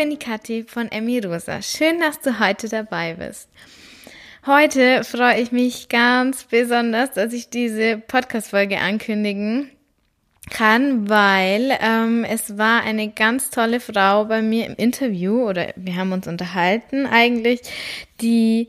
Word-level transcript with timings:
bin 0.00 0.08
die 0.08 0.16
Kathi 0.16 0.64
von 0.66 0.90
Emmy 0.90 1.18
Rosa. 1.18 1.60
Schön, 1.60 2.00
dass 2.00 2.18
du 2.20 2.40
heute 2.40 2.70
dabei 2.70 3.16
bist. 3.16 3.50
Heute 4.46 5.04
freue 5.04 5.38
ich 5.38 5.52
mich 5.52 5.90
ganz 5.90 6.44
besonders, 6.44 7.12
dass 7.12 7.34
ich 7.34 7.50
diese 7.50 7.98
Podcast-Folge 7.98 8.78
ankündigen 8.78 9.70
kann, 10.48 11.10
weil 11.10 11.76
ähm, 11.82 12.24
es 12.24 12.56
war 12.56 12.82
eine 12.82 13.10
ganz 13.10 13.50
tolle 13.50 13.78
Frau 13.78 14.24
bei 14.24 14.40
mir 14.40 14.64
im 14.68 14.74
Interview 14.76 15.46
oder 15.46 15.74
wir 15.76 15.96
haben 15.96 16.12
uns 16.12 16.26
unterhalten 16.26 17.06
eigentlich, 17.06 17.60
die 18.22 18.68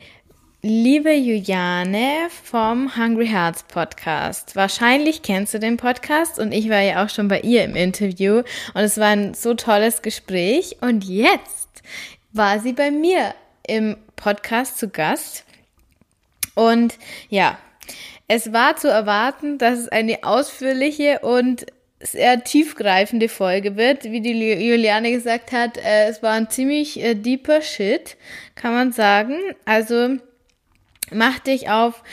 liebe 0.64 1.12
Juliane 1.12 2.30
vom 2.44 2.96
Hungry 2.96 3.28
Hearts 3.28 3.64
Podcast. 3.64 4.56
Wahrscheinlich 4.56 5.24
kennst 5.24 5.56
du 5.56 5.60
den 5.60 5.78
Podcast 5.78 6.38
und 6.38 6.52
ich 6.52 6.70
war 6.70 6.82
ja 6.82 7.04
auch 7.04 7.10
schon 7.10 7.28
bei 7.28 7.40
ihr 7.40 7.64
im 7.64 7.76
Interview 7.76 8.44
und 8.76 8.82
es 8.82 9.00
war 9.00 9.08
ein 9.08 9.34
so 9.34 9.56
tolles 9.56 10.04
Gespräch 10.04 10.78
und 10.82 11.04
jetzt 11.04 11.82
war 12.32 12.60
sie 12.60 12.74
bei 12.74 12.92
mir 12.92 13.34
im 13.66 13.98
Podcast 14.16 14.78
zu 14.78 14.90
Gast 14.90 15.46
und 16.54 17.00
ja, 17.30 17.58
es 18.28 18.54
war 18.54 18.76
zu 18.76 18.88
erwarten, 18.88 19.58
dass 19.58 19.80
es 19.80 19.90
eine 19.90 20.24
ausführliche 20.24 21.20
und 21.20 21.66
sehr 22.00 22.44
tiefgreifende 22.44 23.30
Folge 23.30 23.78
wird. 23.78 24.04
Wie 24.04 24.22
die 24.22 24.68
Juliane 24.68 25.12
gesagt 25.12 25.52
hat, 25.52 25.78
äh, 25.78 26.08
es 26.08 26.22
war 26.22 26.34
ein 26.34 26.50
ziemlich 26.50 27.00
äh, 27.02 27.16
deeper 27.16 27.62
Shit, 27.62 28.16
kann 28.56 28.74
man 28.74 28.92
sagen. 28.92 29.38
Also 29.66 30.18
mach 31.12 31.40
dich 31.40 31.70
auf 31.70 32.04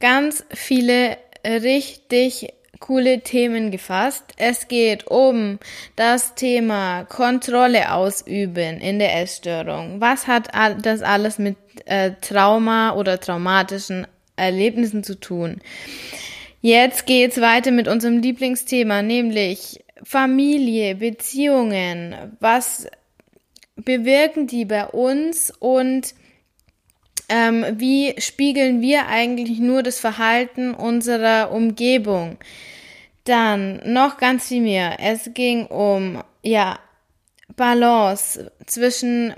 ganz 0.00 0.44
viele 0.50 1.18
richtig 1.44 2.52
coole 2.80 3.20
Themen 3.20 3.70
gefasst. 3.70 4.24
Es 4.36 4.68
geht 4.68 5.06
um 5.08 5.58
das 5.96 6.34
Thema 6.34 7.04
Kontrolle 7.04 7.92
ausüben 7.92 8.80
in 8.80 8.98
der 8.98 9.20
Essstörung. 9.20 10.00
Was 10.00 10.26
hat 10.26 10.48
das 10.82 11.02
alles 11.02 11.38
mit 11.38 11.56
äh, 11.86 12.12
Trauma 12.20 12.94
oder 12.94 13.18
traumatischen 13.18 14.06
Erlebnissen 14.36 15.02
zu 15.02 15.18
tun? 15.18 15.60
Jetzt 16.60 17.06
geht's 17.06 17.40
weiter 17.40 17.70
mit 17.70 17.88
unserem 17.88 18.18
Lieblingsthema, 18.20 19.02
nämlich 19.02 19.84
Familie, 20.02 20.96
Beziehungen. 20.96 22.14
Was 22.40 22.86
bewirken 23.76 24.46
die 24.46 24.64
bei 24.64 24.86
uns 24.86 25.52
und 25.58 26.14
ähm, 27.28 27.64
wie 27.76 28.14
spiegeln 28.18 28.80
wir 28.80 29.06
eigentlich 29.08 29.58
nur 29.58 29.82
das 29.82 30.00
Verhalten 30.00 30.74
unserer 30.74 31.50
Umgebung? 31.52 32.38
Dann 33.24 33.80
noch 33.84 34.16
ganz 34.16 34.48
viel 34.48 34.62
mehr. 34.62 34.96
Es 35.00 35.30
ging 35.34 35.66
um, 35.66 36.22
ja, 36.42 36.78
Balance 37.56 38.50
zwischen 38.66 39.34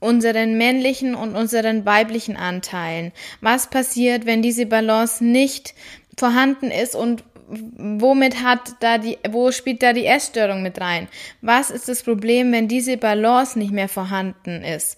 unseren 0.00 0.58
männlichen 0.58 1.14
und 1.14 1.34
unseren 1.34 1.86
weiblichen 1.86 2.36
Anteilen. 2.36 3.12
Was 3.40 3.70
passiert, 3.70 4.26
wenn 4.26 4.42
diese 4.42 4.66
Balance 4.66 5.24
nicht 5.24 5.74
vorhanden 6.18 6.70
ist 6.70 6.94
und 6.94 7.24
womit 7.48 8.42
hat 8.42 8.74
da 8.80 8.98
die, 8.98 9.18
wo 9.28 9.52
spielt 9.52 9.82
da 9.82 9.92
die 9.92 10.06
Essstörung 10.06 10.62
mit 10.62 10.80
rein? 10.80 11.08
Was 11.40 11.70
ist 11.70 11.88
das 11.88 12.02
Problem, 12.02 12.52
wenn 12.52 12.68
diese 12.68 12.96
Balance 12.96 13.58
nicht 13.58 13.72
mehr 13.72 13.88
vorhanden 13.88 14.62
ist? 14.62 14.96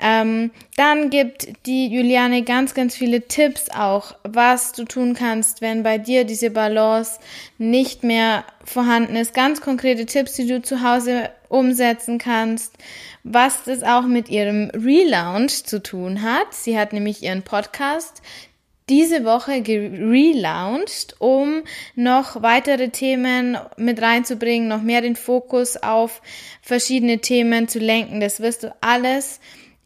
Ähm, 0.00 0.50
dann 0.76 1.08
gibt 1.08 1.48
die 1.66 1.86
Juliane 1.86 2.42
ganz, 2.42 2.74
ganz 2.74 2.96
viele 2.96 3.28
Tipps 3.28 3.70
auch, 3.70 4.16
was 4.24 4.72
du 4.72 4.84
tun 4.84 5.14
kannst, 5.14 5.60
wenn 5.60 5.84
bei 5.84 5.98
dir 5.98 6.24
diese 6.24 6.50
Balance 6.50 7.20
nicht 7.58 8.02
mehr 8.02 8.44
vorhanden 8.64 9.14
ist. 9.14 9.34
Ganz 9.34 9.60
konkrete 9.60 10.04
Tipps, 10.04 10.32
die 10.32 10.48
du 10.48 10.60
zu 10.62 10.82
Hause 10.82 11.30
umsetzen 11.48 12.18
kannst, 12.18 12.76
was 13.22 13.62
das 13.64 13.84
auch 13.84 14.06
mit 14.06 14.28
ihrem 14.28 14.70
Relaunch 14.74 15.64
zu 15.64 15.80
tun 15.80 16.22
hat. 16.22 16.52
Sie 16.52 16.76
hat 16.76 16.92
nämlich 16.92 17.22
ihren 17.22 17.42
Podcast 17.42 18.20
diese 18.90 19.24
Woche 19.24 19.62
gelauncht, 19.62 21.16
um 21.18 21.62
noch 21.94 22.42
weitere 22.42 22.90
Themen 22.90 23.56
mit 23.76 24.02
reinzubringen, 24.02 24.68
noch 24.68 24.82
mehr 24.82 25.00
den 25.00 25.16
Fokus 25.16 25.76
auf 25.76 26.20
verschiedene 26.60 27.20
Themen 27.20 27.68
zu 27.68 27.78
lenken. 27.78 28.20
Das 28.20 28.40
wirst 28.40 28.64
du 28.64 28.74
alles 28.82 29.40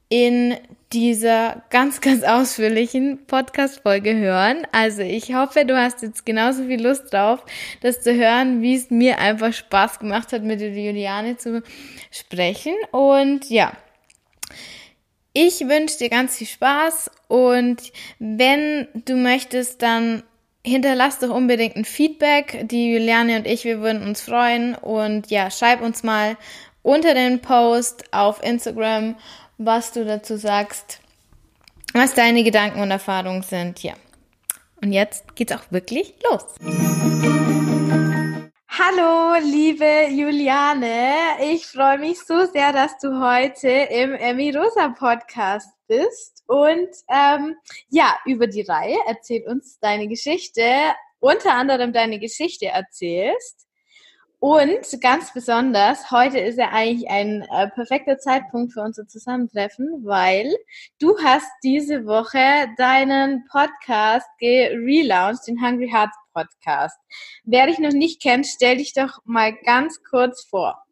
in 0.08 0.56
dieser 0.92 1.62
ganz, 1.68 2.00
ganz 2.00 2.22
ausführlichen 2.22 3.26
Podcast-Folge 3.26 4.16
hören. 4.16 4.66
Also 4.72 5.02
ich 5.02 5.34
hoffe, 5.34 5.66
du 5.66 5.76
hast 5.76 6.02
jetzt 6.02 6.24
genauso 6.24 6.64
viel 6.64 6.82
Lust 6.82 7.12
drauf, 7.12 7.44
das 7.82 8.02
zu 8.02 8.14
hören, 8.14 8.62
wie 8.62 8.74
es 8.74 8.90
mir 8.90 9.18
einfach 9.18 9.52
Spaß 9.52 9.98
gemacht 9.98 10.32
hat, 10.32 10.42
mit 10.42 10.60
der 10.60 10.72
Juliane 10.72 11.36
zu 11.36 11.62
sprechen. 12.10 12.74
Und 12.90 13.50
ja, 13.50 13.72
ich 15.34 15.60
wünsche 15.60 15.98
dir 15.98 16.08
ganz 16.08 16.38
viel 16.38 16.46
Spaß 16.46 17.10
und 17.28 17.92
wenn 18.18 18.88
du 18.94 19.14
möchtest, 19.14 19.82
dann 19.82 20.22
hinterlass 20.64 21.18
doch 21.18 21.30
unbedingt 21.30 21.76
ein 21.76 21.84
Feedback. 21.84 22.66
Die 22.66 22.92
Juliane 22.92 23.36
und 23.36 23.46
ich, 23.46 23.64
wir 23.64 23.80
würden 23.80 24.02
uns 24.02 24.22
freuen 24.22 24.74
und 24.74 25.30
ja, 25.30 25.50
schreib 25.50 25.82
uns 25.82 26.02
mal 26.02 26.36
unter 26.82 27.12
den 27.12 27.40
Post 27.40 28.04
auf 28.12 28.42
Instagram 28.42 29.16
was 29.58 29.90
du 29.92 30.04
dazu 30.04 30.36
sagst, 30.36 31.00
was 31.92 32.14
deine 32.14 32.44
Gedanken 32.44 32.80
und 32.80 32.92
Erfahrungen 32.92 33.42
sind. 33.42 33.82
Ja. 33.82 33.94
Und 34.80 34.92
jetzt 34.92 35.34
geht's 35.34 35.52
auch 35.52 35.64
wirklich 35.70 36.14
los. 36.30 36.44
Hallo, 38.68 39.44
liebe 39.44 40.06
Juliane. 40.10 41.12
Ich 41.42 41.66
freue 41.66 41.98
mich 41.98 42.20
so 42.20 42.46
sehr, 42.46 42.72
dass 42.72 42.98
du 42.98 43.20
heute 43.20 43.68
im 43.68 44.14
Emmy 44.14 44.56
Rosa 44.56 44.90
Podcast 44.90 45.68
bist 45.88 46.44
und 46.46 46.88
ähm, 47.08 47.56
ja, 47.88 48.16
über 48.26 48.46
die 48.46 48.62
Reihe 48.62 48.96
erzähl 49.08 49.42
uns 49.48 49.80
deine 49.80 50.06
Geschichte, 50.06 50.62
unter 51.18 51.54
anderem 51.54 51.92
deine 51.92 52.20
Geschichte 52.20 52.66
erzählst. 52.66 53.67
Und 54.40 55.00
ganz 55.00 55.32
besonders, 55.32 56.12
heute 56.12 56.38
ist 56.38 56.58
ja 56.58 56.68
eigentlich 56.70 57.10
ein 57.10 57.42
äh, 57.50 57.68
perfekter 57.70 58.18
Zeitpunkt 58.18 58.72
für 58.72 58.82
unser 58.82 59.08
Zusammentreffen, 59.08 60.04
weil 60.04 60.54
du 61.00 61.18
hast 61.24 61.48
diese 61.64 62.06
Woche 62.06 62.68
deinen 62.76 63.44
Podcast 63.50 64.28
gelauncht, 64.38 65.48
den 65.48 65.60
Hungry 65.60 65.90
Hearts 65.90 66.16
Podcast. 66.32 66.96
Wer 67.42 67.66
dich 67.66 67.80
noch 67.80 67.90
nicht 67.90 68.22
kennt, 68.22 68.46
stell 68.46 68.76
dich 68.76 68.92
doch 68.92 69.18
mal 69.24 69.52
ganz 69.64 70.04
kurz 70.08 70.44
vor. 70.44 70.84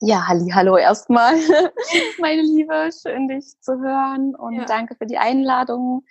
Ja, 0.00 0.26
halli, 0.26 0.50
hallo 0.52 0.76
erstmal, 0.76 1.34
meine 2.18 2.42
Liebe, 2.42 2.90
schön 3.00 3.28
dich 3.28 3.60
zu 3.60 3.80
hören 3.80 4.34
und 4.34 4.54
ja. 4.54 4.64
danke 4.64 4.94
für 4.96 5.06
die 5.06 5.18
Einladung. 5.18 6.04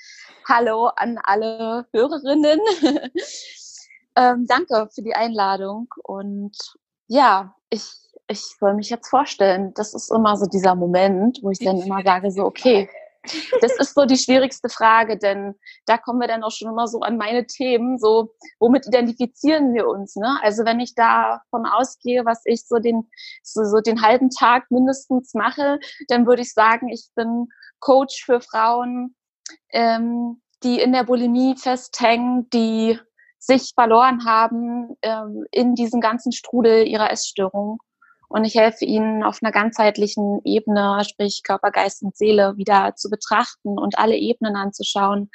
Hallo 0.46 0.88
an 0.88 1.18
alle 1.24 1.86
Hörerinnen. 1.94 2.60
Ähm, 4.18 4.48
danke 4.48 4.90
für 4.94 5.04
die 5.04 5.14
Einladung 5.14 5.94
und 6.04 6.58
ja, 7.08 7.54
ich, 7.70 7.84
ich 8.28 8.42
soll 8.60 8.74
mich 8.74 8.90
jetzt 8.90 9.10
vorstellen. 9.10 9.74
Das 9.76 9.94
ist 9.94 10.12
immer 10.12 10.36
so 10.38 10.48
dieser 10.48 10.74
Moment, 10.74 11.40
wo 11.44 11.52
ich 11.52 11.60
dann 11.60 11.80
immer 11.80 12.02
sage 12.04 12.32
so, 12.32 12.44
okay, 12.44 12.90
das 13.62 13.78
ist 13.78 13.94
so 13.94 14.06
die 14.06 14.18
schwierigste 14.18 14.70
Frage, 14.70 15.20
denn 15.20 15.54
da 15.86 16.00
kommen 16.00 16.20
wir 16.20 16.28
dann 16.28 16.44
auch 16.44 16.52
schon 16.52 16.70
immer 16.70 16.88
so 16.88 17.02
an 17.02 17.18
meine 17.18 17.46
Themen, 17.46 18.00
so 18.00 18.34
womit 18.60 18.88
identifizieren 18.88 19.76
wir 19.76 19.88
uns, 19.88 20.16
ne? 20.16 20.40
Also 20.42 20.66
wenn 20.66 20.80
ich 20.80 20.96
davon 20.96 21.68
ausgehe, 21.68 22.26
was 22.26 22.42
ich 22.46 22.66
so 22.66 22.78
den 22.78 23.08
so, 23.44 23.66
so 23.66 23.82
den 23.82 24.02
halben 24.02 24.32
Tag 24.32 24.72
mindestens 24.72 25.36
mache, 25.36 25.80
dann 26.08 26.26
würde 26.26 26.42
ich 26.42 26.54
sagen, 26.54 26.90
ich 26.90 27.10
bin 27.16 27.50
Coach 27.80 28.26
für 28.26 28.42
Frauen, 28.42 29.16
ähm, 29.70 30.42
die 30.64 30.82
in 30.82 30.92
der 30.92 31.04
Bulimie 31.04 31.56
festhängen, 31.56 32.50
die 32.50 33.00
sich 33.40 33.72
verloren 33.76 34.26
haben 34.26 34.96
ähm, 35.02 35.46
in 35.52 35.76
diesem 35.76 36.02
ganzen 36.02 36.32
Strudel 36.32 36.88
ihrer 36.88 37.12
Essstörung. 37.12 37.80
Und 38.30 38.44
ich 38.44 38.56
helfe 38.56 38.84
ihnen 38.84 39.24
auf 39.24 39.40
einer 39.42 39.54
ganzheitlichen 39.54 40.42
Ebene, 40.44 41.02
sprich 41.08 41.44
Körper, 41.44 41.72
Geist 41.72 42.04
und 42.04 42.18
Seele, 42.18 42.58
wieder 42.58 42.94
zu 42.96 43.10
betrachten 43.10 43.80
und 43.80 43.98
alle 43.98 44.18
Ebenen 44.18 44.58
anzuschauen. 44.58 45.30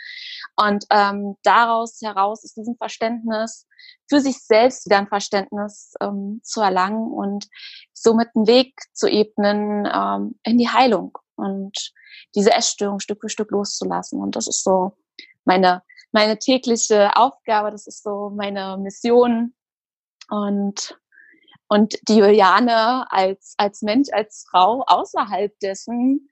Und 0.56 0.84
ähm, 0.90 1.37
daraus 1.43 2.00
heraus 2.02 2.44
ist 2.44 2.56
diesem 2.56 2.76
Verständnis 2.76 3.66
für 4.10 4.20
sich 4.20 4.44
selbst 4.44 4.84
wieder 4.84 4.99
ein 4.99 5.08
Verständnis 5.08 5.94
ähm, 6.02 6.40
zu 6.43 6.60
erlangen 6.60 7.10
und 7.10 7.49
somit 7.94 8.28
einen 8.34 8.46
Weg 8.46 8.75
zu 8.93 9.08
ebnen 9.08 9.88
ähm, 9.90 10.38
in 10.43 10.58
die 10.58 10.69
Heilung 10.69 11.16
und 11.37 11.93
diese 12.34 12.52
Essstörung 12.52 13.00
Stück 13.00 13.22
für 13.22 13.31
Stück 13.31 13.50
loszulassen. 13.50 14.20
Und 14.20 14.37
das 14.37 14.49
ist 14.49 14.62
so 14.62 14.99
meine 15.44 15.82
meine 16.12 16.38
tägliche 16.38 17.17
Aufgabe, 17.17 17.70
das 17.70 17.87
ist 17.87 18.03
so 18.03 18.31
meine 18.31 18.79
Mission. 18.79 19.55
Und, 20.29 20.99
und 21.69 21.99
die 22.09 22.17
Juliane 22.17 23.11
als, 23.11 23.55
als 23.59 23.82
Mensch, 23.82 24.09
als 24.12 24.47
Frau 24.50 24.85
außerhalb 24.87 25.59
dessen 25.61 26.29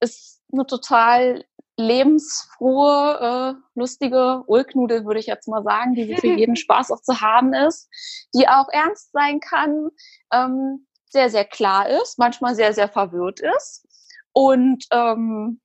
ist 0.00 0.42
eine 0.52 0.66
total 0.66 1.44
lebensfrohe, 1.76 3.56
äh, 3.56 3.78
lustige 3.78 4.42
Ulknudel, 4.46 5.04
würde 5.04 5.20
ich 5.20 5.26
jetzt 5.26 5.48
mal 5.48 5.62
sagen, 5.62 5.94
die 5.94 6.14
für 6.16 6.26
jeden 6.26 6.56
Spaß 6.64 6.90
auch 6.90 7.00
zu 7.00 7.20
haben 7.20 7.54
ist, 7.54 7.88
die 8.34 8.48
auch 8.48 8.68
ernst 8.70 9.12
sein 9.12 9.40
kann, 9.40 9.88
ähm, 10.32 10.86
sehr, 11.06 11.30
sehr 11.30 11.44
klar 11.44 11.88
ist, 11.88 12.18
manchmal 12.18 12.54
sehr, 12.54 12.72
sehr 12.72 12.88
verwirrt 12.88 13.40
ist 13.40 13.86
und 14.32 14.84
ähm, 14.92 15.60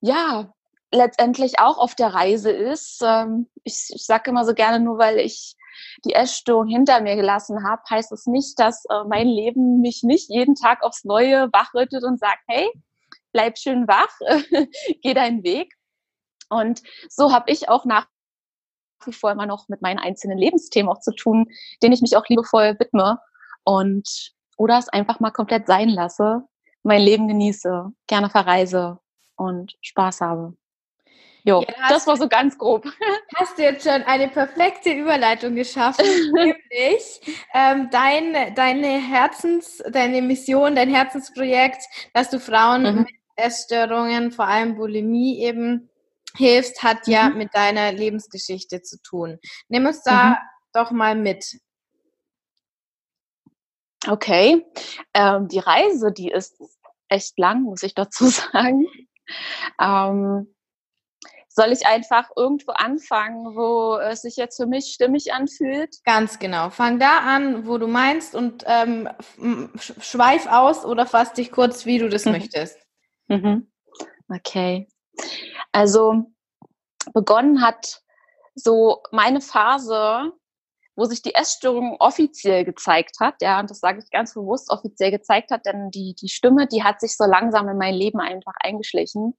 ja, 0.00 0.52
letztendlich 0.92 1.58
auch 1.60 1.78
auf 1.78 1.94
der 1.94 2.14
Reise 2.14 2.50
ist. 2.50 3.02
Ähm, 3.04 3.48
ich 3.64 3.90
ich 3.94 4.04
sage 4.04 4.30
immer 4.30 4.44
so 4.44 4.54
gerne, 4.54 4.80
nur 4.80 4.98
weil 4.98 5.18
ich 5.18 5.56
die 6.04 6.14
Essstörung 6.14 6.66
hinter 6.66 7.00
mir 7.00 7.16
gelassen 7.16 7.64
habe, 7.64 7.82
heißt 7.88 8.12
es 8.12 8.24
das 8.24 8.26
nicht, 8.26 8.58
dass 8.58 8.84
äh, 8.86 9.04
mein 9.08 9.28
Leben 9.28 9.80
mich 9.80 10.02
nicht 10.02 10.28
jeden 10.28 10.54
Tag 10.54 10.82
aufs 10.82 11.04
Neue 11.04 11.48
wachrüttet 11.52 12.04
und 12.04 12.18
sagt, 12.18 12.42
hey, 12.48 12.70
bleib 13.32 13.58
schön 13.58 13.86
wach, 13.86 14.10
geh 15.02 15.14
deinen 15.14 15.42
Weg. 15.42 15.74
Und 16.48 16.82
so 17.08 17.32
habe 17.32 17.50
ich 17.50 17.68
auch 17.68 17.84
nach 17.84 18.06
wie 19.04 19.12
vor 19.12 19.30
immer 19.30 19.46
noch 19.46 19.68
mit 19.68 19.80
meinen 19.80 19.98
einzelnen 19.98 20.36
Lebensthemen 20.36 20.90
auch 20.90 21.00
zu 21.00 21.12
tun, 21.12 21.46
denen 21.82 21.94
ich 21.94 22.02
mich 22.02 22.16
auch 22.16 22.26
liebevoll 22.28 22.78
widme 22.78 23.18
und 23.64 24.32
oder 24.58 24.78
es 24.78 24.88
einfach 24.90 25.20
mal 25.20 25.30
komplett 25.30 25.66
sein 25.66 25.88
lasse, 25.88 26.42
mein 26.82 27.00
Leben 27.00 27.28
genieße, 27.28 27.92
gerne 28.06 28.28
verreise 28.28 28.98
und 29.36 29.76
Spaß 29.80 30.20
habe. 30.20 30.54
Jo, 31.44 31.62
ja, 31.62 31.88
das 31.88 32.06
war 32.06 32.16
so 32.16 32.28
ganz 32.28 32.58
grob. 32.58 32.84
Hast 33.36 33.58
du 33.58 33.62
jetzt 33.62 33.84
schon 33.84 34.02
eine 34.02 34.28
perfekte 34.28 34.90
Überleitung 34.92 35.54
geschaffen, 35.54 36.04
nämlich 36.34 37.20
ähm, 37.54 37.88
dein, 37.90 38.54
deine 38.54 39.00
Herzens, 39.00 39.82
deine 39.90 40.22
Mission, 40.22 40.74
dein 40.74 40.92
Herzensprojekt, 40.92 41.82
dass 42.12 42.30
du 42.30 42.38
Frauen 42.38 42.82
mhm. 42.82 42.98
mit 43.00 43.08
Essstörungen, 43.36 44.32
vor 44.32 44.46
allem 44.46 44.76
Bulimie 44.76 45.40
eben 45.40 45.88
hilfst, 46.36 46.82
hat 46.82 47.06
mhm. 47.06 47.12
ja 47.12 47.28
mit 47.30 47.54
deiner 47.54 47.92
Lebensgeschichte 47.92 48.82
zu 48.82 49.00
tun. 49.02 49.38
Nimm 49.68 49.86
uns 49.86 50.02
da 50.02 50.30
mhm. 50.30 50.36
doch 50.72 50.90
mal 50.90 51.14
mit. 51.14 51.58
Okay, 54.08 54.64
ähm, 55.12 55.48
die 55.48 55.58
Reise, 55.58 56.10
die 56.12 56.30
ist 56.30 56.56
echt 57.08 57.38
lang, 57.38 57.62
muss 57.62 57.82
ich 57.82 57.94
dazu 57.94 58.26
sagen. 58.28 58.86
Ähm, 59.80 60.54
soll 61.52 61.72
ich 61.72 61.84
einfach 61.86 62.30
irgendwo 62.36 62.72
anfangen, 62.72 63.56
wo 63.56 63.96
es 63.96 64.22
sich 64.22 64.36
jetzt 64.36 64.56
für 64.56 64.66
mich 64.66 64.92
stimmig 64.94 65.32
anfühlt? 65.32 65.96
Ganz 66.04 66.38
genau. 66.38 66.70
Fang 66.70 67.00
da 67.00 67.18
an, 67.18 67.66
wo 67.66 67.76
du 67.76 67.88
meinst 67.88 68.36
und 68.36 68.64
ähm, 68.66 69.08
schweif 69.78 70.46
aus 70.46 70.84
oder 70.84 71.06
fass 71.06 71.32
dich 71.32 71.50
kurz, 71.50 71.84
wie 71.86 71.98
du 71.98 72.08
das 72.08 72.24
mhm. 72.24 72.32
möchtest. 72.32 72.78
Mhm. 73.26 73.70
Okay. 74.28 74.88
Also 75.72 76.24
begonnen 77.12 77.62
hat 77.62 78.00
so 78.54 79.02
meine 79.10 79.40
Phase, 79.40 80.32
wo 81.00 81.06
sich 81.06 81.22
die 81.22 81.34
Essstörung 81.34 81.96
offiziell 81.98 82.62
gezeigt 82.62 83.20
hat, 83.20 83.36
ja, 83.40 83.58
und 83.58 83.70
das 83.70 83.80
sage 83.80 84.00
ich 84.04 84.10
ganz 84.10 84.34
bewusst 84.34 84.70
offiziell 84.70 85.10
gezeigt 85.10 85.50
hat, 85.50 85.64
denn 85.64 85.90
die, 85.90 86.14
die 86.14 86.28
Stimme, 86.28 86.66
die 86.66 86.84
hat 86.84 87.00
sich 87.00 87.16
so 87.16 87.24
langsam 87.24 87.70
in 87.70 87.78
mein 87.78 87.94
Leben 87.94 88.20
einfach 88.20 88.52
eingeschlichen. 88.62 89.32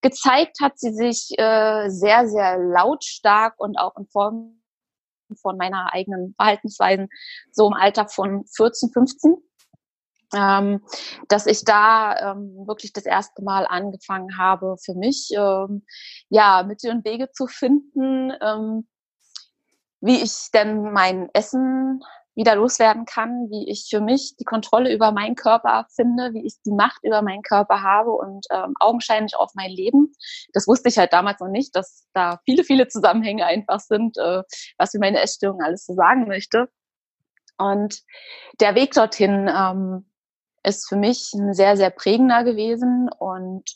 Gezeigt 0.00 0.60
hat 0.62 0.78
sie 0.78 0.94
sich 0.94 1.28
äh, 1.36 1.90
sehr, 1.90 2.26
sehr 2.26 2.56
lautstark 2.56 3.52
und 3.58 3.76
auch 3.76 3.94
in 3.98 4.06
Form 4.06 4.62
von 5.42 5.58
meiner 5.58 5.92
eigenen 5.92 6.34
Verhaltensweisen, 6.36 7.10
so 7.52 7.66
im 7.66 7.74
Alter 7.74 8.08
von 8.08 8.46
14, 8.56 8.90
15 8.90 9.36
ähm, 10.34 10.80
dass 11.28 11.46
ich 11.46 11.64
da 11.64 12.32
ähm, 12.32 12.66
wirklich 12.66 12.92
das 12.94 13.04
erste 13.04 13.42
Mal 13.42 13.66
angefangen 13.66 14.38
habe, 14.38 14.76
für 14.82 14.94
mich 14.94 15.30
ähm, 15.36 15.84
ja 16.30 16.64
Mittel 16.66 16.90
und 16.90 17.04
Wege 17.04 17.30
zu 17.30 17.46
finden, 17.46 18.32
ähm, 18.40 18.88
wie 20.04 20.22
ich 20.22 20.50
denn 20.52 20.92
mein 20.92 21.30
Essen 21.32 22.02
wieder 22.34 22.56
loswerden 22.56 23.06
kann, 23.06 23.48
wie 23.48 23.70
ich 23.70 23.86
für 23.88 24.00
mich 24.00 24.36
die 24.36 24.44
Kontrolle 24.44 24.92
über 24.92 25.12
meinen 25.12 25.34
Körper 25.34 25.86
finde, 25.94 26.34
wie 26.34 26.44
ich 26.44 26.60
die 26.66 26.72
Macht 26.72 27.02
über 27.04 27.22
meinen 27.22 27.42
Körper 27.42 27.80
habe 27.82 28.10
und 28.10 28.46
ähm, 28.50 28.74
augenscheinlich 28.80 29.36
auf 29.36 29.52
mein 29.54 29.70
Leben. 29.70 30.12
Das 30.52 30.66
wusste 30.66 30.88
ich 30.90 30.98
halt 30.98 31.12
damals 31.12 31.40
noch 31.40 31.48
nicht, 31.48 31.74
dass 31.74 32.06
da 32.12 32.40
viele, 32.44 32.64
viele 32.64 32.88
Zusammenhänge 32.88 33.46
einfach 33.46 33.80
sind, 33.80 34.18
äh, 34.18 34.42
was 34.76 34.92
mir 34.92 35.00
meine 35.00 35.20
Essstörung 35.20 35.62
alles 35.62 35.86
so 35.86 35.94
sagen 35.94 36.26
möchte. 36.26 36.68
Und 37.56 38.02
der 38.60 38.74
Weg 38.74 38.92
dorthin 38.92 39.48
ähm, 39.48 40.10
ist 40.64 40.86
für 40.88 40.96
mich 40.96 41.32
ein 41.34 41.54
sehr, 41.54 41.78
sehr 41.78 41.90
prägender 41.90 42.44
gewesen. 42.44 43.08
Und 43.16 43.70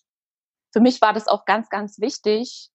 für 0.73 0.81
mich 0.81 1.01
war 1.01 1.15
das 1.15 1.29
auch 1.29 1.47
ganz, 1.47 1.71
ganz 1.71 2.01
wichtig 2.01 2.71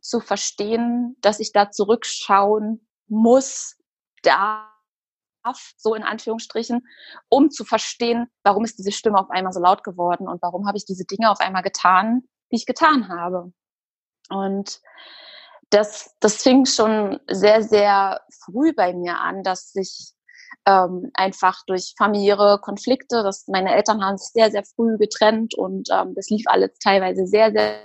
zu 0.00 0.20
verstehen, 0.20 1.16
dass 1.20 1.38
ich 1.38 1.52
da 1.52 1.70
zurückschauen 1.70 2.87
muss, 3.08 3.76
darf, 4.22 4.64
so 5.76 5.94
in 5.94 6.02
Anführungsstrichen, 6.02 6.86
um 7.28 7.50
zu 7.50 7.64
verstehen, 7.64 8.26
warum 8.42 8.64
ist 8.64 8.78
diese 8.78 8.92
Stimme 8.92 9.18
auf 9.18 9.30
einmal 9.30 9.52
so 9.52 9.60
laut 9.60 9.84
geworden 9.84 10.28
und 10.28 10.42
warum 10.42 10.66
habe 10.66 10.76
ich 10.76 10.84
diese 10.84 11.04
Dinge 11.04 11.30
auf 11.30 11.40
einmal 11.40 11.62
getan, 11.62 12.22
wie 12.50 12.56
ich 12.56 12.66
getan 12.66 13.08
habe. 13.08 13.52
Und 14.28 14.80
das, 15.70 16.14
das 16.20 16.42
fing 16.42 16.66
schon 16.66 17.20
sehr, 17.28 17.62
sehr 17.62 18.20
früh 18.44 18.72
bei 18.74 18.94
mir 18.94 19.18
an, 19.18 19.42
dass 19.42 19.72
sich 19.72 20.12
ähm, 20.66 21.10
einfach 21.14 21.62
durch 21.66 21.94
familiäre 21.96 22.58
Konflikte. 22.60 23.22
Das, 23.22 23.46
meine 23.48 23.74
Eltern 23.74 24.04
haben 24.04 24.18
sich 24.18 24.32
sehr, 24.32 24.50
sehr 24.50 24.64
früh 24.64 24.98
getrennt 24.98 25.54
und 25.54 25.88
ähm, 25.92 26.14
das 26.14 26.28
lief 26.28 26.44
alles 26.46 26.78
teilweise 26.78 27.26
sehr, 27.26 27.52
sehr 27.52 27.80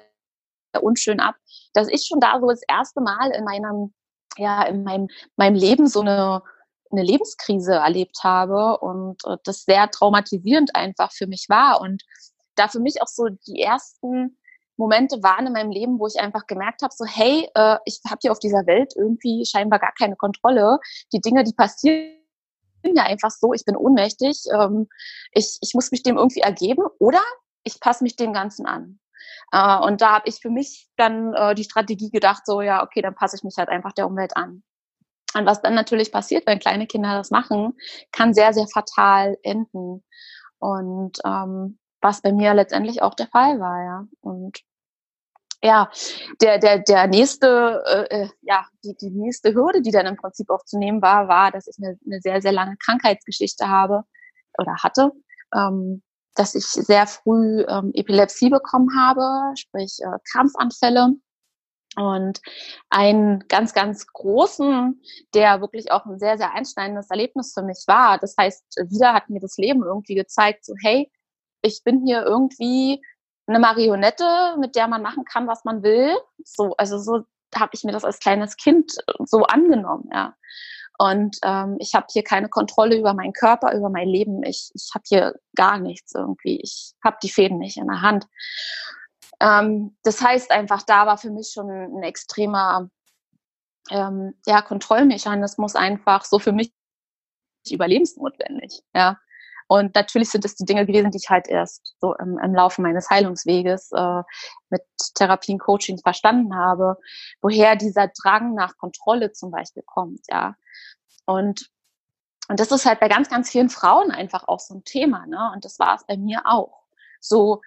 unschön 0.82 1.20
ab, 1.20 1.36
dass 1.74 1.88
ich 1.88 2.06
schon 2.08 2.20
da 2.20 2.40
so 2.40 2.48
das 2.48 2.62
erste 2.68 3.02
Mal 3.02 3.32
in 3.32 3.44
meinem, 3.44 3.94
ja, 4.38 4.64
in 4.64 4.84
meinem, 4.84 5.08
meinem 5.36 5.56
Leben 5.56 5.88
so 5.88 6.02
eine, 6.02 6.42
eine 6.92 7.04
Lebenskrise 7.04 7.74
erlebt 7.74 8.20
habe 8.24 8.78
und 8.80 9.24
äh, 9.26 9.38
das 9.44 9.64
sehr 9.64 9.90
traumatisierend 9.90 10.76
einfach 10.76 11.12
für 11.12 11.28
mich 11.28 11.48
war 11.50 11.82
und 11.82 12.04
da 12.56 12.68
für 12.68 12.80
mich 12.80 13.02
auch 13.02 13.08
so 13.08 13.28
die 13.48 13.62
ersten 13.62 14.38
Momente 14.78 15.22
waren 15.22 15.48
in 15.48 15.54
meinem 15.54 15.72
Leben, 15.72 16.00
wo 16.00 16.08
ich 16.08 16.20
einfach 16.20 16.48
gemerkt 16.48 16.82
habe, 16.82 16.94
so 16.96 17.06
hey, 17.06 17.48
äh, 17.56 17.78
ich 17.86 18.00
habe 18.08 18.20
hier 18.22 18.32
auf 18.32 18.40
dieser 18.40 18.66
Welt 18.66 18.94
irgendwie 18.96 19.46
scheinbar 19.46 19.80
gar 19.80 19.94
keine 19.98 20.16
Kontrolle. 20.16 20.80
Die 21.12 21.22
Dinge, 21.22 21.44
die 21.44 21.54
passieren, 21.54 22.20
bin 22.82 22.96
ja 22.96 23.04
einfach 23.04 23.32
so, 23.32 23.54
ich 23.54 23.66
bin 23.66 23.78
ohnmächtig, 23.78 24.44
ähm, 24.54 24.88
ich, 25.32 25.58
ich 25.62 25.74
muss 25.74 25.92
mich 25.92 26.04
dem 26.04 26.18
irgendwie 26.18 26.42
ergeben 26.42 26.84
oder 27.00 27.22
ich 27.64 27.80
passe 27.80 28.04
mich 28.04 28.16
dem 28.16 28.34
Ganzen 28.34 28.66
an. 28.66 29.00
Äh, 29.54 29.78
und 29.78 30.02
da 30.02 30.16
habe 30.16 30.28
ich 30.28 30.40
für 30.42 30.50
mich 30.50 30.90
dann 30.98 31.34
äh, 31.36 31.56
die 31.56 31.64
Strategie 31.64 32.10
gedacht, 32.10 32.44
so 32.46 32.62
ja, 32.62 32.84
okay, 32.84 33.02
dann 33.02 33.16
passe 33.16 33.38
ich 33.38 33.44
mich 33.44 33.56
halt 33.58 33.70
einfach 33.70 33.94
der 33.94 34.08
Umwelt 34.08 34.36
an. 34.36 34.64
Und 35.36 35.46
was 35.46 35.62
dann 35.62 35.76
natürlich 35.76 36.12
passiert, 36.12 36.46
wenn 36.48 36.60
kleine 36.60 36.88
Kinder 36.88 37.16
das 37.16 37.32
machen, 37.32 37.74
kann 38.12 38.34
sehr, 38.34 38.54
sehr 38.54 38.68
fatal 38.68 39.38
enden. 39.44 40.04
Und 40.60 41.20
ähm, 41.26 41.80
was 42.02 42.22
bei 42.22 42.34
mir 42.34 42.54
letztendlich 42.54 43.02
auch 43.02 43.14
der 43.14 43.28
Fall 43.28 43.60
war, 43.60 43.84
ja. 43.84 44.08
Und 44.22 44.60
ja, 45.64 45.90
der, 46.42 46.60
der, 46.60 46.80
der 46.80 47.08
nächste, 47.08 47.84
äh, 47.88 48.24
äh, 48.24 48.30
ja, 48.42 48.66
die, 48.84 48.96
die 49.00 49.12
nächste 49.12 49.54
Hürde, 49.54 49.82
die 49.82 49.92
dann 49.92 50.08
im 50.08 50.18
Prinzip 50.18 50.50
aufzunehmen 50.50 51.02
war, 51.02 51.28
war, 51.28 51.52
dass 51.52 51.68
ich 51.68 51.78
eine, 51.78 51.98
eine 52.06 52.22
sehr, 52.22 52.42
sehr 52.42 52.52
lange 52.52 52.76
Krankheitsgeschichte 52.78 53.70
habe 53.70 54.04
oder 54.58 54.76
hatte, 54.84 55.12
ähm, 55.56 56.04
dass 56.36 56.56
ich 56.56 56.66
sehr 56.66 57.08
früh 57.08 57.64
ähm, 57.68 57.92
Epilepsie 57.94 58.50
bekommen 58.50 58.90
habe, 58.98 59.56
sprich 59.56 60.00
äh, 60.02 60.18
Krampfanfälle. 60.32 61.16
Und 61.96 62.42
einen 62.90 63.48
ganz, 63.50 63.74
ganz 63.76 64.08
großen, 64.08 65.00
der 65.36 65.62
wirklich 65.62 65.92
auch 65.92 66.06
ein 66.06 66.18
sehr, 66.18 66.40
sehr 66.40 66.56
einschneidendes 66.56 67.12
Erlebnis 67.12 67.54
für 67.54 67.62
mich 67.62 67.84
war. 67.86 68.18
Das 68.18 68.36
heißt, 68.36 68.64
wieder 68.90 69.14
hat 69.14 69.30
mir 69.30 69.40
das 69.40 69.58
Leben 69.58 69.84
irgendwie 69.84 70.16
gezeigt, 70.16 70.66
so, 70.66 70.74
hey, 70.82 71.12
ich 71.62 71.84
bin 71.84 72.04
hier 72.04 72.24
irgendwie 72.24 73.00
eine 73.46 73.60
Marionette, 73.60 74.56
mit 74.60 74.76
der 74.76 74.88
man 74.88 75.04
machen 75.04 75.26
kann, 75.26 75.48
was 75.48 75.66
man 75.66 75.84
will. 75.84 76.16
So, 76.44 76.76
also 76.78 76.98
so 76.98 77.26
habe 77.56 77.72
ich 77.74 77.84
mir 77.84 77.92
das 77.92 78.06
als 78.06 78.20
kleines 78.20 78.58
Kind 78.58 78.94
äh, 79.08 79.14
so 79.26 79.44
angenommen, 79.44 80.10
ja. 80.12 80.36
Und 80.98 81.38
ähm, 81.44 81.78
ich 81.80 81.96
habe 81.96 82.06
hier 82.12 82.24
keine 82.24 82.50
Kontrolle 82.50 82.98
über 82.98 83.14
meinen 83.14 83.34
Körper, 83.34 83.76
über 83.76 83.90
mein 83.90 84.08
Leben. 84.08 84.44
Ich, 84.44 84.72
ich 84.74 84.92
habe 84.94 85.04
hier 85.08 85.36
gar 85.56 85.80
nichts 85.80 86.14
irgendwie. 86.14 86.60
Ich 86.62 86.94
habe 87.04 87.18
die 87.24 87.30
Fäden 87.30 87.58
nicht 87.58 87.78
in 87.78 87.88
der 87.88 88.02
Hand. 88.02 88.28
Ähm, 89.40 89.98
das 90.04 90.22
heißt 90.22 90.52
einfach, 90.52 90.84
da 90.84 91.08
war 91.08 91.18
für 91.18 91.32
mich 91.32 91.52
schon 91.54 91.70
ein 91.70 92.04
extremer 92.04 92.90
ähm, 93.90 94.36
ja, 94.46 94.62
Kontrollmechanismus 94.62 95.76
einfach 95.76 96.26
so 96.26 96.40
für 96.40 96.52
mich 96.52 96.72
überlebensnotwendig. 97.70 98.82
Ja. 98.94 99.18
Und 99.68 99.96
natürlich 99.96 100.30
sind 100.30 100.46
es 100.46 100.56
die 100.56 100.66
Dinge 100.66 100.86
gewesen, 100.86 101.12
die 101.12 101.18
ich 101.18 101.30
halt 101.30 101.48
erst 101.48 101.96
so 102.00 102.14
im, 102.16 102.38
im 102.38 102.54
Laufe 102.54 102.82
meines 102.82 103.10
Heilungsweges 103.10 103.92
äh, 103.94 104.22
mit 104.70 104.82
Therapien, 105.16 105.58
Coaching 105.58 105.98
verstanden 105.98 106.56
habe, 106.56 106.98
woher 107.42 107.76
dieser 107.76 108.10
Drang 108.22 108.56
nach 108.56 108.78
Kontrolle 108.78 109.32
zum 109.32 109.52
Beispiel 109.52 109.84
kommt, 109.86 110.22
ja. 110.30 110.56
Und 111.26 111.70
und 112.50 112.60
das 112.60 112.72
ist 112.72 112.86
halt 112.86 113.00
bei 113.00 113.08
ganz, 113.08 113.30
ganz 113.30 113.50
vielen 113.50 113.70
Frauen 113.70 114.12
einfach 114.12 114.48
auch 114.48 114.60
so 114.60 114.76
ein 114.76 114.84
Thema, 114.84 115.26
ne? 115.26 115.52
Und 115.54 115.64
das 115.64 115.80
war 115.80 115.96
es 115.96 116.06
bei 116.06 116.18
mir 116.18 116.42
auch. 116.46 116.84
So, 117.22 117.62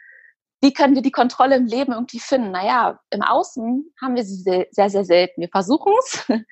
wie 0.60 0.72
können 0.72 0.94
wir 0.94 1.02
die 1.02 1.10
Kontrolle 1.10 1.56
im 1.56 1.66
Leben 1.66 1.92
irgendwie 1.92 2.20
finden? 2.20 2.50
Naja, 2.50 3.00
im 3.10 3.22
Außen 3.22 3.94
haben 4.00 4.16
wir 4.16 4.25
sie 4.25 4.36
sehr, 4.70 4.90
sehr, 4.90 5.04
selten. 5.04 5.40
Wir 5.40 5.48
versuchen 5.48 5.92
es, 6.00 6.26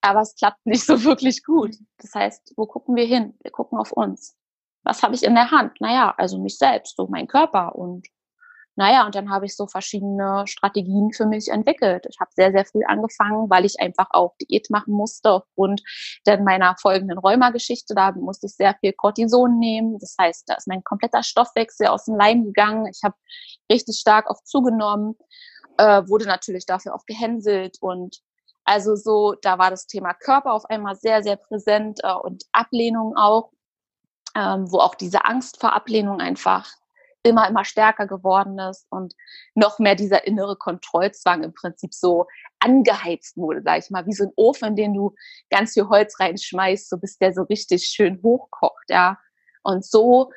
aber 0.00 0.20
es 0.20 0.34
klappt 0.34 0.64
nicht 0.66 0.84
so 0.84 1.04
wirklich 1.04 1.44
gut. 1.44 1.76
Das 1.98 2.14
heißt, 2.14 2.54
wo 2.56 2.66
gucken 2.66 2.96
wir 2.96 3.06
hin? 3.06 3.36
Wir 3.42 3.52
gucken 3.52 3.78
auf 3.78 3.92
uns. 3.92 4.36
was 4.82 5.02
habe 5.02 5.14
ich 5.14 5.22
in 5.22 5.34
der 5.34 5.50
Hand? 5.50 5.80
Naja, 5.80 6.14
also 6.16 6.38
mich 6.38 6.58
selbst, 6.58 6.96
so 6.96 7.06
mein 7.08 7.28
Körper 7.28 7.76
und 7.76 8.06
naja, 8.76 9.04
und 9.04 9.14
dann 9.14 9.30
habe 9.30 9.46
ich 9.46 9.56
so 9.56 9.66
verschiedene 9.66 10.44
Strategien 10.46 11.12
für 11.12 11.26
mich 11.26 11.48
entwickelt. 11.48 12.06
Ich 12.08 12.18
habe 12.20 12.30
sehr, 12.34 12.52
sehr 12.52 12.64
früh 12.64 12.82
angefangen, 12.86 13.50
weil 13.50 13.64
ich 13.64 13.80
einfach 13.80 14.06
auch 14.10 14.34
Diät 14.40 14.70
machen 14.70 14.94
musste 14.94 15.32
aufgrund 15.32 15.82
dann 16.24 16.44
meiner 16.44 16.76
folgenden 16.80 17.18
Rheumageschichte. 17.18 17.94
Da 17.94 18.12
musste 18.12 18.46
ich 18.46 18.54
sehr 18.54 18.74
viel 18.80 18.92
Cortison 18.92 19.58
nehmen. 19.58 19.98
Das 19.98 20.16
heißt, 20.18 20.48
da 20.48 20.54
ist 20.54 20.68
mein 20.68 20.84
kompletter 20.84 21.22
Stoffwechsel 21.22 21.88
aus 21.88 22.04
dem 22.04 22.16
Leim 22.16 22.44
gegangen. 22.44 22.86
Ich 22.86 23.02
habe 23.02 23.16
richtig 23.70 23.98
stark 23.98 24.30
auch 24.30 24.42
zugenommen, 24.44 25.16
äh, 25.78 26.02
wurde 26.06 26.26
natürlich 26.26 26.64
dafür 26.66 26.94
auch 26.94 27.04
gehänselt 27.06 27.76
und 27.80 28.20
also 28.64 28.94
so, 28.94 29.34
da 29.42 29.58
war 29.58 29.70
das 29.70 29.86
Thema 29.86 30.14
Körper 30.14 30.52
auf 30.52 30.64
einmal 30.66 30.94
sehr, 30.94 31.22
sehr 31.22 31.36
präsent 31.36 32.00
äh, 32.02 32.12
und 32.12 32.44
Ablehnung 32.52 33.16
auch, 33.16 33.50
ähm, 34.36 34.70
wo 34.70 34.78
auch 34.78 34.94
diese 34.94 35.24
Angst 35.24 35.58
vor 35.60 35.72
Ablehnung 35.72 36.20
einfach 36.20 36.70
immer, 37.22 37.48
immer 37.48 37.64
stärker 37.64 38.06
geworden 38.06 38.58
ist 38.58 38.86
und 38.90 39.14
noch 39.54 39.78
mehr 39.78 39.94
dieser 39.94 40.26
innere 40.26 40.56
Kontrollzwang 40.56 41.42
im 41.42 41.52
Prinzip 41.52 41.92
so 41.92 42.26
angeheizt 42.58 43.36
wurde, 43.36 43.62
sag 43.62 43.78
ich 43.78 43.90
mal, 43.90 44.06
wie 44.06 44.12
so 44.12 44.24
ein 44.24 44.32
Ofen, 44.36 44.68
in 44.68 44.76
den 44.76 44.94
du 44.94 45.14
ganz 45.50 45.74
viel 45.74 45.88
Holz 45.88 46.18
reinschmeißt, 46.18 46.88
so 46.88 46.96
bis 46.98 47.18
der 47.18 47.32
so 47.32 47.42
richtig 47.42 47.84
schön 47.86 48.20
hochkocht, 48.22 48.84
ja. 48.88 49.18
Und 49.62 49.84
so 49.84 50.30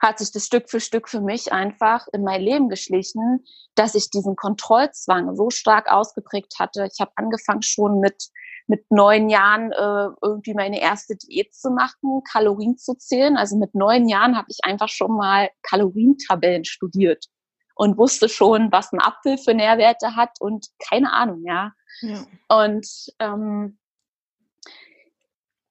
hat 0.00 0.18
sich 0.18 0.30
das 0.32 0.46
Stück 0.46 0.70
für 0.70 0.80
Stück 0.80 1.08
für 1.08 1.20
mich 1.20 1.52
einfach 1.52 2.06
in 2.12 2.22
mein 2.22 2.40
Leben 2.40 2.68
geschlichen, 2.68 3.44
dass 3.74 3.94
ich 3.94 4.10
diesen 4.10 4.36
Kontrollzwang 4.36 5.34
so 5.34 5.50
stark 5.50 5.90
ausgeprägt 5.90 6.54
hatte. 6.58 6.88
Ich 6.92 7.00
habe 7.00 7.12
angefangen 7.16 7.62
schon 7.62 7.98
mit 8.00 8.28
mit 8.68 8.90
neun 8.90 9.28
Jahren 9.30 9.72
äh, 9.72 10.08
irgendwie 10.22 10.54
meine 10.54 10.80
erste 10.80 11.16
Diät 11.16 11.54
zu 11.54 11.70
machen, 11.70 12.22
Kalorien 12.30 12.76
zu 12.76 12.94
zählen. 12.94 13.36
Also 13.36 13.56
mit 13.56 13.74
neun 13.74 14.08
Jahren 14.08 14.36
habe 14.36 14.48
ich 14.50 14.58
einfach 14.62 14.88
schon 14.88 15.16
mal 15.16 15.48
Kalorientabellen 15.62 16.64
studiert 16.64 17.26
und 17.74 17.96
wusste 17.96 18.28
schon, 18.28 18.70
was 18.70 18.92
ein 18.92 19.00
Apfel 19.00 19.38
für 19.38 19.54
Nährwerte 19.54 20.16
hat 20.16 20.40
und 20.40 20.66
keine 20.86 21.12
Ahnung, 21.12 21.44
ja. 21.46 21.72
ja. 22.02 22.24
Und 22.48 22.86
ähm, 23.18 23.78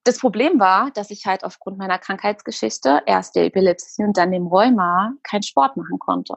das 0.04 0.20
Problem 0.20 0.60
war, 0.60 0.90
dass 0.92 1.12
ich 1.12 1.26
halt 1.26 1.44
aufgrund 1.44 1.78
meiner 1.78 2.00
Krankheitsgeschichte, 2.00 3.04
erst 3.06 3.36
der 3.36 3.46
Epilepsie 3.46 4.04
und 4.04 4.18
dann 4.18 4.32
dem 4.32 4.48
Rheuma, 4.48 5.14
keinen 5.22 5.44
Sport 5.44 5.78
machen 5.78 6.00
konnte. 6.00 6.36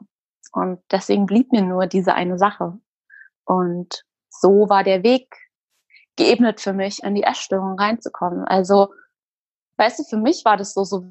Und 0.53 0.81
deswegen 0.91 1.25
blieb 1.25 1.53
mir 1.53 1.63
nur 1.63 1.87
diese 1.87 2.15
eine 2.15 2.37
Sache. 2.37 2.79
Und 3.45 4.05
so 4.29 4.69
war 4.69 4.83
der 4.83 5.05
Weg 5.05 5.37
geebnet 6.17 6.61
für 6.61 6.73
mich, 6.73 7.03
in 7.03 7.15
die 7.15 7.23
Essstörung 7.23 7.79
reinzukommen. 7.79 8.45
Also, 8.45 8.93
weißt 9.77 10.01
du, 10.01 10.05
für 10.05 10.17
mich 10.17 10.45
war 10.45 10.57
das 10.57 10.75
so, 10.75 10.85
so 10.85 11.05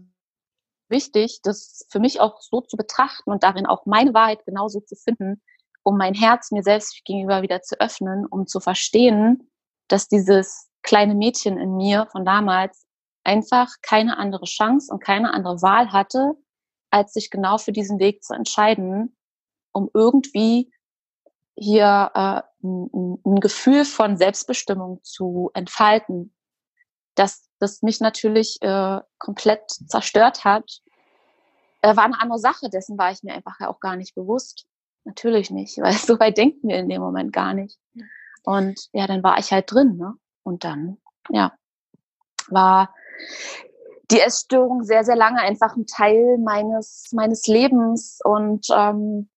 wichtig, 0.90 1.40
das 1.44 1.86
für 1.90 2.00
mich 2.00 2.20
auch 2.20 2.42
so 2.42 2.62
zu 2.62 2.78
betrachten 2.78 3.32
und 3.32 3.44
darin 3.44 3.66
auch 3.66 3.86
meine 3.86 4.14
Wahrheit 4.14 4.46
genauso 4.46 4.82
zu 4.82 4.96
finden, 4.96 5.42
um 5.84 5.98
mein 5.98 6.14
Herz 6.14 6.52
mir 6.52 6.64
selbst 6.64 7.04
gegenüber 7.06 7.42
wieder 7.42 7.62
zu 7.62 7.80
öffnen, 7.80 8.26
um 8.26 8.48
zu 8.48 8.60
verstehen, 8.60 9.50
dass 9.88 10.08
dieses 10.08 10.70
kleine 10.84 11.16
Mädchen 11.16 11.58
in 11.58 11.76
mir 11.76 12.08
von 12.12 12.26
damals 12.26 12.86
einfach 13.24 13.70
keine 13.82 14.18
andere 14.18 14.46
Chance 14.46 14.92
und 14.92 15.04
keine 15.04 15.34
andere 15.34 15.62
Wahl 15.62 15.92
hatte, 15.92 16.34
als 16.92 17.14
sich 17.14 17.30
genau 17.30 17.58
für 17.58 17.72
diesen 17.72 18.00
Weg 18.00 18.24
zu 18.24 18.34
entscheiden, 18.34 19.16
um 19.72 19.90
irgendwie 19.94 20.72
hier 21.56 22.12
äh, 22.14 22.42
ein, 22.64 23.40
Gefühl 23.40 23.86
von 23.86 24.18
Selbstbestimmung 24.18 25.00
zu 25.04 25.50
entfalten, 25.54 26.34
dass 27.16 27.50
das 27.60 27.82
mich 27.82 28.00
natürlich 28.00 28.62
äh, 28.62 29.00
komplett 29.18 29.70
zerstört 29.70 30.44
hat, 30.46 30.82
äh, 31.82 31.96
war 31.96 32.06
eine 32.06 32.20
andere 32.20 32.40
Sache. 32.40 32.70
Dessen 32.70 32.98
war 32.98 33.12
ich 33.12 33.24
mir 33.24 33.34
einfach 33.34 33.60
ja 33.60 33.70
auch 33.70 33.80
gar 33.80 33.96
nicht 33.96 34.16
bewusst. 34.16 34.66
Natürlich 35.04 35.52
nicht, 35.52 35.78
weil 35.82 35.94
so 35.94 36.20
weit 36.20 36.38
denken 36.38 36.68
wir 36.68 36.78
in 36.78 36.90
dem 36.90 37.02
Moment 37.02 37.34
gar 37.34 37.54
nicht. 37.54 37.80
Und 38.44 38.90
ja, 38.94 39.08
dann 39.08 39.24
war 39.24 39.38
ich 39.38 39.52
halt 39.52 39.72
drin, 39.72 39.98
ne? 39.98 40.14
Und 40.44 40.64
dann, 40.64 40.98
ja, 41.30 41.54
war 42.48 42.94
die 44.12 44.22
Essstörung 44.22 44.84
sehr, 44.84 45.04
sehr 45.04 45.16
lange 45.16 45.42
einfach 45.42 45.76
ein 45.76 45.86
Teil 45.86 46.38
meines, 46.40 47.10
meines 47.12 47.46
Lebens 47.46 48.20
und 48.24 48.66
ähm, 48.76 49.30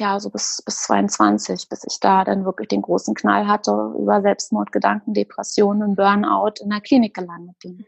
ja, 0.00 0.18
so 0.18 0.30
bis, 0.30 0.62
bis 0.64 0.82
22, 0.82 1.68
bis 1.68 1.84
ich 1.84 2.00
da 2.00 2.24
dann 2.24 2.44
wirklich 2.44 2.68
den 2.68 2.82
großen 2.82 3.14
Knall 3.14 3.46
hatte, 3.46 3.94
über 3.98 4.20
Selbstmordgedanken, 4.22 5.14
Depressionen 5.14 5.82
und 5.82 5.96
Burnout 5.96 6.54
in 6.60 6.70
der 6.70 6.80
Klinik 6.80 7.14
gelandet 7.14 7.56
bin. 7.62 7.86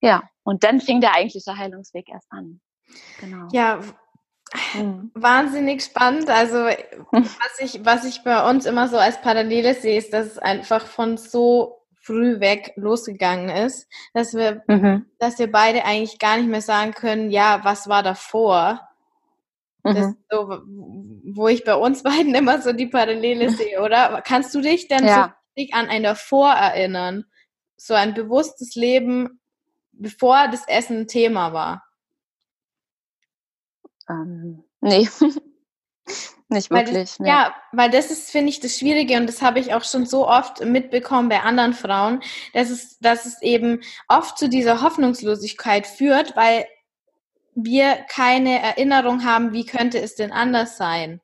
Ja, 0.00 0.24
und 0.42 0.64
dann 0.64 0.80
fing 0.80 1.00
der 1.00 1.14
eigentliche 1.14 1.56
Heilungsweg 1.56 2.08
erst 2.08 2.32
an. 2.32 2.60
Genau. 3.20 3.46
Ja, 3.52 3.80
hm. 4.72 5.12
wahnsinnig 5.14 5.84
spannend. 5.84 6.28
Also, 6.28 6.56
was 7.12 7.60
ich, 7.60 7.84
was 7.84 8.04
ich 8.04 8.24
bei 8.24 8.50
uns 8.50 8.66
immer 8.66 8.88
so 8.88 8.98
als 8.98 9.20
Parallele 9.20 9.74
sehe, 9.74 9.98
ist, 9.98 10.12
dass 10.12 10.26
es 10.26 10.38
einfach 10.38 10.86
von 10.86 11.16
so 11.16 11.82
früh 12.02 12.40
weg 12.40 12.72
losgegangen 12.76 13.48
ist, 13.48 13.88
dass 14.12 14.34
wir, 14.34 14.62
mhm. 14.66 15.06
dass 15.20 15.38
wir 15.38 15.50
beide 15.50 15.84
eigentlich 15.84 16.18
gar 16.18 16.36
nicht 16.36 16.48
mehr 16.48 16.60
sagen 16.60 16.92
können, 16.92 17.30
ja, 17.30 17.60
was 17.62 17.88
war 17.88 18.02
davor, 18.02 18.80
Mhm. 19.84 20.16
So, 20.30 20.62
wo 21.34 21.48
ich 21.48 21.64
bei 21.64 21.74
uns 21.74 22.02
beiden 22.02 22.34
immer 22.34 22.60
so 22.60 22.72
die 22.72 22.86
Parallele 22.86 23.50
sehe, 23.56 23.80
oder? 23.82 24.22
Kannst 24.24 24.54
du 24.54 24.60
dich 24.60 24.88
denn 24.88 25.06
ja. 25.06 25.36
so 25.56 25.64
an 25.72 25.88
ein 25.88 26.02
davor 26.02 26.50
erinnern? 26.52 27.24
So 27.76 27.94
ein 27.94 28.14
bewusstes 28.14 28.74
Leben, 28.74 29.40
bevor 29.92 30.48
das 30.48 30.66
Essen 30.68 31.00
ein 31.00 31.08
Thema 31.08 31.52
war? 31.52 31.84
Ähm, 34.08 34.64
nee. 34.80 35.08
Nicht 36.48 36.70
wirklich. 36.70 36.94
Das, 36.94 37.18
nee. 37.18 37.28
Ja, 37.28 37.54
weil 37.72 37.90
das 37.90 38.10
ist, 38.10 38.30
finde 38.30 38.50
ich, 38.50 38.60
das 38.60 38.78
Schwierige 38.78 39.16
und 39.16 39.26
das 39.26 39.40
habe 39.40 39.58
ich 39.58 39.72
auch 39.72 39.84
schon 39.84 40.04
so 40.04 40.28
oft 40.28 40.62
mitbekommen 40.62 41.30
bei 41.30 41.40
anderen 41.40 41.72
Frauen, 41.72 42.22
dass 42.52 42.68
es, 42.68 42.98
dass 42.98 43.24
es 43.24 43.40
eben 43.40 43.80
oft 44.06 44.36
zu 44.36 44.50
dieser 44.50 44.82
Hoffnungslosigkeit 44.82 45.86
führt, 45.86 46.36
weil 46.36 46.66
wir 47.54 48.04
keine 48.08 48.60
Erinnerung 48.60 49.24
haben, 49.24 49.52
wie 49.52 49.66
könnte 49.66 50.00
es 50.00 50.14
denn 50.14 50.32
anders 50.32 50.76
sein. 50.76 51.20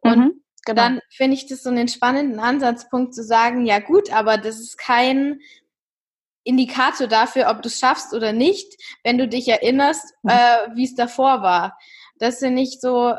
Und 0.00 0.18
mhm, 0.18 0.42
genau. 0.64 0.82
dann 0.82 1.00
finde 1.10 1.36
ich 1.36 1.46
das 1.46 1.62
so 1.62 1.70
einen 1.70 1.88
spannenden 1.88 2.40
Ansatzpunkt 2.40 3.14
zu 3.14 3.22
sagen, 3.22 3.64
ja 3.64 3.78
gut, 3.78 4.12
aber 4.12 4.38
das 4.38 4.60
ist 4.60 4.76
kein 4.78 5.40
Indikator 6.44 7.08
dafür, 7.08 7.48
ob 7.50 7.62
du 7.62 7.68
es 7.68 7.78
schaffst 7.78 8.14
oder 8.14 8.32
nicht, 8.32 8.80
wenn 9.02 9.18
du 9.18 9.26
dich 9.26 9.48
erinnerst, 9.48 10.14
mhm. 10.22 10.30
äh, 10.30 10.76
wie 10.76 10.84
es 10.84 10.94
davor 10.94 11.42
war. 11.42 11.76
Das 12.18 12.38
finde 12.38 12.62
ich 12.62 12.80
so, 12.80 13.14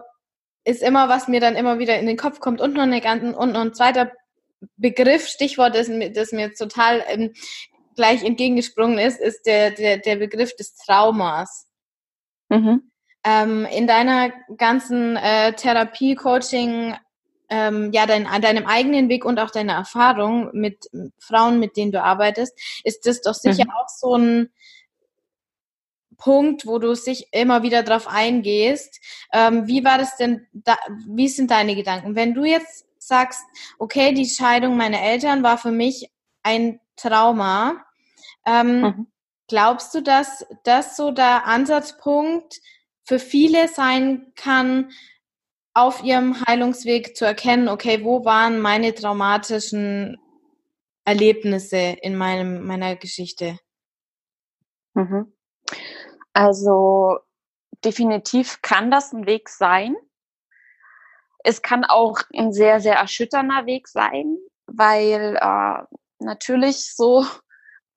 ist 0.64 0.82
immer, 0.82 1.10
was 1.10 1.28
mir 1.28 1.40
dann 1.40 1.56
immer 1.56 1.80
wieder 1.80 2.00
in 2.00 2.08
den 2.08 2.18
Kopf 2.18 2.40
kommt. 2.40 2.62
Und 2.62 2.74
noch, 2.74 2.84
eine 2.84 3.02
ganze, 3.02 3.36
und 3.36 3.54
noch 3.54 3.62
ein 3.62 3.74
zweiter 3.74 4.12
Begriff, 4.76 5.28
Stichwort, 5.28 5.76
das, 5.76 5.90
das 6.14 6.32
mir 6.32 6.54
total 6.54 7.04
ähm, 7.08 7.34
gleich 7.96 8.24
entgegengesprungen 8.24 8.98
ist, 8.98 9.20
ist 9.20 9.46
der, 9.46 9.72
der, 9.72 9.98
der 9.98 10.16
Begriff 10.16 10.56
des 10.56 10.76
Traumas. 10.76 11.67
Mhm. 12.50 12.92
Ähm, 13.24 13.66
in 13.66 13.88
deiner 13.88 14.32
ganzen 14.58 15.18
äh, 15.18 15.54
Therapie, 15.54 16.16
Coaching, 16.16 16.96
ähm, 17.50 17.92
ja, 17.94 18.06
dein, 18.06 18.26
deinem 18.42 18.66
eigenen 18.66 19.10
Weg 19.10 19.26
und 19.26 19.40
auch 19.40 19.52
deiner 19.52 19.74
Erfahrung 19.74 20.50
mit 20.54 20.90
Frauen, 21.20 21.60
mit 21.60 21.78
denen 21.78 21.92
du 21.92 22.02
arbeitest, 22.02 22.58
ist 22.84 23.06
das 23.06 23.22
doch 23.22 23.34
sicher 23.34 23.66
mhm. 23.66 23.72
auch 23.72 23.88
so 23.88 24.16
ein 24.16 24.50
Punkt, 26.18 26.66
wo 26.66 26.80
du 26.80 26.96
sich 26.96 27.28
immer 27.32 27.64
wieder 27.64 27.84
drauf 27.84 28.08
eingehst. 28.08 29.00
Ähm, 29.32 29.68
wie 29.68 29.84
war 29.86 29.98
das 29.98 30.18
denn, 30.18 30.48
da, 30.52 30.78
wie 31.08 31.30
sind 31.30 31.52
deine 31.52 31.76
Gedanken? 31.76 32.16
Wenn 32.16 32.34
du 32.34 32.44
jetzt 32.44 32.86
sagst, 32.98 33.44
okay, 33.78 34.14
die 34.14 34.26
Scheidung 34.26 34.76
meiner 34.76 35.02
Eltern 35.02 35.44
war 35.44 35.58
für 35.58 35.72
mich 35.72 36.10
ein 36.44 36.80
Trauma, 36.96 37.86
ähm, 38.46 38.82
mhm. 38.82 39.08
Glaubst 39.48 39.96
du, 39.96 40.02
dass 40.02 40.46
das 40.64 40.98
so 40.98 41.12
der 41.12 41.46
Ansatzpunkt 41.46 42.60
für 43.06 43.20
viele 43.20 43.68
sein 43.70 44.34
kann, 44.36 44.92
auf 45.74 46.04
ihrem 46.04 46.36
Heilungsweg 46.46 47.16
zu 47.16 47.24
erkennen, 47.24 47.70
okay, 47.70 48.04
wo 48.04 48.26
waren 48.26 48.60
meine 48.60 48.94
traumatischen 48.96 50.18
Erlebnisse 51.06 51.78
in 51.78 52.18
meinem, 52.18 52.66
meiner 52.66 52.96
Geschichte? 52.96 53.60
Mhm. 54.96 55.32
Also 56.34 57.20
definitiv 57.86 58.62
kann 58.62 58.92
das 58.92 59.14
ein 59.14 59.26
Weg 59.28 59.50
sein. 59.50 59.96
Es 61.44 61.62
kann 61.62 61.86
auch 61.86 62.20
ein 62.36 62.52
sehr, 62.52 62.80
sehr 62.82 62.96
erschütternder 62.96 63.66
Weg 63.68 63.88
sein, 63.88 64.38
weil 64.66 65.38
äh, 65.40 65.84
natürlich 66.20 66.96
so 66.96 67.26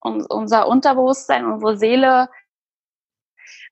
unser 0.01 0.67
Unterbewusstsein, 0.67 1.47
unsere 1.47 1.77
Seele 1.77 2.29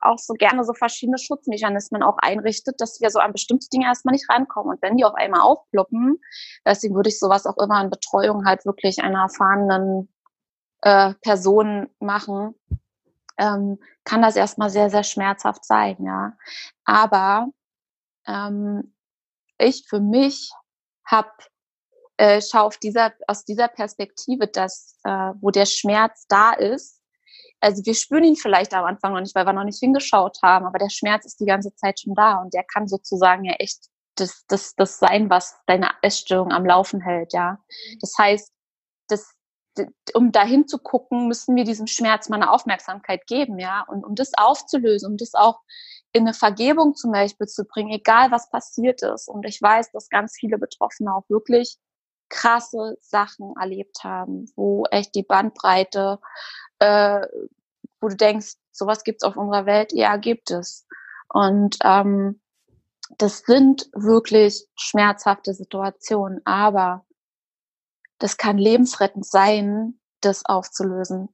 auch 0.00 0.18
so 0.18 0.35
gerne 0.35 0.64
so 0.64 0.75
verschiedene 0.75 1.18
Schutzmechanismen 1.18 2.02
auch 2.02 2.18
einrichtet, 2.18 2.80
dass 2.80 3.00
wir 3.00 3.11
so 3.11 3.18
an 3.18 3.32
bestimmte 3.32 3.68
Dinge 3.68 3.87
erstmal 3.87 4.12
nicht 4.12 4.28
rankommen. 4.28 4.70
Und 4.73 4.82
wenn 4.82 4.97
die 4.97 5.04
auf 5.04 5.14
einmal 5.14 5.40
aufploppen, 5.40 6.20
deswegen 6.64 6.94
würde 6.94 7.08
ich 7.08 7.18
sowas 7.18 7.47
auch 7.47 7.56
immer 7.58 7.82
in 7.82 7.90
Betreuung 7.90 8.44
halt 8.44 8.64
wirklich 8.64 9.02
einer 9.02 9.23
erfahrenen 9.23 10.08
äh, 10.82 11.14
Person 11.23 11.88
machen, 11.99 12.54
ähm, 13.38 13.78
kann 14.04 14.23
das 14.23 14.37
erstmal 14.37 14.70
sehr, 14.70 14.90
sehr 14.90 15.04
schmerzhaft 15.04 15.64
sein, 15.64 15.97
ja. 16.00 16.32
Aber 16.85 17.49
ähm, 18.26 18.94
ich 19.58 19.87
für 19.88 20.00
mich 20.00 20.52
habe 21.04 21.30
äh, 22.18 22.42
schau 22.42 22.66
auf 22.66 22.76
dieser, 22.78 23.12
aus 23.26 23.44
dieser 23.44 23.68
Perspektive, 23.68 24.46
dass 24.46 24.98
äh, 25.04 25.32
wo 25.40 25.50
der 25.50 25.66
Schmerz 25.66 26.26
da 26.28 26.52
ist, 26.52 27.00
also 27.60 27.84
wir 27.84 27.94
spüren 27.94 28.25
ihn 28.25 28.37
vielleicht 28.37 28.72
am 28.75 28.84
Anfang 28.84 29.12
noch 29.12 29.20
nicht, 29.20 29.34
weil 29.34 29.46
wir 29.46 29.52
noch 29.52 29.64
nicht 29.64 29.80
hingeschaut 29.80 30.38
haben, 30.42 30.66
aber 30.66 30.78
der 30.78 30.90
Schmerz 30.90 31.25
ist 31.25 31.40
die 31.40 31.46
ganze 31.46 31.75
Zeit 31.75 32.00
schon 32.00 32.14
da 32.14 32.40
und 32.40 32.54
der 32.54 32.64
kann 32.64 32.87
sozusagen 32.87 33.44
ja 33.44 33.54
echt 33.54 33.87
das, 34.14 34.44
das, 34.48 34.75
das 34.75 34.98
sein, 34.98 35.30
was 35.30 35.56
deine 35.66 35.90
Essstörung 36.02 36.52
am 36.52 36.66
Laufen 36.66 37.00
hält, 37.00 37.32
ja. 37.32 37.58
Das 38.00 38.14
heißt, 38.18 38.52
das, 39.08 39.32
um 40.14 40.32
dahin 40.32 40.66
zu 40.66 40.78
gucken, 40.78 41.28
müssen 41.28 41.54
wir 41.54 41.64
diesem 41.64 41.87
Schmerz 41.87 42.28
mal 42.28 42.37
eine 42.37 42.50
Aufmerksamkeit 42.50 43.26
geben, 43.26 43.58
ja. 43.58 43.84
Und 43.88 44.04
um 44.04 44.14
das 44.14 44.34
aufzulösen, 44.34 45.12
um 45.12 45.16
das 45.16 45.34
auch 45.34 45.60
in 46.12 46.22
eine 46.22 46.34
Vergebung 46.34 46.94
zum 46.94 47.12
Beispiel 47.12 47.46
zu 47.46 47.64
bringen, 47.64 47.90
egal 47.92 48.30
was 48.30 48.50
passiert 48.50 49.02
ist. 49.02 49.28
Und 49.28 49.44
ich 49.46 49.60
weiß, 49.62 49.92
dass 49.92 50.08
ganz 50.08 50.34
viele 50.37 50.58
Betroffene 50.58 51.14
auch 51.14 51.28
wirklich 51.28 51.78
krasse 52.28 52.97
Sachen 53.00 53.54
erlebt 53.58 54.04
haben, 54.04 54.50
wo 54.56 54.85
echt 54.90 55.14
die 55.14 55.23
Bandbreite, 55.23 56.18
äh, 56.78 57.26
wo 58.00 58.08
du 58.08 58.16
denkst, 58.16 58.54
sowas 58.73 59.04
gibt's 59.04 59.25
auf 59.25 59.37
unserer 59.37 59.66
Welt, 59.66 59.92
ja, 59.92 60.16
gibt 60.16 60.50
es. 60.50 60.87
Und 61.28 61.76
ähm, 61.85 62.40
das 63.16 63.38
sind 63.40 63.88
wirklich 63.94 64.66
schmerzhafte 64.76 65.54
Situationen, 65.54 66.40
aber 66.44 67.04
das 68.18 68.37
kann 68.37 68.58
lebensrettend 68.58 69.26
sein, 69.26 70.00
das 70.20 70.44
aufzulösen. 70.44 71.28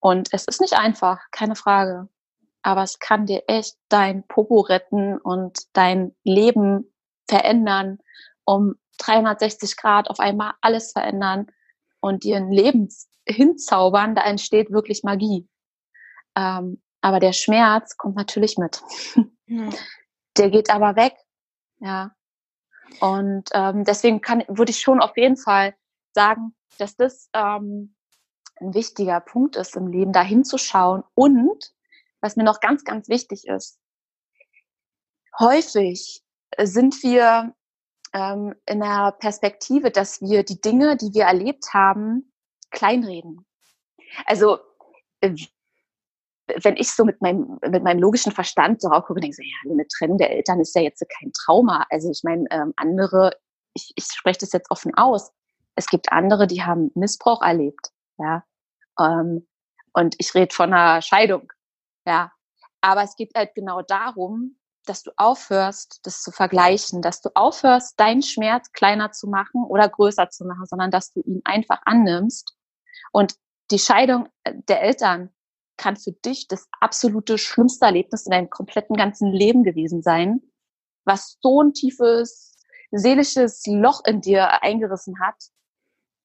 Und 0.00 0.28
es 0.32 0.44
ist 0.46 0.60
nicht 0.60 0.74
einfach, 0.74 1.20
keine 1.30 1.56
Frage. 1.56 2.08
Aber 2.62 2.82
es 2.82 2.98
kann 2.98 3.26
dir 3.26 3.44
echt 3.46 3.76
dein 3.88 4.26
Popo 4.26 4.60
retten 4.60 5.18
und 5.18 5.58
dein 5.72 6.14
Leben 6.24 6.92
verändern, 7.28 7.98
um 8.44 8.74
360 8.98 9.76
Grad 9.76 10.08
auf 10.10 10.20
einmal 10.20 10.54
alles 10.60 10.92
verändern 10.92 11.46
und 12.00 12.24
dir 12.24 12.36
ein 12.36 12.50
Leben 12.50 12.88
hinzaubern. 13.26 14.14
Da 14.14 14.22
entsteht 14.22 14.70
wirklich 14.70 15.02
Magie. 15.02 15.48
Ähm, 16.36 16.82
aber 17.00 17.20
der 17.20 17.32
Schmerz 17.32 17.96
kommt 17.96 18.16
natürlich 18.16 18.58
mit. 18.58 18.82
Ja. 19.48 19.70
Der 20.38 20.50
geht 20.50 20.70
aber 20.70 20.96
weg. 20.96 21.14
Ja. 21.78 22.10
Und 22.98 23.48
ähm, 23.52 23.84
deswegen 23.84 24.20
kann, 24.20 24.42
würde 24.48 24.70
ich 24.70 24.80
schon 24.80 25.00
auf 25.00 25.16
jeden 25.16 25.36
Fall 25.36 25.76
sagen, 26.12 26.52
dass 26.78 26.96
das 26.96 27.30
ähm, 27.32 27.94
ein 28.56 28.74
wichtiger 28.74 29.20
Punkt 29.20 29.56
ist 29.56 29.76
im 29.76 29.86
Leben, 29.86 30.12
da 30.12 30.22
hinzuschauen. 30.22 31.04
Und 31.14 31.72
was 32.20 32.36
mir 32.36 32.44
noch 32.44 32.60
ganz, 32.60 32.84
ganz 32.84 33.08
wichtig 33.08 33.46
ist, 33.46 33.78
häufig 35.38 36.24
sind 36.58 37.02
wir 37.02 37.54
ähm, 38.16 38.54
in 38.64 38.80
der 38.80 39.12
Perspektive, 39.12 39.90
dass 39.90 40.22
wir 40.22 40.42
die 40.42 40.60
Dinge, 40.60 40.96
die 40.96 41.12
wir 41.12 41.24
erlebt 41.24 41.74
haben, 41.74 42.32
kleinreden. 42.70 43.46
Also 44.24 44.58
äh, 45.20 45.36
wenn 46.62 46.76
ich 46.76 46.92
so 46.92 47.04
mit 47.04 47.20
meinem, 47.20 47.58
mit 47.68 47.82
meinem 47.82 48.00
logischen 48.00 48.32
Verstand 48.32 48.80
so 48.80 48.88
raufgucke, 48.88 49.20
denke 49.20 49.32
ich 49.32 49.36
so, 49.36 49.42
ja, 49.42 49.72
eine 49.72 49.86
Trennung 49.88 50.16
der 50.16 50.30
Eltern 50.30 50.60
ist 50.60 50.74
ja 50.74 50.80
jetzt 50.80 51.04
kein 51.18 51.32
Trauma. 51.32 51.84
Also 51.90 52.10
ich 52.10 52.22
meine, 52.22 52.46
ähm, 52.50 52.72
andere, 52.76 53.32
ich, 53.74 53.92
ich 53.96 54.04
spreche 54.04 54.38
das 54.38 54.52
jetzt 54.52 54.70
offen 54.70 54.94
aus, 54.94 55.30
es 55.74 55.86
gibt 55.86 56.10
andere, 56.10 56.46
die 56.46 56.62
haben 56.62 56.90
Missbrauch 56.94 57.42
erlebt, 57.42 57.90
ja. 58.18 58.44
Ähm, 58.98 59.46
und 59.92 60.14
ich 60.18 60.34
rede 60.34 60.54
von 60.54 60.72
einer 60.72 61.02
Scheidung, 61.02 61.52
ja. 62.06 62.32
Aber 62.80 63.02
es 63.02 63.14
geht 63.16 63.32
halt 63.36 63.54
genau 63.54 63.82
darum, 63.82 64.56
dass 64.88 65.02
du 65.02 65.10
aufhörst, 65.16 66.00
das 66.04 66.22
zu 66.22 66.30
vergleichen, 66.30 67.02
dass 67.02 67.20
du 67.20 67.30
aufhörst, 67.34 67.98
deinen 67.98 68.22
Schmerz 68.22 68.72
kleiner 68.72 69.12
zu 69.12 69.28
machen 69.28 69.64
oder 69.64 69.88
größer 69.88 70.30
zu 70.30 70.44
machen, 70.44 70.66
sondern 70.66 70.90
dass 70.90 71.12
du 71.12 71.20
ihn 71.20 71.42
einfach 71.44 71.80
annimmst. 71.84 72.56
Und 73.12 73.36
die 73.70 73.78
Scheidung 73.78 74.28
äh, 74.44 74.54
der 74.68 74.82
Eltern 74.82 75.30
kann 75.76 75.96
für 75.96 76.12
dich 76.12 76.48
das 76.48 76.68
absolute 76.80 77.38
schlimmste 77.38 77.86
Erlebnis 77.86 78.26
in 78.26 78.30
deinem 78.30 78.50
kompletten 78.50 78.96
ganzen 78.96 79.32
Leben 79.32 79.62
gewesen 79.62 80.02
sein, 80.02 80.40
was 81.04 81.36
so 81.40 81.62
ein 81.62 81.74
tiefes 81.74 82.54
seelisches 82.92 83.64
Loch 83.66 84.02
in 84.06 84.20
dir 84.20 84.62
eingerissen 84.62 85.20
hat, 85.20 85.36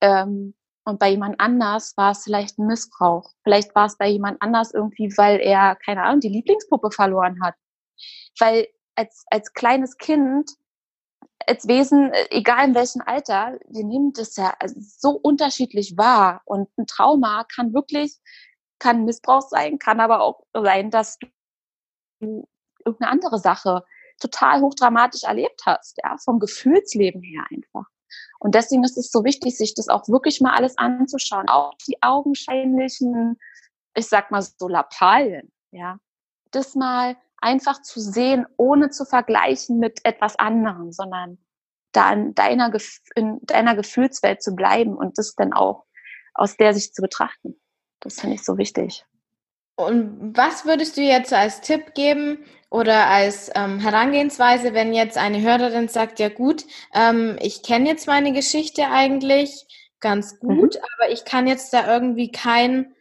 ähm, 0.01 0.55
und 0.83 0.99
bei 0.99 1.09
jemand 1.09 1.39
anders 1.39 1.95
war 1.95 2.11
es 2.11 2.23
vielleicht 2.23 2.57
ein 2.57 2.65
Missbrauch. 2.65 3.31
Vielleicht 3.43 3.75
war 3.75 3.85
es 3.85 3.97
bei 3.97 4.07
jemand 4.07 4.41
anders 4.41 4.73
irgendwie, 4.73 5.13
weil 5.15 5.39
er, 5.39 5.75
keine 5.75 6.03
Ahnung, 6.03 6.21
die 6.21 6.29
Lieblingspuppe 6.29 6.89
verloren 6.91 7.41
hat. 7.41 7.55
Weil 8.39 8.67
als, 8.95 9.25
als 9.29 9.53
kleines 9.53 9.97
Kind, 9.97 10.51
als 11.47 11.67
Wesen, 11.67 12.11
egal 12.29 12.69
in 12.69 12.75
welchem 12.75 13.01
Alter, 13.01 13.57
wir 13.67 13.83
nehmen 13.83 14.13
das 14.13 14.35
ja 14.35 14.53
so 14.65 15.11
unterschiedlich 15.11 15.97
wahr. 15.97 16.41
Und 16.45 16.69
ein 16.77 16.87
Trauma 16.87 17.45
kann 17.45 17.73
wirklich, 17.73 18.17
kann 18.79 19.05
Missbrauch 19.05 19.41
sein, 19.41 19.79
kann 19.79 19.99
aber 19.99 20.21
auch 20.21 20.43
sein, 20.53 20.91
dass 20.91 21.17
du 22.19 22.47
irgendeine 22.85 23.11
andere 23.11 23.39
Sache 23.39 23.83
total 24.19 24.61
hochdramatisch 24.61 25.23
erlebt 25.23 25.61
hast, 25.65 25.97
ja, 26.03 26.15
vom 26.23 26.39
Gefühlsleben 26.39 27.21
her 27.21 27.43
einfach. 27.49 27.85
Und 28.39 28.55
deswegen 28.55 28.83
ist 28.83 28.97
es 28.97 29.11
so 29.11 29.23
wichtig, 29.23 29.57
sich 29.57 29.73
das 29.73 29.87
auch 29.87 30.07
wirklich 30.07 30.41
mal 30.41 30.53
alles 30.53 30.77
anzuschauen. 30.77 31.49
Auch 31.49 31.73
die 31.87 32.01
augenscheinlichen, 32.01 33.39
ich 33.95 34.07
sag 34.07 34.31
mal 34.31 34.41
so 34.41 34.67
Lappalien, 34.67 35.51
ja. 35.71 35.97
Das 36.51 36.75
mal 36.75 37.15
einfach 37.41 37.81
zu 37.81 37.99
sehen, 37.99 38.45
ohne 38.57 38.89
zu 38.89 39.05
vergleichen 39.05 39.79
mit 39.79 40.05
etwas 40.05 40.37
anderem, 40.37 40.91
sondern 40.91 41.37
da 41.91 42.13
in 42.13 42.33
deiner, 42.35 42.71
in 43.15 43.39
deiner 43.41 43.75
Gefühlswelt 43.75 44.41
zu 44.41 44.55
bleiben 44.55 44.95
und 44.95 45.17
das 45.17 45.35
dann 45.35 45.51
auch 45.51 45.85
aus 46.33 46.55
der 46.55 46.73
Sicht 46.73 46.95
zu 46.95 47.01
betrachten. 47.01 47.59
Das 47.99 48.19
finde 48.19 48.35
ich 48.35 48.43
so 48.43 48.57
wichtig. 48.57 49.05
Und 49.75 50.37
was 50.37 50.65
würdest 50.65 50.97
du 50.97 51.01
jetzt 51.01 51.33
als 51.33 51.61
Tipp 51.61 51.93
geben 51.93 52.45
oder 52.69 53.07
als 53.07 53.51
ähm, 53.55 53.79
Herangehensweise, 53.79 54.73
wenn 54.73 54.93
jetzt 54.93 55.17
eine 55.17 55.41
Hörerin 55.41 55.87
sagt, 55.87 56.19
ja 56.19 56.29
gut, 56.29 56.65
ähm, 56.93 57.37
ich 57.41 57.63
kenne 57.63 57.89
jetzt 57.89 58.07
meine 58.07 58.31
Geschichte 58.31 58.87
eigentlich 58.89 59.65
ganz 59.99 60.39
gut, 60.39 60.75
mhm. 60.75 60.81
aber 60.97 61.11
ich 61.11 61.25
kann 61.25 61.47
jetzt 61.47 61.73
da 61.73 61.91
irgendwie 61.91 62.31
kein 62.31 62.93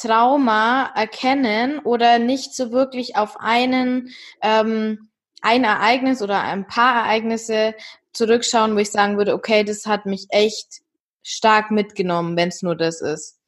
Trauma 0.00 0.92
erkennen 0.94 1.78
oder 1.80 2.18
nicht 2.18 2.54
so 2.54 2.72
wirklich 2.72 3.16
auf 3.16 3.38
einen 3.38 4.10
ähm, 4.42 5.10
ein 5.42 5.64
Ereignis 5.64 6.20
oder 6.22 6.40
ein 6.42 6.66
paar 6.66 7.04
Ereignisse 7.04 7.74
zurückschauen, 8.12 8.74
wo 8.74 8.78
ich 8.78 8.90
sagen 8.90 9.16
würde, 9.16 9.34
okay, 9.34 9.64
das 9.64 9.86
hat 9.86 10.04
mich 10.06 10.26
echt 10.30 10.82
stark 11.22 11.70
mitgenommen, 11.70 12.36
wenn 12.36 12.48
es 12.48 12.62
nur 12.62 12.76
das 12.76 13.00
ist. 13.00 13.38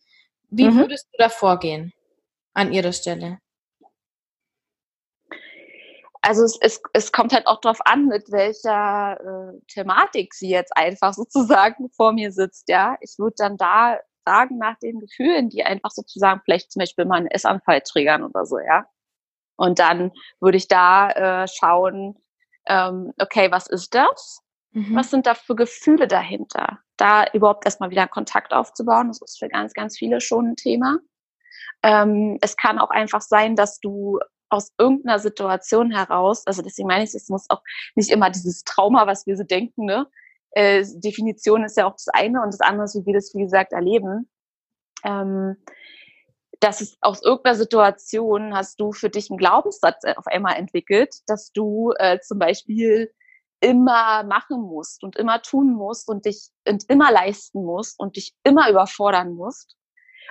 Wie 0.48 0.68
mhm. 0.68 0.78
würdest 0.78 1.08
du 1.12 1.18
da 1.18 1.28
vorgehen? 1.28 1.92
an 2.54 2.72
ihrer 2.72 2.92
Stelle? 2.92 3.38
Also 6.24 6.44
es, 6.44 6.56
es, 6.60 6.80
es 6.92 7.10
kommt 7.10 7.32
halt 7.32 7.48
auch 7.48 7.60
darauf 7.60 7.80
an, 7.84 8.06
mit 8.06 8.30
welcher 8.30 9.18
äh, 9.20 9.60
Thematik 9.66 10.34
sie 10.34 10.48
jetzt 10.48 10.76
einfach 10.76 11.14
sozusagen 11.14 11.90
vor 11.90 12.12
mir 12.12 12.32
sitzt, 12.32 12.68
ja. 12.68 12.96
Ich 13.00 13.18
würde 13.18 13.34
dann 13.38 13.56
da 13.56 13.98
fragen 14.24 14.58
nach 14.58 14.78
den 14.78 15.00
Gefühlen, 15.00 15.48
die 15.48 15.64
einfach 15.64 15.90
sozusagen 15.90 16.40
vielleicht 16.44 16.72
zum 16.72 16.80
Beispiel 16.80 17.04
mal 17.04 17.16
einen 17.16 17.26
Essanfall 17.28 17.80
triggern 17.82 18.24
oder 18.24 18.44
so, 18.46 18.58
ja. 18.58 18.86
Und 19.56 19.78
dann 19.78 20.12
würde 20.40 20.56
ich 20.56 20.68
da 20.68 21.10
äh, 21.42 21.48
schauen, 21.48 22.16
ähm, 22.66 23.12
okay, 23.18 23.50
was 23.50 23.66
ist 23.66 23.94
das? 23.94 24.40
Mhm. 24.72 24.96
Was 24.96 25.10
sind 25.10 25.26
da 25.26 25.34
für 25.34 25.54
Gefühle 25.54 26.08
dahinter? 26.08 26.78
Da 26.96 27.26
überhaupt 27.32 27.64
erstmal 27.64 27.90
wieder 27.90 28.06
Kontakt 28.08 28.52
aufzubauen, 28.52 29.08
das 29.08 29.20
ist 29.20 29.38
für 29.38 29.48
ganz, 29.48 29.74
ganz 29.74 29.98
viele 29.98 30.20
schon 30.20 30.50
ein 30.50 30.56
Thema. 30.56 30.98
Ähm, 31.82 32.38
es 32.40 32.56
kann 32.56 32.78
auch 32.78 32.90
einfach 32.90 33.20
sein, 33.20 33.56
dass 33.56 33.80
du 33.80 34.20
aus 34.48 34.72
irgendeiner 34.78 35.18
Situation 35.18 35.90
heraus, 35.90 36.46
also 36.46 36.62
deswegen 36.62 36.88
meine 36.88 37.04
ich, 37.04 37.14
es 37.14 37.28
muss 37.28 37.48
auch 37.48 37.62
nicht 37.94 38.10
immer 38.10 38.30
dieses 38.30 38.64
Trauma, 38.64 39.06
was 39.06 39.26
wir 39.26 39.36
so 39.36 39.44
denken, 39.44 39.86
ne? 39.86 40.06
Äh, 40.52 40.84
Definition 40.96 41.64
ist 41.64 41.76
ja 41.76 41.86
auch 41.86 41.92
das 41.92 42.08
eine 42.08 42.42
und 42.42 42.52
das 42.52 42.60
andere 42.60 42.84
ist, 42.84 42.94
wie 42.94 43.06
wir 43.06 43.14
das, 43.14 43.32
wie 43.34 43.42
gesagt, 43.42 43.72
erleben. 43.72 44.28
Ähm, 45.04 45.56
dass 46.60 46.80
es 46.80 46.96
aus 47.00 47.22
irgendeiner 47.22 47.56
Situation 47.56 48.54
hast 48.54 48.80
du 48.80 48.92
für 48.92 49.10
dich 49.10 49.30
einen 49.30 49.38
Glaubenssatz 49.38 50.04
auf 50.16 50.26
einmal 50.28 50.56
entwickelt, 50.56 51.16
dass 51.26 51.50
du 51.52 51.92
äh, 51.98 52.20
zum 52.20 52.38
Beispiel 52.38 53.12
immer 53.60 54.22
machen 54.24 54.60
musst 54.60 55.02
und 55.02 55.16
immer 55.16 55.42
tun 55.42 55.72
musst 55.72 56.08
und 56.08 56.24
dich 56.24 56.50
und 56.68 56.84
immer 56.88 57.10
leisten 57.10 57.64
musst 57.64 57.98
und 57.98 58.16
dich 58.16 58.34
immer 58.44 58.70
überfordern 58.70 59.34
musst. 59.34 59.76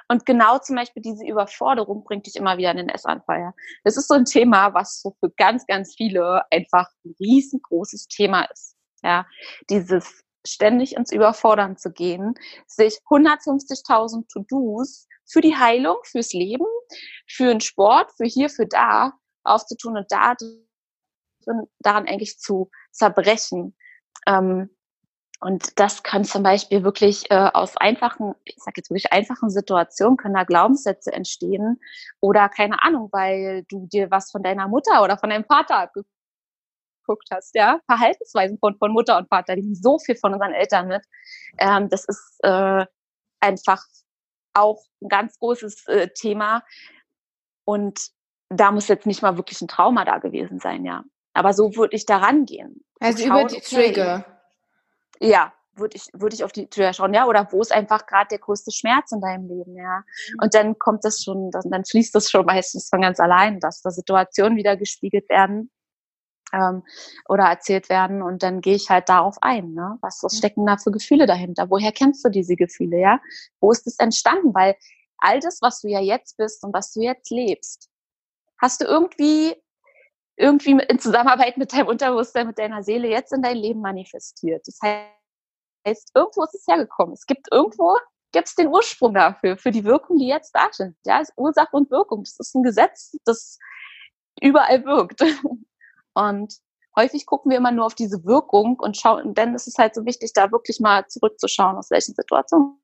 Und 0.07 0.25
genau 0.25 0.57
zum 0.59 0.75
Beispiel 0.75 1.01
diese 1.01 1.25
Überforderung 1.25 2.03
bringt 2.03 2.27
dich 2.27 2.35
immer 2.35 2.57
wieder 2.57 2.71
in 2.71 2.77
den 2.77 2.89
Essanfall. 2.89 3.53
Das 3.83 3.97
ist 3.97 4.07
so 4.07 4.13
ein 4.13 4.25
Thema, 4.25 4.73
was 4.73 5.01
so 5.01 5.15
für 5.19 5.29
ganz, 5.31 5.65
ganz 5.65 5.95
viele 5.95 6.43
einfach 6.51 6.89
ein 7.05 7.15
riesengroßes 7.19 8.07
Thema 8.07 8.43
ist. 8.43 8.75
Ja, 9.03 9.25
dieses 9.69 10.23
ständig 10.45 10.95
ins 10.95 11.11
Überfordern 11.11 11.77
zu 11.77 11.91
gehen, 11.91 12.35
sich 12.67 12.99
150.000 13.09 14.27
To-Dos 14.27 15.07
für 15.25 15.41
die 15.41 15.55
Heilung, 15.55 15.97
fürs 16.03 16.33
Leben, 16.33 16.65
für 17.27 17.45
den 17.45 17.61
Sport, 17.61 18.11
für 18.17 18.25
hier, 18.25 18.49
für 18.49 18.65
da 18.67 19.13
aufzutun 19.43 19.97
und 19.97 20.11
da 20.11 20.35
daran 21.79 22.07
eigentlich 22.07 22.37
zu 22.37 22.69
zerbrechen. 22.91 23.75
Ähm, 24.27 24.69
und 25.39 25.79
das 25.79 26.03
kann 26.03 26.23
zum 26.23 26.43
Beispiel 26.43 26.83
wirklich 26.83 27.31
äh, 27.31 27.49
aus 27.53 27.75
einfachen, 27.77 28.35
ich 28.45 28.57
sage 28.57 28.75
jetzt 28.77 28.91
wirklich 28.91 29.11
einfachen 29.11 29.49
Situationen, 29.49 30.17
können 30.17 30.35
da 30.35 30.43
Glaubenssätze 30.43 31.11
entstehen 31.11 31.79
oder 32.19 32.47
keine 32.47 32.83
Ahnung, 32.83 33.09
weil 33.11 33.63
du 33.67 33.87
dir 33.87 34.11
was 34.11 34.29
von 34.29 34.43
deiner 34.43 34.67
Mutter 34.67 35.01
oder 35.01 35.17
von 35.17 35.31
deinem 35.31 35.45
Vater 35.45 35.79
abgeguckt 35.79 36.20
hast, 37.31 37.55
ja, 37.55 37.79
Verhaltensweisen 37.85 38.57
von, 38.59 38.77
von 38.77 38.91
Mutter 38.91 39.17
und 39.17 39.27
Vater, 39.27 39.55
die 39.55 39.75
so 39.75 39.99
viel 39.99 40.15
von 40.15 40.33
unseren 40.33 40.53
Eltern 40.53 40.87
mit. 40.87 41.03
Ähm, 41.57 41.89
das 41.89 42.05
ist 42.05 42.39
äh, 42.43 42.85
einfach 43.39 43.83
auch 44.53 44.83
ein 45.01 45.09
ganz 45.09 45.39
großes 45.39 45.87
äh, 45.87 46.07
Thema 46.09 46.63
und 47.65 47.99
da 48.49 48.71
muss 48.71 48.87
jetzt 48.87 49.05
nicht 49.05 49.21
mal 49.21 49.37
wirklich 49.37 49.61
ein 49.61 49.67
Trauma 49.67 50.03
da 50.03 50.17
gewesen 50.17 50.59
sein, 50.59 50.83
ja. 50.85 51.03
Aber 51.33 51.53
so 51.53 51.75
würde 51.75 51.95
ich 51.95 52.05
da 52.05 52.17
rangehen. 52.17 52.83
Also 52.99 53.25
schauen, 53.25 53.39
über 53.39 53.47
die 53.47 53.61
Trigger. 53.61 54.25
Okay, 55.15 55.29
ja, 55.29 55.53
würde 55.75 55.95
ich, 55.95 56.07
würde 56.13 56.35
ich 56.35 56.43
auf 56.43 56.51
die 56.51 56.67
Tür 56.69 56.91
schauen, 56.91 57.13
ja, 57.13 57.25
oder 57.27 57.47
wo 57.51 57.61
ist 57.61 57.71
einfach 57.71 58.05
gerade 58.05 58.27
der 58.31 58.39
größte 58.39 58.71
Schmerz 58.71 59.11
in 59.11 59.21
deinem 59.21 59.47
Leben, 59.47 59.75
ja. 59.75 59.99
Mhm. 59.99 60.39
Und 60.41 60.53
dann 60.53 60.77
kommt 60.79 61.05
das 61.05 61.23
schon, 61.23 61.51
dann, 61.51 61.63
dann 61.69 61.85
fließt 61.85 62.13
das 62.13 62.29
schon 62.29 62.45
meistens 62.45 62.89
von 62.89 63.01
ganz 63.01 63.19
allein, 63.19 63.59
dass 63.59 63.81
da 63.81 63.91
Situationen 63.91 64.57
wieder 64.57 64.75
gespiegelt 64.75 65.29
werden 65.29 65.71
ähm, 66.53 66.83
oder 67.27 67.45
erzählt 67.45 67.89
werden 67.89 68.21
und 68.21 68.43
dann 68.43 68.61
gehe 68.61 68.75
ich 68.75 68.89
halt 68.89 69.09
darauf 69.09 69.37
ein, 69.41 69.73
ne? 69.73 69.97
Was, 70.01 70.21
was 70.23 70.37
stecken 70.37 70.65
da 70.65 70.77
für 70.77 70.91
Gefühle 70.91 71.25
dahinter? 71.25 71.69
Woher 71.69 71.91
kennst 71.91 72.23
du 72.25 72.29
diese 72.29 72.55
Gefühle, 72.55 72.99
ja? 72.99 73.19
Wo 73.59 73.71
ist 73.71 73.87
es 73.87 73.99
entstanden? 73.99 74.53
Weil 74.53 74.75
all 75.17 75.39
das, 75.39 75.61
was 75.61 75.81
du 75.81 75.87
ja 75.87 75.99
jetzt 75.99 76.37
bist 76.37 76.63
und 76.63 76.73
was 76.73 76.91
du 76.93 77.01
jetzt 77.01 77.29
lebst, 77.31 77.89
hast 78.57 78.81
du 78.81 78.85
irgendwie 78.85 79.55
irgendwie 80.37 80.71
in 80.71 80.99
Zusammenarbeit 80.99 81.57
mit 81.57 81.71
deinem 81.71 81.87
Unterbewusstsein, 81.87 82.47
mit 82.47 82.57
deiner 82.57 82.83
Seele 82.83 83.07
jetzt 83.07 83.31
in 83.31 83.41
dein 83.41 83.57
Leben 83.57 83.81
manifestiert. 83.81 84.65
Das 84.65 84.79
heißt, 84.81 86.11
irgendwo 86.15 86.43
ist 86.43 86.55
es 86.55 86.67
hergekommen. 86.67 87.13
Es 87.13 87.25
gibt 87.25 87.47
irgendwo, 87.51 87.97
gibt 88.31 88.47
es 88.47 88.55
den 88.55 88.67
Ursprung 88.67 89.13
dafür, 89.13 89.57
für 89.57 89.71
die 89.71 89.83
Wirkung, 89.83 90.17
die 90.17 90.27
jetzt 90.27 90.51
da 90.55 90.69
sind. 90.71 90.95
Ja, 91.05 91.19
ist 91.19 91.33
Ursache 91.37 91.75
und 91.75 91.91
Wirkung. 91.91 92.23
Das 92.23 92.39
ist 92.39 92.55
ein 92.55 92.63
Gesetz, 92.63 93.15
das 93.25 93.59
überall 94.41 94.83
wirkt. 94.85 95.21
Und 96.13 96.55
häufig 96.95 97.25
gucken 97.25 97.51
wir 97.51 97.57
immer 97.57 97.71
nur 97.71 97.85
auf 97.85 97.95
diese 97.95 98.23
Wirkung 98.25 98.79
und 98.79 98.97
schauen, 98.97 99.33
denn 99.33 99.55
es 99.55 99.67
ist 99.67 99.77
halt 99.77 99.95
so 99.95 100.05
wichtig, 100.05 100.33
da 100.33 100.51
wirklich 100.51 100.79
mal 100.79 101.07
zurückzuschauen, 101.07 101.77
aus 101.77 101.91
welchen 101.91 102.15
Situationen 102.15 102.77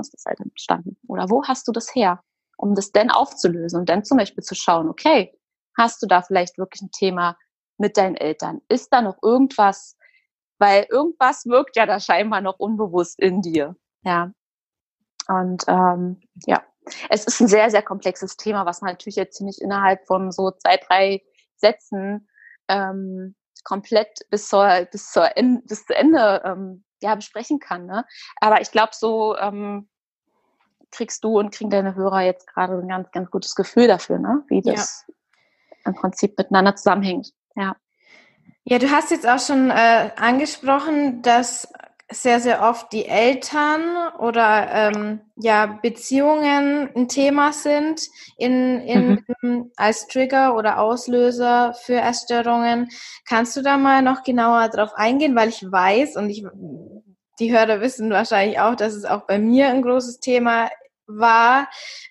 ist 0.00 0.14
das 0.14 0.24
halt 0.26 0.40
entstanden? 0.40 0.96
Oder 1.08 1.28
wo 1.28 1.42
hast 1.44 1.66
du 1.66 1.72
das 1.72 1.94
her? 1.94 2.22
Um 2.56 2.74
das 2.74 2.92
denn 2.92 3.10
aufzulösen 3.10 3.80
und 3.80 3.88
dann 3.88 4.04
zum 4.04 4.18
Beispiel 4.18 4.44
zu 4.44 4.54
schauen, 4.54 4.88
okay, 4.88 5.38
Hast 5.78 6.02
du 6.02 6.06
da 6.06 6.22
vielleicht 6.22 6.58
wirklich 6.58 6.82
ein 6.82 6.90
Thema 6.90 7.38
mit 7.78 7.96
deinen 7.96 8.16
Eltern? 8.16 8.60
Ist 8.68 8.92
da 8.92 9.00
noch 9.00 9.16
irgendwas, 9.22 9.96
weil 10.58 10.86
irgendwas 10.90 11.46
wirkt 11.46 11.76
ja 11.76 11.86
da 11.86 12.00
scheinbar 12.00 12.40
noch 12.40 12.58
unbewusst 12.58 13.20
in 13.20 13.42
dir. 13.42 13.76
Ja. 14.02 14.32
Und 15.28 15.64
ähm, 15.68 16.20
ja, 16.46 16.64
es 17.10 17.26
ist 17.26 17.40
ein 17.40 17.46
sehr, 17.46 17.70
sehr 17.70 17.82
komplexes 17.82 18.36
Thema, 18.36 18.66
was 18.66 18.80
man 18.80 18.90
natürlich 18.90 19.16
jetzt 19.16 19.40
nicht 19.40 19.60
innerhalb 19.60 20.04
von 20.06 20.32
so 20.32 20.50
zwei, 20.50 20.78
drei 20.78 21.22
Sätzen 21.54 22.28
ähm, 22.68 23.34
komplett 23.64 24.20
bis 24.30 24.48
zur 24.48 24.86
bis 24.90 25.10
zur 25.10 25.36
Ende, 25.36 25.62
bis 25.66 25.84
zu 25.84 25.94
Ende 25.94 26.42
ähm, 26.44 26.84
ja 27.02 27.14
besprechen 27.14 27.58
kann. 27.58 27.86
Ne? 27.86 28.04
Aber 28.40 28.60
ich 28.60 28.70
glaube, 28.70 28.92
so 28.94 29.36
ähm, 29.36 29.88
kriegst 30.90 31.22
du 31.24 31.38
und 31.38 31.52
kriegen 31.52 31.70
deine 31.70 31.94
Hörer 31.94 32.22
jetzt 32.22 32.46
gerade 32.46 32.78
ein 32.78 32.88
ganz, 32.88 33.10
ganz 33.10 33.30
gutes 33.30 33.54
Gefühl 33.54 33.88
dafür, 33.88 34.18
ne? 34.18 34.42
wie 34.48 34.62
das 34.62 35.04
ja 35.06 35.14
im 35.88 35.94
Prinzip 35.94 36.38
miteinander 36.38 36.76
zusammenhängt. 36.76 37.32
Ja. 37.56 37.76
Ja, 38.64 38.78
du 38.78 38.90
hast 38.90 39.10
jetzt 39.10 39.26
auch 39.26 39.40
schon 39.40 39.70
äh, 39.70 40.10
angesprochen, 40.16 41.22
dass 41.22 41.72
sehr, 42.10 42.40
sehr 42.40 42.62
oft 42.62 42.90
die 42.92 43.06
Eltern 43.06 44.14
oder 44.18 44.68
ähm, 44.72 45.20
ja, 45.36 45.78
Beziehungen 45.82 46.90
ein 46.96 47.08
Thema 47.08 47.52
sind 47.52 48.00
in, 48.38 48.80
in, 48.80 49.24
mhm. 49.42 49.72
als 49.76 50.06
Trigger 50.06 50.56
oder 50.56 50.80
Auslöser 50.80 51.74
für 51.74 52.00
Essstörungen. 52.00 52.88
Kannst 53.26 53.56
du 53.56 53.62
da 53.62 53.76
mal 53.76 54.00
noch 54.00 54.22
genauer 54.22 54.68
drauf 54.68 54.92
eingehen? 54.94 55.36
Weil 55.36 55.50
ich 55.50 55.62
weiß 55.62 56.16
und 56.16 56.30
ich, 56.30 56.44
die 57.38 57.52
Hörer 57.52 57.82
wissen 57.82 58.10
wahrscheinlich 58.10 58.58
auch, 58.58 58.74
dass 58.74 58.94
es 58.94 59.04
auch 59.04 59.26
bei 59.26 59.38
mir 59.38 59.68
ein 59.68 59.82
großes 59.82 60.20
Thema 60.20 60.70
war, 61.06 61.68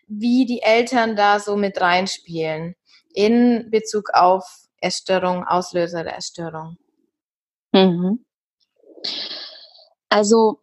wie 0.07 0.45
die 0.45 0.61
Eltern 0.61 1.15
da 1.15 1.39
so 1.39 1.55
mit 1.55 1.81
reinspielen 1.81 2.75
in 3.13 3.69
Bezug 3.71 4.11
auf 4.13 4.45
Essstörung, 4.79 5.43
Auslöser 5.43 6.03
der 6.03 6.17
Essstörung? 6.17 6.77
Mhm. 7.73 8.23
Also 10.09 10.61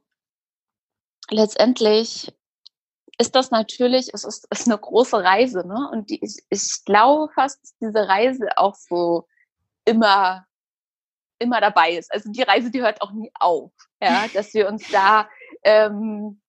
letztendlich 1.30 2.34
ist 3.18 3.34
das 3.34 3.50
natürlich, 3.50 4.12
es 4.12 4.24
ist, 4.24 4.46
ist 4.50 4.66
eine 4.66 4.78
große 4.78 5.22
Reise, 5.22 5.66
ne? 5.66 5.88
Und 5.92 6.10
die, 6.10 6.22
ich, 6.22 6.38
ich 6.50 6.84
glaube 6.84 7.32
fast, 7.32 7.62
dass 7.62 7.76
diese 7.78 8.08
Reise 8.08 8.48
auch 8.56 8.74
so 8.74 9.26
immer, 9.84 10.46
immer 11.38 11.60
dabei 11.60 11.92
ist. 11.92 12.12
Also 12.12 12.30
die 12.30 12.42
Reise, 12.42 12.70
die 12.70 12.82
hört 12.82 13.02
auch 13.02 13.12
nie 13.12 13.30
auf, 13.38 13.72
ja, 14.02 14.26
dass 14.34 14.54
wir 14.54 14.68
uns 14.68 14.88
da 14.90 15.28
ähm, 15.62 16.40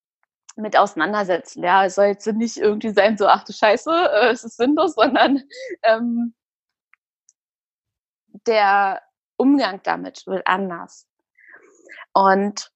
mit 0.55 0.77
auseinandersetzen. 0.77 1.63
Ja, 1.63 1.85
es 1.85 1.95
soll 1.95 2.05
jetzt 2.05 2.25
nicht 2.27 2.57
irgendwie 2.57 2.91
sein, 2.91 3.17
so, 3.17 3.27
ach 3.27 3.43
du 3.43 3.53
Scheiße, 3.53 3.91
äh, 3.91 4.31
es 4.31 4.43
ist 4.43 4.57
sinnlos, 4.57 4.95
sondern 4.95 5.43
ähm, 5.83 6.33
der 8.47 9.01
Umgang 9.37 9.81
damit 9.83 10.25
wird 10.27 10.47
anders. 10.47 11.07
Und 12.13 12.71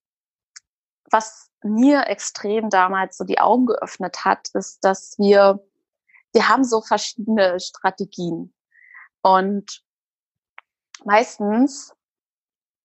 was 1.11 1.49
mir 1.63 2.07
extrem 2.07 2.69
damals 2.69 3.17
so 3.17 3.23
die 3.23 3.39
Augen 3.39 3.65
geöffnet 3.65 4.23
hat, 4.25 4.49
ist, 4.53 4.83
dass 4.83 5.17
wir, 5.17 5.59
wir 6.33 6.49
haben 6.49 6.63
so 6.63 6.81
verschiedene 6.81 7.59
Strategien. 7.59 8.53
Und 9.21 9.83
meistens 11.03 11.93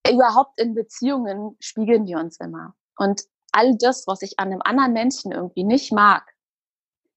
überhaupt 0.08 0.60
in 0.60 0.74
Beziehungen 0.74 1.56
spiegeln 1.60 2.06
wir 2.06 2.18
uns 2.18 2.38
immer. 2.40 2.74
Und 2.96 3.22
all 3.52 3.76
das, 3.76 4.06
was 4.06 4.22
ich 4.22 4.38
an 4.38 4.48
einem 4.48 4.62
anderen 4.62 4.92
Menschen 4.92 5.32
irgendwie 5.32 5.64
nicht 5.64 5.92
mag, 5.92 6.34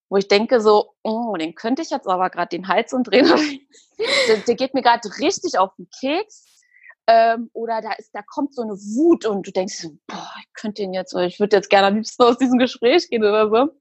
wo 0.10 0.18
ich 0.18 0.28
denke 0.28 0.62
so, 0.62 0.96
oh, 1.04 1.36
den 1.36 1.56
könnte 1.56 1.82
ich 1.82 1.90
jetzt 1.90 2.08
aber 2.08 2.30
gerade 2.30 2.50
den 2.50 2.68
Hals 2.68 2.94
umdrehen, 2.94 3.26
der, 4.28 4.38
der 4.38 4.56
geht 4.56 4.74
mir 4.74 4.82
gerade 4.82 5.10
richtig 5.20 5.58
auf 5.58 5.76
den 5.76 5.90
Keks. 5.90 6.46
Ähm, 7.08 7.50
oder 7.54 7.82
da 7.82 7.94
ist, 7.94 8.14
da 8.14 8.22
kommt 8.22 8.54
so 8.54 8.62
eine 8.62 8.74
Wut 8.74 9.26
und 9.26 9.48
du 9.48 9.52
denkst 9.52 9.76
so, 9.76 9.98
boah, 10.08 10.34
ich 10.40 10.54
könnte 10.54 10.82
den 10.82 10.94
jetzt, 10.94 11.14
ich 11.14 11.40
würde 11.40 11.56
jetzt 11.56 11.70
gerne 11.70 11.88
am 11.88 11.96
liebsten 11.96 12.24
aus 12.24 12.38
diesem 12.38 12.60
Gespräch 12.60 13.10
gehen 13.10 13.24
oder 13.24 13.50
so. 13.50 13.72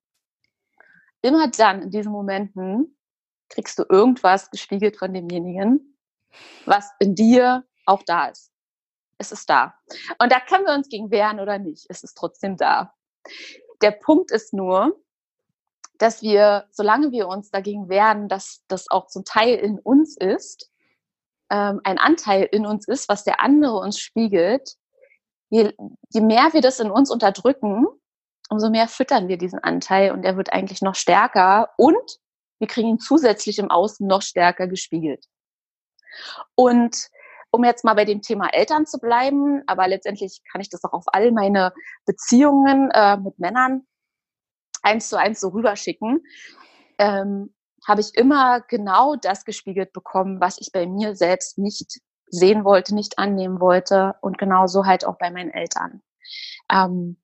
Immer 1.23 1.51
dann, 1.51 1.83
in 1.83 1.91
diesen 1.91 2.12
Momenten, 2.12 2.97
kriegst 3.49 3.79
du 3.79 3.85
irgendwas 3.89 4.51
gespiegelt 4.51 4.97
von 4.97 5.12
demjenigen, 5.12 5.97
was 6.67 6.91
in 7.01 7.15
dir 7.15 7.65
auch 7.85 8.03
da 8.05 8.27
ist 8.27 8.53
es 9.19 9.33
ist 9.33 9.49
da. 9.49 9.75
Und 10.19 10.33
da 10.33 10.41
können 10.41 10.67
wir 10.67 10.75
uns 10.75 10.89
gegen 10.89 11.11
wehren 11.11 11.41
oder 11.41 11.59
nicht. 11.59 11.87
Es 11.89 12.03
ist 12.03 12.17
trotzdem 12.17 12.57
da. 12.57 12.95
Der 13.83 13.91
Punkt 13.91 14.31
ist 14.31 14.53
nur, 14.53 15.01
dass 15.99 16.23
wir, 16.23 16.67
solange 16.71 17.11
wir 17.12 17.29
uns 17.29 17.51
dagegen 17.51 17.89
wehren, 17.89 18.29
dass 18.29 18.62
das 18.69 18.91
auch 18.91 19.07
zum 19.07 19.25
Teil 19.25 19.57
in 19.57 19.79
uns 19.79 20.17
ist, 20.17 20.71
ähm, 21.51 21.81
ein 21.85 21.99
Anteil 21.99 22.49
in 22.51 22.67
uns 22.67 22.89
ist, 22.89 23.09
was 23.09 23.25
der 23.25 23.41
andere 23.41 23.79
uns 23.79 23.99
spiegelt, 23.99 24.75
je, 25.51 25.73
je 26.11 26.21
mehr 26.21 26.53
wir 26.53 26.61
das 26.61 26.81
in 26.81 26.91
uns 26.91 27.11
unterdrücken, 27.11 27.87
umso 28.49 28.71
mehr 28.71 28.89
füttern 28.89 29.29
wir 29.29 29.39
diesen 29.39 29.59
Anteil 29.59 30.13
und 30.13 30.25
er 30.25 30.37
wird 30.37 30.53
eigentlich 30.53 30.83
noch 30.83 30.95
stärker 30.95 31.71
und 31.77 32.19
wir 32.59 32.69
kriegen 32.69 32.89
ihn 32.89 32.99
zusätzlich 32.99 33.59
im 33.59 33.71
Außen 33.71 34.07
noch 34.07 34.23
stärker 34.23 34.67
gespiegelt. 34.67 35.27
Und 36.55 37.09
um 37.51 37.65
jetzt 37.65 37.85
mal 37.85 37.95
bei 37.95 38.05
dem 38.05 38.23
Thema 38.23 38.49
Eltern 38.53 38.87
zu 38.87 38.99
bleiben, 38.99 39.63
aber 39.67 39.89
letztendlich 39.89 40.43
kann 40.51 40.61
ich 40.61 40.71
das 40.71 40.85
auch 40.85 40.93
auf 40.93 41.05
all 41.07 41.33
meine 41.33 41.73
Beziehungen 42.07 42.91
äh, 42.93 43.17
mit 43.17 43.39
Männern 43.39 43.87
eins 44.83 45.09
zu 45.09 45.19
eins 45.19 45.41
so 45.41 45.49
rüberschicken, 45.49 46.25
ähm, 46.99 47.55
habe 47.87 48.01
ich 48.01 48.14
immer 48.14 48.61
genau 48.62 49.16
das 49.16 49.44
gespiegelt 49.44 49.92
bekommen, 49.92 50.40
was 50.40 50.59
ich 50.59 50.72
bei 50.72 50.87
mir 50.87 51.14
selbst 51.14 51.57
nicht 51.57 52.01
sehen 52.29 52.64
wollte, 52.64 52.94
nicht 52.94 53.18
annehmen 53.18 53.61
wollte 53.61 54.16
und 54.20 54.38
genauso 54.38 54.85
halt 54.85 55.07
auch 55.07 55.16
bei 55.18 55.31
meinen 55.31 55.51
Eltern. 55.51 56.03
Ähm, 56.70 57.16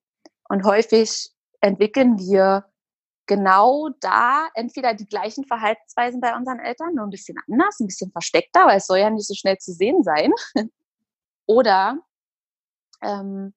und 0.48 0.64
häufig 0.64 1.30
entwickeln 1.60 2.18
wir 2.18 2.66
genau 3.26 3.88
da 4.00 4.48
entweder 4.54 4.94
die 4.94 5.06
gleichen 5.06 5.44
Verhaltensweisen 5.44 6.20
bei 6.20 6.36
unseren 6.36 6.60
Eltern, 6.60 6.94
nur 6.94 7.06
ein 7.06 7.10
bisschen 7.10 7.36
anders, 7.48 7.80
ein 7.80 7.86
bisschen 7.86 8.12
versteckter, 8.12 8.66
weil 8.66 8.78
es 8.78 8.86
soll 8.86 8.98
ja 8.98 9.10
nicht 9.10 9.26
so 9.26 9.34
schnell 9.34 9.58
zu 9.58 9.72
sehen 9.72 10.02
sein. 10.02 10.32
Oder 11.46 11.98
ähm, 13.00 13.54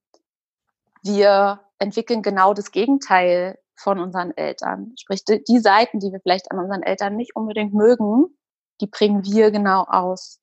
wir 1.04 1.62
entwickeln 1.78 2.22
genau 2.22 2.54
das 2.54 2.72
Gegenteil 2.72 3.60
von 3.76 4.00
unseren 4.00 4.36
Eltern. 4.38 4.94
Sprich, 5.00 5.24
die 5.26 5.60
Seiten, 5.60 6.00
die 6.00 6.12
wir 6.12 6.20
vielleicht 6.22 6.52
an 6.52 6.60
unseren 6.60 6.84
Eltern 6.84 7.16
nicht 7.16 7.36
unbedingt 7.36 7.74
mögen, 7.74 8.38
die 8.82 8.88
bringen 8.88 9.24
wir 9.24 9.52
genau 9.52 9.84
aus. 9.84 10.40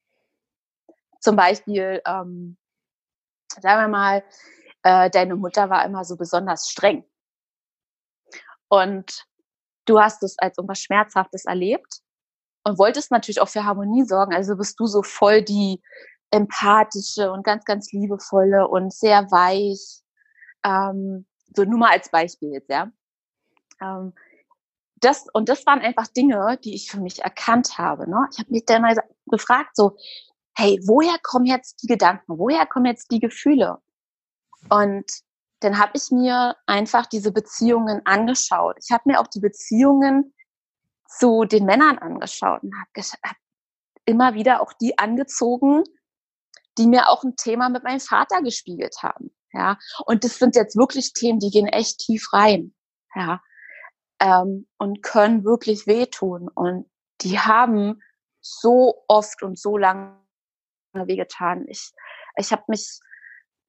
Zum 1.20 1.36
Beispiel, 1.36 2.02
ähm, 2.06 2.56
sagen 3.60 3.82
wir 3.82 3.88
mal, 3.88 4.24
äh, 4.82 5.10
deine 5.10 5.36
Mutter 5.36 5.70
war 5.70 5.84
immer 5.84 6.04
so 6.04 6.16
besonders 6.16 6.68
streng. 6.68 7.04
Und 8.68 9.26
du 9.84 10.00
hast 10.00 10.22
es 10.22 10.38
als 10.38 10.58
irgendwas 10.58 10.80
Schmerzhaftes 10.80 11.44
erlebt 11.44 12.00
und 12.64 12.78
wolltest 12.78 13.10
natürlich 13.10 13.40
auch 13.40 13.48
für 13.48 13.64
Harmonie 13.64 14.04
sorgen. 14.04 14.34
Also 14.34 14.56
bist 14.56 14.78
du 14.80 14.86
so 14.86 15.02
voll 15.02 15.42
die 15.42 15.82
empathische 16.30 17.30
und 17.30 17.44
ganz, 17.44 17.64
ganz 17.64 17.92
liebevolle 17.92 18.66
und 18.66 18.92
sehr 18.92 19.30
weich. 19.30 20.02
Ähm, 20.64 21.26
so 21.54 21.64
nur 21.64 21.78
mal 21.78 21.90
als 21.90 22.08
Beispiel 22.10 22.52
jetzt, 22.52 22.70
ja. 22.70 22.90
Ähm, 23.82 24.12
das, 24.96 25.26
und 25.32 25.48
das 25.48 25.66
waren 25.66 25.80
einfach 25.80 26.06
Dinge, 26.06 26.58
die 26.64 26.74
ich 26.74 26.90
für 26.90 27.00
mich 27.00 27.22
erkannt 27.22 27.76
habe. 27.76 28.08
Ne? 28.08 28.28
Ich 28.32 28.38
habe 28.38 28.50
mich 28.50 28.64
dann 28.64 28.82
mal 28.82 28.96
gefragt, 29.26 29.74
so, 29.74 29.96
hey, 30.54 30.80
woher 30.84 31.18
kommen 31.22 31.46
jetzt 31.46 31.82
die 31.82 31.88
Gedanken? 31.88 32.38
Woher 32.38 32.66
kommen 32.66 32.86
jetzt 32.86 33.10
die 33.10 33.18
Gefühle? 33.18 33.78
Und 34.70 35.04
dann 35.60 35.78
habe 35.78 35.92
ich 35.94 36.10
mir 36.10 36.56
einfach 36.66 37.06
diese 37.06 37.32
Beziehungen 37.32 38.02
angeschaut. 38.04 38.76
Ich 38.82 38.92
habe 38.92 39.04
mir 39.06 39.20
auch 39.20 39.26
die 39.26 39.40
Beziehungen 39.40 40.34
zu 41.08 41.44
den 41.44 41.64
Männern 41.64 41.98
angeschaut 41.98 42.62
und 42.62 42.72
habe 42.74 43.06
hab 43.24 43.36
immer 44.04 44.34
wieder 44.34 44.60
auch 44.60 44.72
die 44.72 44.98
angezogen, 44.98 45.84
die 46.78 46.86
mir 46.86 47.08
auch 47.08 47.22
ein 47.22 47.36
Thema 47.36 47.68
mit 47.68 47.84
meinem 47.84 48.00
Vater 48.00 48.42
gespiegelt 48.42 48.96
haben. 49.02 49.30
Ja, 49.52 49.78
und 50.06 50.24
das 50.24 50.38
sind 50.38 50.56
jetzt 50.56 50.76
wirklich 50.76 51.12
Themen, 51.12 51.38
die 51.38 51.50
gehen 51.50 51.66
echt 51.66 51.98
tief 51.98 52.32
rein. 52.32 52.74
Ja, 53.14 53.42
ähm, 54.22 54.66
und 54.78 55.02
können 55.02 55.44
wirklich 55.44 55.86
wehtun. 55.86 56.48
Und 56.48 56.88
die 57.20 57.38
haben 57.38 58.00
so 58.40 59.02
oft 59.08 59.42
und 59.42 59.58
so 59.58 59.76
lange 59.76 60.16
wehgetan. 60.94 61.66
Ich, 61.68 61.92
ich 62.36 62.52
habe 62.52 62.62
mich 62.68 63.00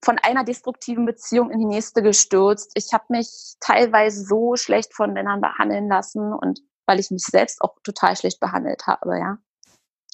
von 0.04 0.20
einer 0.20 0.44
destruktiven 0.44 1.06
Beziehung 1.06 1.50
in 1.50 1.60
die 1.60 1.66
nächste 1.66 2.04
gestürzt. 2.04 2.72
Ich 2.76 2.94
habe 2.94 3.06
mich 3.10 3.56
teilweise 3.60 4.24
so 4.24 4.56
schlecht 4.56 4.94
von 4.94 5.14
Männern 5.14 5.42
behandeln 5.42 5.88
lassen 5.88 6.34
und 6.34 6.60
weil 6.86 7.00
ich 7.00 7.10
mich 7.10 7.24
selbst 7.24 7.62
auch 7.62 7.76
total 7.84 8.16
schlecht 8.16 8.40
behandelt 8.40 8.86
habe, 8.86 9.18
ja. 9.18 9.38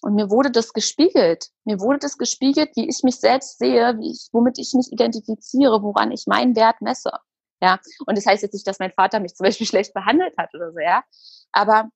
Und 0.01 0.15
mir 0.15 0.29
wurde 0.29 0.51
das 0.51 0.71
gespiegelt. 0.71 1.49
Mir 1.65 1.81
wurde 1.81 1.99
das 1.99 2.17
gespiegelt, 2.17 2.69
wie 2.75 2.87
ich 2.87 3.01
mich 3.03 3.19
selbst 3.19 3.57
sehe, 3.57 3.97
wie 3.97 4.11
ich, 4.11 4.29
womit 4.31 4.57
ich 4.57 4.73
mich 4.73 4.93
identifiziere, 4.93 5.83
woran 5.83 6.11
ich 6.11 6.25
meinen 6.25 6.55
Wert 6.55 6.79
messe. 6.79 7.11
Ja. 7.61 7.79
Und 8.05 8.17
das 8.17 8.25
heißt 8.25 8.43
jetzt 8.43 8.53
nicht, 8.53 8.67
dass 8.67 8.79
mein 8.79 8.91
Vater 8.91 9.19
mich 9.19 9.35
zum 9.35 9.45
Beispiel 9.45 9.67
schlecht 9.67 9.93
behandelt 9.93 10.35
hat 10.37 10.53
oder 10.53 10.71
so, 10.71 10.79
ja. 10.79 11.03
Aber 11.51 11.89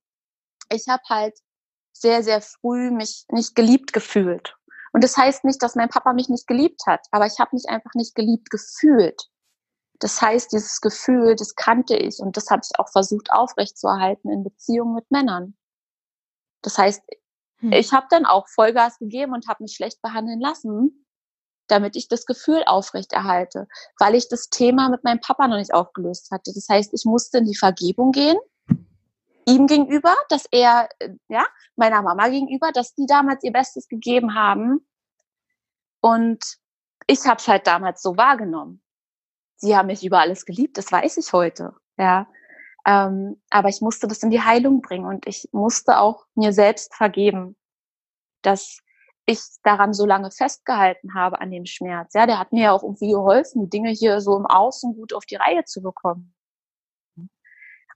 ich 0.70 0.88
habe 0.88 1.02
halt 1.08 1.34
sehr, 1.92 2.22
sehr 2.22 2.40
früh 2.40 2.90
mich 2.90 3.24
nicht 3.30 3.54
geliebt 3.54 3.92
gefühlt. 3.92 4.56
Und 4.92 5.02
das 5.02 5.16
heißt 5.16 5.44
nicht, 5.44 5.62
dass 5.62 5.74
mein 5.74 5.88
Papa 5.88 6.12
mich 6.12 6.28
nicht 6.28 6.46
geliebt 6.46 6.82
hat, 6.86 7.06
aber 7.10 7.26
ich 7.26 7.38
habe 7.38 7.50
mich 7.52 7.68
einfach 7.68 7.94
nicht 7.94 8.14
geliebt 8.14 8.50
gefühlt. 8.50 9.28
Das 9.98 10.20
heißt, 10.20 10.52
dieses 10.52 10.80
Gefühl, 10.80 11.36
das 11.36 11.54
kannte 11.54 11.96
ich 11.96 12.18
und 12.18 12.36
das 12.36 12.50
habe 12.50 12.62
ich 12.64 12.78
auch 12.78 12.88
versucht 12.90 13.30
aufrechtzuerhalten 13.32 14.30
in 14.30 14.44
Beziehungen 14.44 14.94
mit 14.94 15.10
Männern. 15.10 15.56
Das 16.62 16.78
heißt, 16.78 17.02
hm. 17.58 17.72
ich 17.72 17.92
habe 17.92 18.06
dann 18.10 18.26
auch 18.26 18.48
Vollgas 18.48 18.98
gegeben 18.98 19.32
und 19.32 19.48
habe 19.48 19.62
mich 19.62 19.74
schlecht 19.74 20.02
behandeln 20.02 20.40
lassen, 20.40 21.03
damit 21.68 21.96
ich 21.96 22.08
das 22.08 22.26
Gefühl 22.26 22.62
aufrechterhalte, 22.66 23.66
weil 23.98 24.14
ich 24.14 24.28
das 24.28 24.48
Thema 24.48 24.88
mit 24.88 25.04
meinem 25.04 25.20
Papa 25.20 25.48
noch 25.48 25.56
nicht 25.56 25.74
aufgelöst 25.74 26.30
hatte. 26.30 26.52
Das 26.54 26.68
heißt, 26.68 26.92
ich 26.92 27.04
musste 27.04 27.38
in 27.38 27.44
die 27.44 27.56
Vergebung 27.56 28.12
gehen, 28.12 28.36
ihm 29.46 29.66
gegenüber, 29.66 30.14
dass 30.28 30.46
er, 30.50 30.88
ja, 31.28 31.46
meiner 31.76 32.02
Mama 32.02 32.28
gegenüber, 32.28 32.72
dass 32.72 32.94
die 32.94 33.06
damals 33.06 33.44
ihr 33.44 33.52
Bestes 33.52 33.88
gegeben 33.88 34.34
haben. 34.34 34.86
Und 36.00 36.42
ich 37.06 37.24
habe 37.26 37.36
es 37.38 37.48
halt 37.48 37.66
damals 37.66 38.02
so 38.02 38.16
wahrgenommen 38.16 38.80
sie 39.64 39.76
haben 39.76 39.86
mich 39.86 40.04
über 40.04 40.20
alles 40.20 40.44
geliebt, 40.44 40.78
das 40.78 40.92
weiß 40.92 41.16
ich 41.16 41.32
heute, 41.32 41.74
ja. 41.96 42.28
Ähm, 42.86 43.40
aber 43.48 43.70
ich 43.70 43.80
musste 43.80 44.06
das 44.06 44.22
in 44.22 44.30
die 44.30 44.42
Heilung 44.42 44.82
bringen 44.82 45.06
und 45.06 45.26
ich 45.26 45.48
musste 45.52 45.98
auch 45.98 46.26
mir 46.34 46.52
selbst 46.52 46.94
vergeben, 46.94 47.56
dass 48.42 48.80
ich 49.26 49.40
daran 49.62 49.94
so 49.94 50.04
lange 50.04 50.30
festgehalten 50.30 51.14
habe 51.14 51.40
an 51.40 51.50
dem 51.50 51.66
Schmerz. 51.66 52.12
Ja, 52.14 52.26
der 52.26 52.38
hat 52.38 52.52
mir 52.52 52.64
ja 52.64 52.72
auch 52.72 52.82
irgendwie 52.82 53.10
geholfen, 53.10 53.62
die 53.62 53.70
Dinge 53.70 53.90
hier 53.90 54.20
so 54.20 54.36
im 54.36 54.46
Außen 54.46 54.94
gut 54.94 55.14
auf 55.14 55.24
die 55.24 55.36
Reihe 55.36 55.64
zu 55.64 55.82
bekommen. 55.82 56.34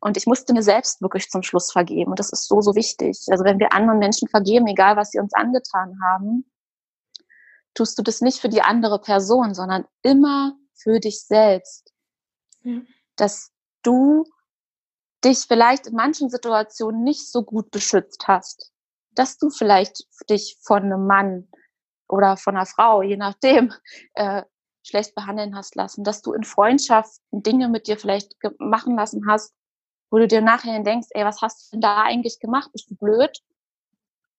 Und 0.01 0.17
ich 0.17 0.27
musste 0.27 0.53
mir 0.53 0.63
selbst 0.63 1.03
wirklich 1.03 1.29
zum 1.29 1.43
Schluss 1.43 1.73
vergeben. 1.73 2.11
Und 2.11 2.21
das 2.21 2.31
ist 2.31 2.47
so, 2.47 2.61
so 2.61 2.75
wichtig. 2.75 3.19
Also 3.31 3.45
wenn 3.45 3.59
wir 3.59 3.73
anderen 3.73 3.99
Menschen 3.99 4.29
vergeben, 4.29 4.67
egal 4.69 4.97
was 4.97 5.11
sie 5.11 5.19
uns 5.19 5.35
angetan 5.35 5.99
haben, 6.03 6.51
tust 7.75 7.99
du 7.99 8.03
das 8.03 8.21
nicht 8.21 8.41
für 8.41 8.49
die 8.49 8.63
andere 8.63 9.01
Person, 9.01 9.55
sondern 9.55 9.85
immer 10.03 10.57
für 10.75 11.01
dich 11.01 11.25
selbst. 11.25 11.93
Ja. 12.63 12.81
Dass 13.17 13.51
du 13.83 14.25
dich 15.25 15.41
vielleicht 15.41 15.89
in 15.89 15.97
manchen 15.97 16.31
Situationen 16.31 17.03
nicht 17.03 17.31
so 17.31 17.43
gut 17.43 17.71
beschützt 17.73 18.29
hast. 18.29 18.73
Dass 19.19 19.39
du 19.39 19.51
vielleicht 19.51 20.05
dich 20.31 20.57
von 20.63 20.85
einem 20.85 21.07
Mann 21.07 21.49
oder 22.09 22.37
von 22.37 22.57
einer 22.57 22.67
Frau, 22.67 23.03
je 23.03 23.17
nachdem, 23.17 23.73
äh, 24.15 24.43
schlecht 24.83 25.15
behandeln 25.15 25.55
hast 25.57 25.75
lassen. 25.75 26.05
Dass 26.05 26.23
du 26.23 26.33
in 26.33 26.45
Freundschaften 26.45 27.43
Dinge 27.43 27.69
mit 27.69 27.87
dir 27.87 27.99
vielleicht 27.99 28.37
machen 28.59 28.97
lassen 28.97 29.27
hast, 29.29 29.53
wo 30.11 30.19
du 30.19 30.27
dir 30.27 30.41
nachher 30.41 30.83
denkst, 30.83 31.09
ey, 31.11 31.25
was 31.25 31.43
hast 31.43 31.67
du 31.67 31.77
denn 31.77 31.81
da 31.83 32.03
eigentlich 32.03 32.41
gemacht? 32.41 32.71
Bist 32.73 32.91
du 32.91 32.97
blöd? 32.97 33.39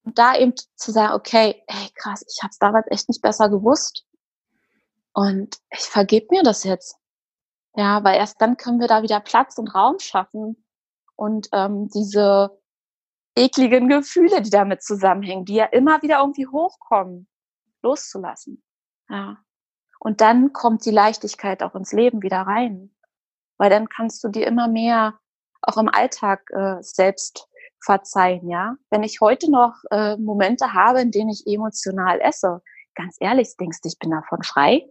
Und 0.04 0.18
da 0.18 0.36
eben 0.36 0.54
zu 0.76 0.92
sagen, 0.92 1.14
okay, 1.14 1.62
ey, 1.68 1.90
krass, 1.94 2.26
ich 2.28 2.42
habe 2.42 2.50
es 2.52 2.58
damals 2.58 2.88
echt 2.90 3.10
nicht 3.10 3.22
besser 3.22 3.50
gewusst. 3.50 4.06
Und 5.14 5.58
ich 5.70 5.82
vergebe 5.82 6.28
mir 6.32 6.44
das 6.44 6.64
jetzt. 6.64 6.96
Ja, 7.76 8.04
weil 8.04 8.18
erst 8.18 8.42
dann 8.42 8.58
können 8.58 8.80
wir 8.80 8.88
da 8.88 9.04
wieder 9.04 9.20
Platz 9.20 9.58
und 9.58 9.68
Raum 9.68 10.00
schaffen 10.00 10.66
und 11.16 11.50
ähm, 11.52 11.90
diese 11.90 12.58
ekligen 13.40 13.88
Gefühle, 13.88 14.42
die 14.42 14.50
damit 14.50 14.84
zusammenhängen, 14.84 15.46
die 15.46 15.56
ja 15.56 15.66
immer 15.66 16.02
wieder 16.02 16.20
irgendwie 16.20 16.48
hochkommen, 16.48 17.28
loszulassen. 17.82 18.64
Ja. 19.10 19.38
Und 20.00 20.22
dann 20.22 20.54
kommt 20.54 20.86
die 20.86 20.92
Leichtigkeit 20.92 21.64
auch 21.64 21.76
ins 21.76 21.94
Leben 21.94 22.22
wieder 22.22 22.42
rein. 22.42 22.94
Weil 23.58 23.70
dann 23.70 23.90
kannst 23.90 24.24
du 24.24 24.30
dir 24.30 24.48
immer 24.48 24.68
mehr 24.68 25.20
auch 25.62 25.78
im 25.78 25.90
Alltag 25.90 26.50
äh, 26.52 26.78
selbst 26.82 27.48
verzeihen, 27.84 28.50
ja. 28.50 28.76
Wenn 28.90 29.04
ich 29.04 29.22
heute 29.22 29.52
noch 29.52 29.74
äh, 29.92 30.18
Momente 30.18 30.74
habe, 30.74 31.02
in 31.02 31.12
denen 31.12 31.30
ich 31.30 31.46
emotional 31.46 32.20
esse, 32.22 32.62
ganz 32.96 33.18
ehrlich, 33.20 33.56
denkst 33.58 33.82
du, 33.82 33.90
ich 33.90 34.00
bin 34.00 34.12
davon 34.12 34.44
frei? 34.44 34.90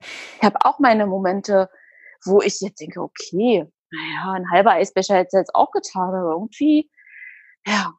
Ich 0.00 0.42
habe 0.42 0.58
auch 0.60 0.78
meine 0.78 1.06
Momente, 1.06 1.68
wo 2.24 2.40
ich 2.40 2.60
jetzt 2.60 2.80
denke, 2.80 3.00
okay, 3.00 3.70
naja, 3.90 4.32
ein 4.32 4.50
halber 4.50 4.72
Eisbecher 4.72 5.16
hätte 5.16 5.38
jetzt 5.38 5.54
auch 5.54 5.70
getan, 5.70 6.14
aber 6.14 6.32
irgendwie, 6.32 6.90
ja, 7.66 7.94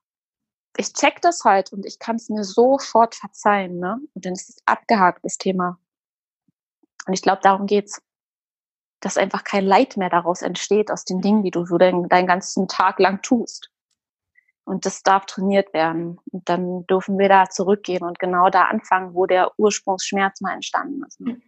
ich 0.77 0.93
check 0.93 1.21
das 1.21 1.43
halt 1.43 1.73
und 1.73 1.85
ich 1.85 1.99
kann 1.99 2.15
es 2.15 2.29
mir 2.29 2.43
sofort 2.43 3.15
verzeihen, 3.15 3.79
ne? 3.79 3.99
Und 4.13 4.25
dann 4.25 4.33
ist 4.33 4.49
es 4.49 4.57
abgehakt, 4.65 5.25
das 5.25 5.37
Thema. 5.37 5.79
Und 7.07 7.13
ich 7.13 7.21
glaube, 7.21 7.41
darum 7.41 7.65
geht's. 7.65 8.01
Dass 8.99 9.17
einfach 9.17 9.43
kein 9.43 9.63
Leid 9.63 9.95
mehr 9.95 10.09
daraus 10.09 10.41
entsteht 10.41 10.89
aus 10.89 11.05
den 11.05 11.21
Dingen, 11.21 11.43
die 11.43 11.51
du 11.51 11.65
so 11.65 11.77
deinen, 11.77 12.09
deinen 12.09 12.25
ganzen 12.25 12.67
Tag 12.67 12.97
lang 12.97 13.21
tust. 13.21 13.69
Und 14.65 14.87
das 14.87 15.03
darf 15.03 15.27
trainiert 15.27 15.71
werden. 15.71 16.19
Und 16.31 16.49
dann 16.49 16.87
dürfen 16.87 17.19
wir 17.19 17.29
da 17.29 17.47
zurückgehen 17.47 18.03
und 18.03 18.17
genau 18.17 18.49
da 18.49 18.63
anfangen, 18.63 19.13
wo 19.13 19.27
der 19.27 19.51
Ursprungsschmerz 19.59 20.41
mal 20.41 20.55
entstanden 20.55 21.03
ist. 21.05 21.19
Ne? 21.19 21.39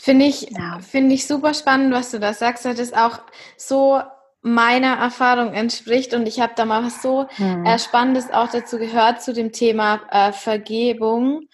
Finde 0.00 0.26
ich, 0.26 0.50
ja. 0.50 0.80
finde 0.80 1.14
ich 1.14 1.26
super 1.26 1.54
spannend, 1.54 1.94
was 1.94 2.10
du 2.10 2.20
da 2.20 2.34
sagst, 2.34 2.66
das 2.66 2.92
auch 2.92 3.20
so 3.56 4.02
meiner 4.42 4.96
Erfahrung 4.96 5.52
entspricht 5.52 6.14
und 6.14 6.26
ich 6.26 6.40
habe 6.40 6.54
da 6.56 6.64
mal 6.64 6.84
was 6.84 7.02
so 7.02 7.26
hm. 7.28 7.64
äh, 7.64 7.78
Spannendes 7.78 8.30
auch 8.30 8.48
dazu 8.50 8.78
gehört 8.78 9.22
zu 9.22 9.32
dem 9.32 9.52
Thema 9.52 10.00
äh, 10.10 10.32
Vergebung 10.32 11.48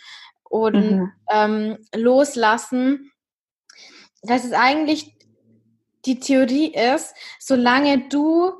und 0.45 0.75
mhm. 0.75 1.13
ähm, 1.31 1.79
Loslassen. 1.95 3.11
Dass 4.23 4.45
es 4.45 4.53
eigentlich 4.53 5.17
die 6.05 6.21
Theorie 6.21 6.73
ist, 6.73 7.15
solange 7.39 8.09
du 8.09 8.53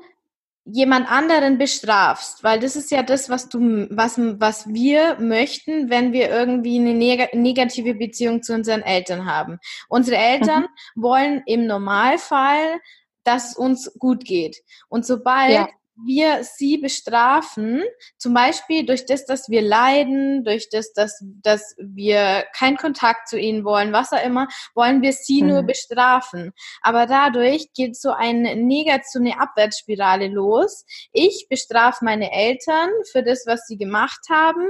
jemand 0.69 1.09
anderen 1.09 1.57
bestrafst, 1.57 2.43
weil 2.43 2.59
das 2.59 2.75
ist 2.75 2.91
ja 2.91 3.01
das, 3.01 3.29
was 3.29 3.47
du, 3.47 3.87
was, 3.89 4.17
was 4.17 4.67
wir 4.67 5.17
möchten, 5.19 5.89
wenn 5.89 6.11
wir 6.11 6.29
irgendwie 6.29 6.77
eine 6.77 6.93
neg 6.93 7.33
negative 7.33 7.95
Beziehung 7.95 8.43
zu 8.43 8.53
unseren 8.53 8.81
Eltern 8.81 9.25
haben. 9.25 9.59
Unsere 9.87 10.17
Eltern 10.17 10.63
mhm. 10.63 11.01
wollen 11.01 11.43
im 11.45 11.67
Normalfall, 11.67 12.81
dass 13.27 13.51
es 13.51 13.57
uns 13.57 13.91
gut 13.99 14.23
geht. 14.23 14.63
Und 14.87 15.05
sobald 15.05 15.51
ja. 15.53 15.69
Wir 16.05 16.43
sie 16.43 16.77
bestrafen, 16.77 17.83
zum 18.17 18.33
Beispiel 18.33 18.85
durch 18.85 19.05
das, 19.05 19.25
dass 19.25 19.49
wir 19.49 19.61
leiden, 19.61 20.43
durch 20.43 20.69
das, 20.69 20.93
dass, 20.93 21.23
dass 21.41 21.75
wir 21.77 22.45
keinen 22.55 22.77
Kontakt 22.77 23.27
zu 23.27 23.39
ihnen 23.39 23.63
wollen, 23.63 23.93
was 23.93 24.13
auch 24.13 24.23
immer, 24.23 24.47
wollen 24.75 25.01
wir 25.01 25.13
sie 25.13 25.41
mhm. 25.41 25.49
nur 25.49 25.63
bestrafen. 25.63 26.51
Aber 26.81 27.05
dadurch 27.05 27.73
geht 27.73 27.95
so 27.95 28.11
eine 28.11 28.55
Negat 28.55 29.07
so 29.09 29.19
eine 29.19 29.39
Abwärtsspirale 29.39 30.27
los. 30.27 30.85
Ich 31.11 31.47
bestrafe 31.49 32.05
meine 32.05 32.31
Eltern 32.31 32.89
für 33.11 33.23
das, 33.23 33.45
was 33.47 33.65
sie 33.67 33.77
gemacht 33.77 34.25
haben. 34.29 34.67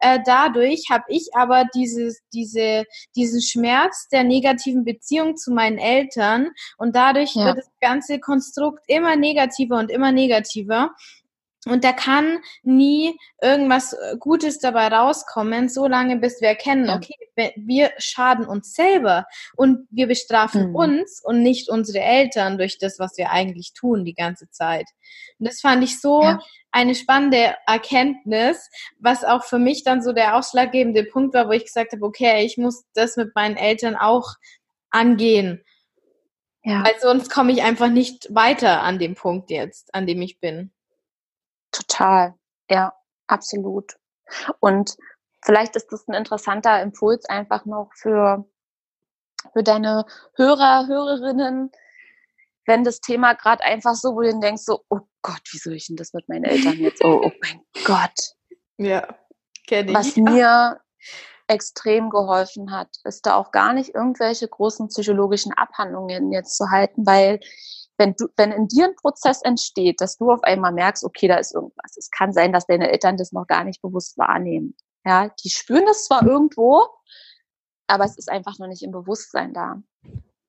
Äh, 0.00 0.18
dadurch 0.26 0.84
habe 0.90 1.04
ich 1.08 1.30
aber 1.34 1.64
dieses, 1.74 2.20
diese, 2.32 2.84
diesen 3.14 3.40
Schmerz 3.40 4.08
der 4.10 4.24
negativen 4.24 4.84
Beziehung 4.84 5.36
zu 5.36 5.52
meinen 5.52 5.78
Eltern 5.78 6.50
und 6.76 6.96
dadurch 6.96 7.34
ja. 7.34 7.46
wird 7.46 7.58
das 7.58 7.70
ganze 7.80 8.18
Konstrukt 8.18 8.80
immer 8.88 9.16
negativer 9.16 9.78
und 9.78 9.90
immer 9.90 10.12
negativer. 10.12 10.65
Und 11.66 11.82
da 11.82 11.92
kann 11.92 12.38
nie 12.62 13.18
irgendwas 13.42 13.92
äh, 13.92 14.16
Gutes 14.18 14.60
dabei 14.60 14.86
rauskommen, 14.86 15.68
so 15.68 15.88
lange 15.88 16.16
bis 16.16 16.40
wir 16.40 16.48
erkennen, 16.48 16.86
ja. 16.86 16.96
okay, 16.96 17.14
wir 17.56 17.90
schaden 17.98 18.46
uns 18.46 18.72
selber 18.72 19.26
und 19.56 19.86
wir 19.90 20.06
bestrafen 20.06 20.70
mhm. 20.70 20.76
uns 20.76 21.20
und 21.24 21.42
nicht 21.42 21.68
unsere 21.68 22.04
Eltern 22.04 22.56
durch 22.56 22.78
das, 22.78 23.00
was 23.00 23.18
wir 23.18 23.30
eigentlich 23.30 23.72
tun 23.72 24.04
die 24.04 24.14
ganze 24.14 24.48
Zeit. 24.50 24.86
Und 25.38 25.48
das 25.48 25.60
fand 25.60 25.82
ich 25.82 26.00
so 26.00 26.22
ja. 26.22 26.38
eine 26.70 26.94
spannende 26.94 27.56
Erkenntnis, 27.66 28.70
was 29.00 29.24
auch 29.24 29.42
für 29.42 29.58
mich 29.58 29.82
dann 29.82 30.02
so 30.02 30.12
der 30.12 30.36
ausschlaggebende 30.36 31.02
Punkt 31.02 31.34
war, 31.34 31.48
wo 31.48 31.52
ich 31.52 31.64
gesagt 31.64 31.92
habe, 31.92 32.04
okay, 32.04 32.44
ich 32.44 32.56
muss 32.58 32.84
das 32.94 33.16
mit 33.16 33.34
meinen 33.34 33.56
Eltern 33.56 33.96
auch 33.96 34.34
angehen. 34.90 35.64
Ja. 36.66 36.84
Weil 36.84 36.98
sonst 36.98 37.30
komme 37.30 37.52
ich 37.52 37.62
einfach 37.62 37.88
nicht 37.88 38.34
weiter 38.34 38.82
an 38.82 38.98
dem 38.98 39.14
Punkt 39.14 39.50
jetzt, 39.50 39.94
an 39.94 40.04
dem 40.04 40.20
ich 40.20 40.40
bin. 40.40 40.72
Total, 41.70 42.34
ja, 42.68 42.92
absolut. 43.28 43.94
Und 44.58 44.96
vielleicht 45.44 45.76
ist 45.76 45.92
das 45.92 46.08
ein 46.08 46.14
interessanter 46.14 46.82
Impuls 46.82 47.24
einfach 47.26 47.66
noch 47.66 47.92
für, 47.94 48.44
für 49.52 49.62
deine 49.62 50.06
Hörer, 50.34 50.88
Hörerinnen, 50.88 51.70
wenn 52.66 52.82
das 52.82 53.00
Thema 53.00 53.34
gerade 53.34 53.62
einfach 53.62 53.94
so, 53.94 54.16
wo 54.16 54.22
du 54.22 54.40
denkst, 54.40 54.64
so, 54.64 54.84
oh 54.88 55.02
Gott, 55.22 55.42
wie 55.52 55.58
soll 55.58 55.74
ich 55.74 55.86
denn 55.86 55.94
das 55.94 56.12
mit 56.14 56.28
meinen 56.28 56.42
Eltern 56.42 56.80
jetzt? 56.80 57.04
Oh, 57.04 57.20
oh 57.26 57.32
mein 57.42 57.60
Gott. 57.84 58.34
Ja, 58.76 59.06
kenne 59.68 59.92
ich. 59.92 59.96
Was 59.96 60.16
mir 60.16 60.80
extrem 61.48 62.10
geholfen 62.10 62.72
hat, 62.72 62.88
ist 63.04 63.26
da 63.26 63.36
auch 63.36 63.52
gar 63.52 63.72
nicht 63.72 63.94
irgendwelche 63.94 64.48
großen 64.48 64.88
psychologischen 64.88 65.52
Abhandlungen 65.52 66.32
jetzt 66.32 66.56
zu 66.56 66.70
halten, 66.70 67.06
weil 67.06 67.40
wenn 67.98 68.14
du, 68.14 68.26
wenn 68.36 68.52
in 68.52 68.68
dir 68.68 68.86
ein 68.86 68.96
Prozess 68.96 69.42
entsteht, 69.42 70.00
dass 70.00 70.18
du 70.18 70.30
auf 70.30 70.42
einmal 70.42 70.72
merkst, 70.72 71.04
okay, 71.04 71.28
da 71.28 71.36
ist 71.36 71.54
irgendwas. 71.54 71.96
Es 71.96 72.10
kann 72.10 72.32
sein, 72.32 72.52
dass 72.52 72.66
deine 72.66 72.90
Eltern 72.90 73.16
das 73.16 73.32
noch 73.32 73.46
gar 73.46 73.64
nicht 73.64 73.80
bewusst 73.80 74.18
wahrnehmen. 74.18 74.76
Ja, 75.04 75.30
die 75.42 75.50
spüren 75.50 75.86
das 75.86 76.04
zwar 76.04 76.26
irgendwo, 76.26 76.86
aber 77.86 78.04
es 78.04 78.18
ist 78.18 78.28
einfach 78.28 78.58
noch 78.58 78.66
nicht 78.66 78.82
im 78.82 78.90
Bewusstsein 78.90 79.54
da. 79.54 79.80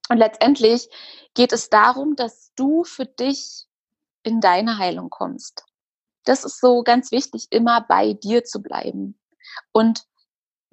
Und 0.10 0.18
letztendlich 0.18 0.90
geht 1.36 1.54
es 1.54 1.70
darum, 1.70 2.16
dass 2.16 2.52
du 2.56 2.84
für 2.84 3.06
dich 3.06 3.68
in 4.24 4.42
deine 4.42 4.78
Heilung 4.78 5.10
kommst. 5.10 5.64
Das 6.26 6.44
ist 6.44 6.60
so 6.60 6.84
ganz 6.84 7.12
wichtig, 7.12 7.48
immer 7.52 7.86
bei 7.88 8.14
dir 8.14 8.44
zu 8.44 8.62
bleiben. 8.62 9.20
Und 9.72 10.04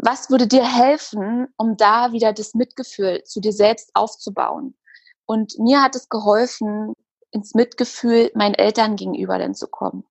was 0.05 0.29
würde 0.29 0.47
dir 0.47 0.65
helfen, 0.65 1.49
um 1.57 1.77
da 1.77 2.13
wieder 2.13 2.35
das 2.35 2.55
Mitgefühl 2.55 3.25
zu 3.25 3.41
dir 3.41 3.53
selbst 3.53 3.91
aufzubauen? 3.95 4.77
Und 5.25 5.59
mir 5.59 5.83
hat 5.83 5.97
es 5.97 6.11
geholfen, 6.11 6.93
ins 7.31 7.55
Mitgefühl 7.55 8.31
meinen 8.35 8.55
Eltern 8.55 8.97
gegenüber 8.97 9.39
denn 9.39 9.55
zu 9.55 9.67
kommen. 9.67 10.05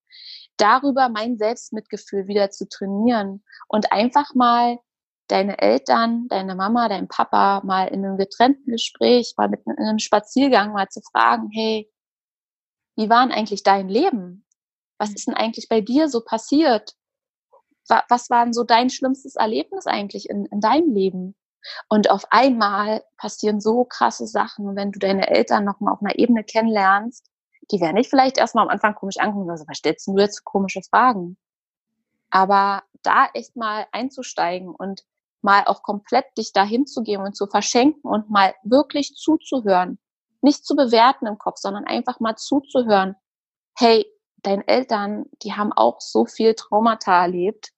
Darüber 0.58 1.10
mein 1.10 1.38
Selbstmitgefühl 1.38 2.28
wieder 2.28 2.50
zu 2.50 2.68
trainieren 2.68 3.44
und 3.68 3.92
einfach 3.92 4.34
mal 4.34 4.80
deine 5.28 5.60
Eltern, 5.60 6.28
deine 6.28 6.56
Mama, 6.56 6.90
dein 6.90 7.08
Papa 7.08 7.62
mal 7.64 7.88
in 7.88 8.04
einem 8.04 8.18
getrennten 8.18 8.72
Gespräch, 8.72 9.36
mal 9.38 9.48
mit 9.48 9.62
einem 9.68 10.00
Spaziergang 10.00 10.74
mal 10.74 10.90
zu 10.90 11.02
fragen, 11.02 11.50
hey, 11.52 11.90
wie 12.98 13.10
war 13.10 13.26
denn 13.26 13.36
eigentlich 13.36 13.64
dein 13.64 13.90
Leben? 13.90 14.46
Was 14.98 15.12
ist 15.12 15.28
denn 15.28 15.36
eigentlich 15.36 15.70
bei 15.70 15.82
dir 15.82 16.10
so 16.10 16.22
passiert? 16.22 16.96
Was 17.88 18.30
war 18.30 18.44
denn 18.44 18.54
so 18.54 18.64
dein 18.64 18.90
schlimmstes 18.90 19.36
Erlebnis 19.36 19.88
eigentlich 19.88 20.30
in, 20.30 20.46
in 20.46 20.60
deinem 20.62 20.94
Leben? 20.94 21.36
Und 21.90 22.10
auf 22.10 22.26
einmal 22.30 23.04
passieren 23.18 23.62
so 23.62 23.86
krasse 23.86 24.28
Sachen, 24.28 24.76
wenn 24.76 24.92
du 24.92 25.00
deine 25.00 25.30
Eltern 25.30 25.64
nochmal 25.64 25.94
auf 25.94 26.02
einer 26.02 26.18
Ebene 26.18 26.44
kennenlernst, 26.44 27.26
die 27.72 27.80
werden 27.80 27.96
dich 27.96 28.10
vielleicht 28.10 28.38
erstmal 28.38 28.66
am 28.66 28.70
Anfang 28.70 28.96
komisch 28.96 29.18
angucken, 29.18 29.50
also 29.50 29.66
was 29.68 29.78
stellst 29.78 30.08
du 30.08 30.18
jetzt 30.18 30.44
komische 30.44 30.82
Fragen? 30.82 31.38
Aber 32.30 32.84
da 33.04 33.28
echt 33.34 33.56
mal 33.56 33.86
einzusteigen 33.92 34.74
und 34.74 35.04
mal 35.42 35.64
auch 35.66 35.84
komplett 35.84 36.26
dich 36.38 36.54
dahin 36.54 36.86
zu 36.88 37.04
geben 37.04 37.24
und 37.24 37.36
zu 37.36 37.48
verschenken 37.48 38.10
und 38.10 38.30
mal 38.30 38.56
wirklich 38.64 39.14
zuzuhören. 39.16 40.00
Nicht 40.42 40.66
zu 40.66 40.76
bewerten 40.76 41.28
im 41.28 41.38
Kopf, 41.38 41.58
sondern 41.58 41.86
einfach 41.86 42.20
mal 42.20 42.36
zuzuhören. 42.36 43.16
Hey, 43.76 44.06
deine 44.38 44.68
Eltern, 44.68 45.26
die 45.42 45.54
haben 45.54 45.74
auch 45.74 46.00
so 46.00 46.26
viel 46.26 46.54
Traumata 46.54 47.22
erlebt. 47.22 47.73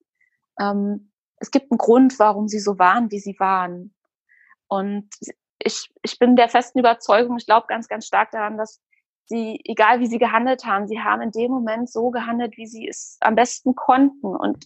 Ähm, 0.60 1.12
es 1.38 1.52
gibt 1.52 1.72
einen 1.72 1.78
Grund, 1.78 2.18
warum 2.20 2.48
sie 2.48 2.60
so 2.60 2.80
waren, 2.80 3.12
wie 3.12 3.20
sie 3.20 3.36
waren. 3.40 3.94
Und 4.68 5.10
ich, 5.60 5.90
ich 6.04 6.20
bin 6.20 6.36
der 6.36 6.50
festen 6.50 6.80
Überzeugung, 6.80 7.38
ich 7.38 7.46
glaube 7.46 7.68
ganz, 7.68 7.88
ganz 7.88 8.06
stark 8.06 8.32
daran, 8.32 8.58
dass 8.58 8.82
sie, 9.26 9.60
egal 9.66 10.00
wie 10.00 10.08
sie 10.08 10.20
gehandelt 10.20 10.66
haben, 10.66 10.88
sie 10.88 11.00
haben 11.00 11.22
in 11.22 11.32
dem 11.32 11.52
Moment 11.52 11.90
so 11.90 12.12
gehandelt, 12.12 12.58
wie 12.58 12.68
sie 12.68 12.88
es 12.88 13.18
am 13.22 13.36
besten 13.36 13.76
konnten. 13.76 14.36
Und 14.36 14.66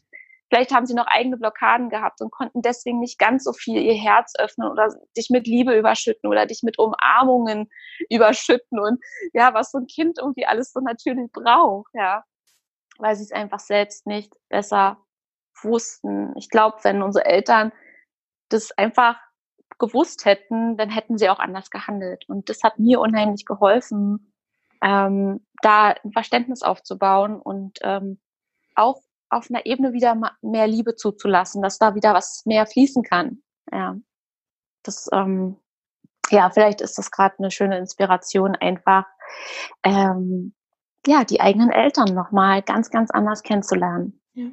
vielleicht 0.50 0.74
haben 0.74 0.86
sie 0.86 0.94
noch 0.94 1.08
eigene 1.08 1.38
Blockaden 1.38 1.90
gehabt 1.90 2.22
und 2.22 2.32
konnten 2.32 2.62
deswegen 2.62 3.00
nicht 3.00 3.20
ganz 3.20 3.46
so 3.46 3.54
viel 3.54 3.82
ihr 3.82 3.94
Herz 3.94 4.34
öffnen 4.38 4.70
oder 4.70 4.90
dich 5.18 5.30
mit 5.30 5.48
Liebe 5.48 5.78
überschütten 5.78 6.30
oder 6.30 6.46
dich 6.46 6.62
mit 6.64 6.78
Umarmungen 6.78 7.70
überschütten 8.10 8.80
und 8.80 9.00
ja, 9.34 9.54
was 9.54 9.72
so 9.72 9.78
ein 9.78 9.88
Kind 9.88 10.18
irgendwie 10.20 10.46
alles 10.46 10.72
so 10.72 10.82
natürlich 10.82 11.32
braucht, 11.32 11.92
ja, 11.94 12.24
weil 12.98 13.16
sie 13.16 13.24
es 13.24 13.32
einfach 13.32 13.60
selbst 13.60 14.06
nicht 14.06 14.34
besser 14.50 14.98
wussten. 15.64 16.34
Ich 16.38 16.50
glaube, 16.50 16.78
wenn 16.84 17.02
unsere 17.02 17.26
Eltern 17.26 17.72
das 18.50 18.72
einfach 18.78 19.18
gewusst 19.78 20.26
hätten, 20.26 20.78
dann 20.78 20.90
hätten 20.90 21.18
sie 21.18 21.30
auch 21.30 21.40
anders 21.40 21.70
gehandelt. 21.70 22.26
Und 22.28 22.50
das 22.50 22.64
hat 22.64 22.80
mir 22.80 23.00
unheimlich 23.00 23.46
geholfen, 23.46 24.34
ähm, 24.84 25.46
da 25.62 25.96
ein 26.04 26.12
Verständnis 26.12 26.62
aufzubauen 26.62 27.40
und 27.40 27.80
ähm, 27.82 28.20
auch 28.76 29.02
auf 29.30 29.50
einer 29.50 29.66
Ebene 29.66 29.94
wieder 29.94 30.20
mehr 30.42 30.68
Liebe 30.68 30.96
zuzulassen, 30.96 31.62
dass 31.62 31.78
da 31.78 31.96
wieder 31.96 32.14
was 32.14 32.46
mehr 32.46 32.66
fließen 32.66 33.04
kann. 33.04 33.42
Ja, 33.72 33.96
das, 34.84 35.08
ähm, 35.14 35.58
ja, 36.32 36.50
vielleicht 36.50 36.82
ist 36.82 36.98
das 36.98 37.12
gerade 37.12 37.36
eine 37.40 37.52
schöne 37.52 37.78
Inspiration, 37.78 38.56
einfach 38.56 39.06
ähm, 39.84 40.54
ja 41.06 41.24
die 41.24 41.42
eigenen 41.42 41.72
Eltern 41.72 42.14
nochmal 42.14 42.62
ganz, 42.64 42.90
ganz 42.90 43.12
anders 43.12 43.44
kennenzulernen. 43.44 44.22
Ja. 44.34 44.48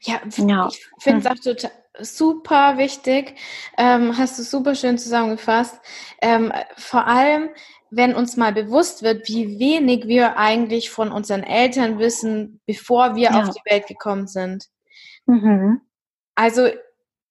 Ja, 0.00 0.20
ja. 0.36 0.68
ich 0.68 1.02
finde 1.02 1.20
es 1.20 1.24
hm. 1.24 1.32
auch 1.32 1.42
total 1.42 1.70
super 2.00 2.78
wichtig. 2.78 3.34
Ähm, 3.78 4.16
hast 4.16 4.38
du 4.38 4.42
super 4.42 4.74
schön 4.74 4.98
zusammengefasst. 4.98 5.80
Ähm, 6.20 6.52
vor 6.76 7.06
allem, 7.06 7.50
wenn 7.90 8.14
uns 8.14 8.36
mal 8.36 8.52
bewusst 8.52 9.02
wird, 9.02 9.28
wie 9.28 9.58
wenig 9.58 10.06
wir 10.06 10.36
eigentlich 10.36 10.90
von 10.90 11.12
unseren 11.12 11.42
Eltern 11.42 11.98
wissen, 11.98 12.60
bevor 12.66 13.14
wir 13.14 13.30
ja. 13.30 13.42
auf 13.42 13.54
die 13.54 13.70
Welt 13.70 13.86
gekommen 13.86 14.26
sind. 14.26 14.66
Mhm. 15.26 15.80
Also, 16.34 16.68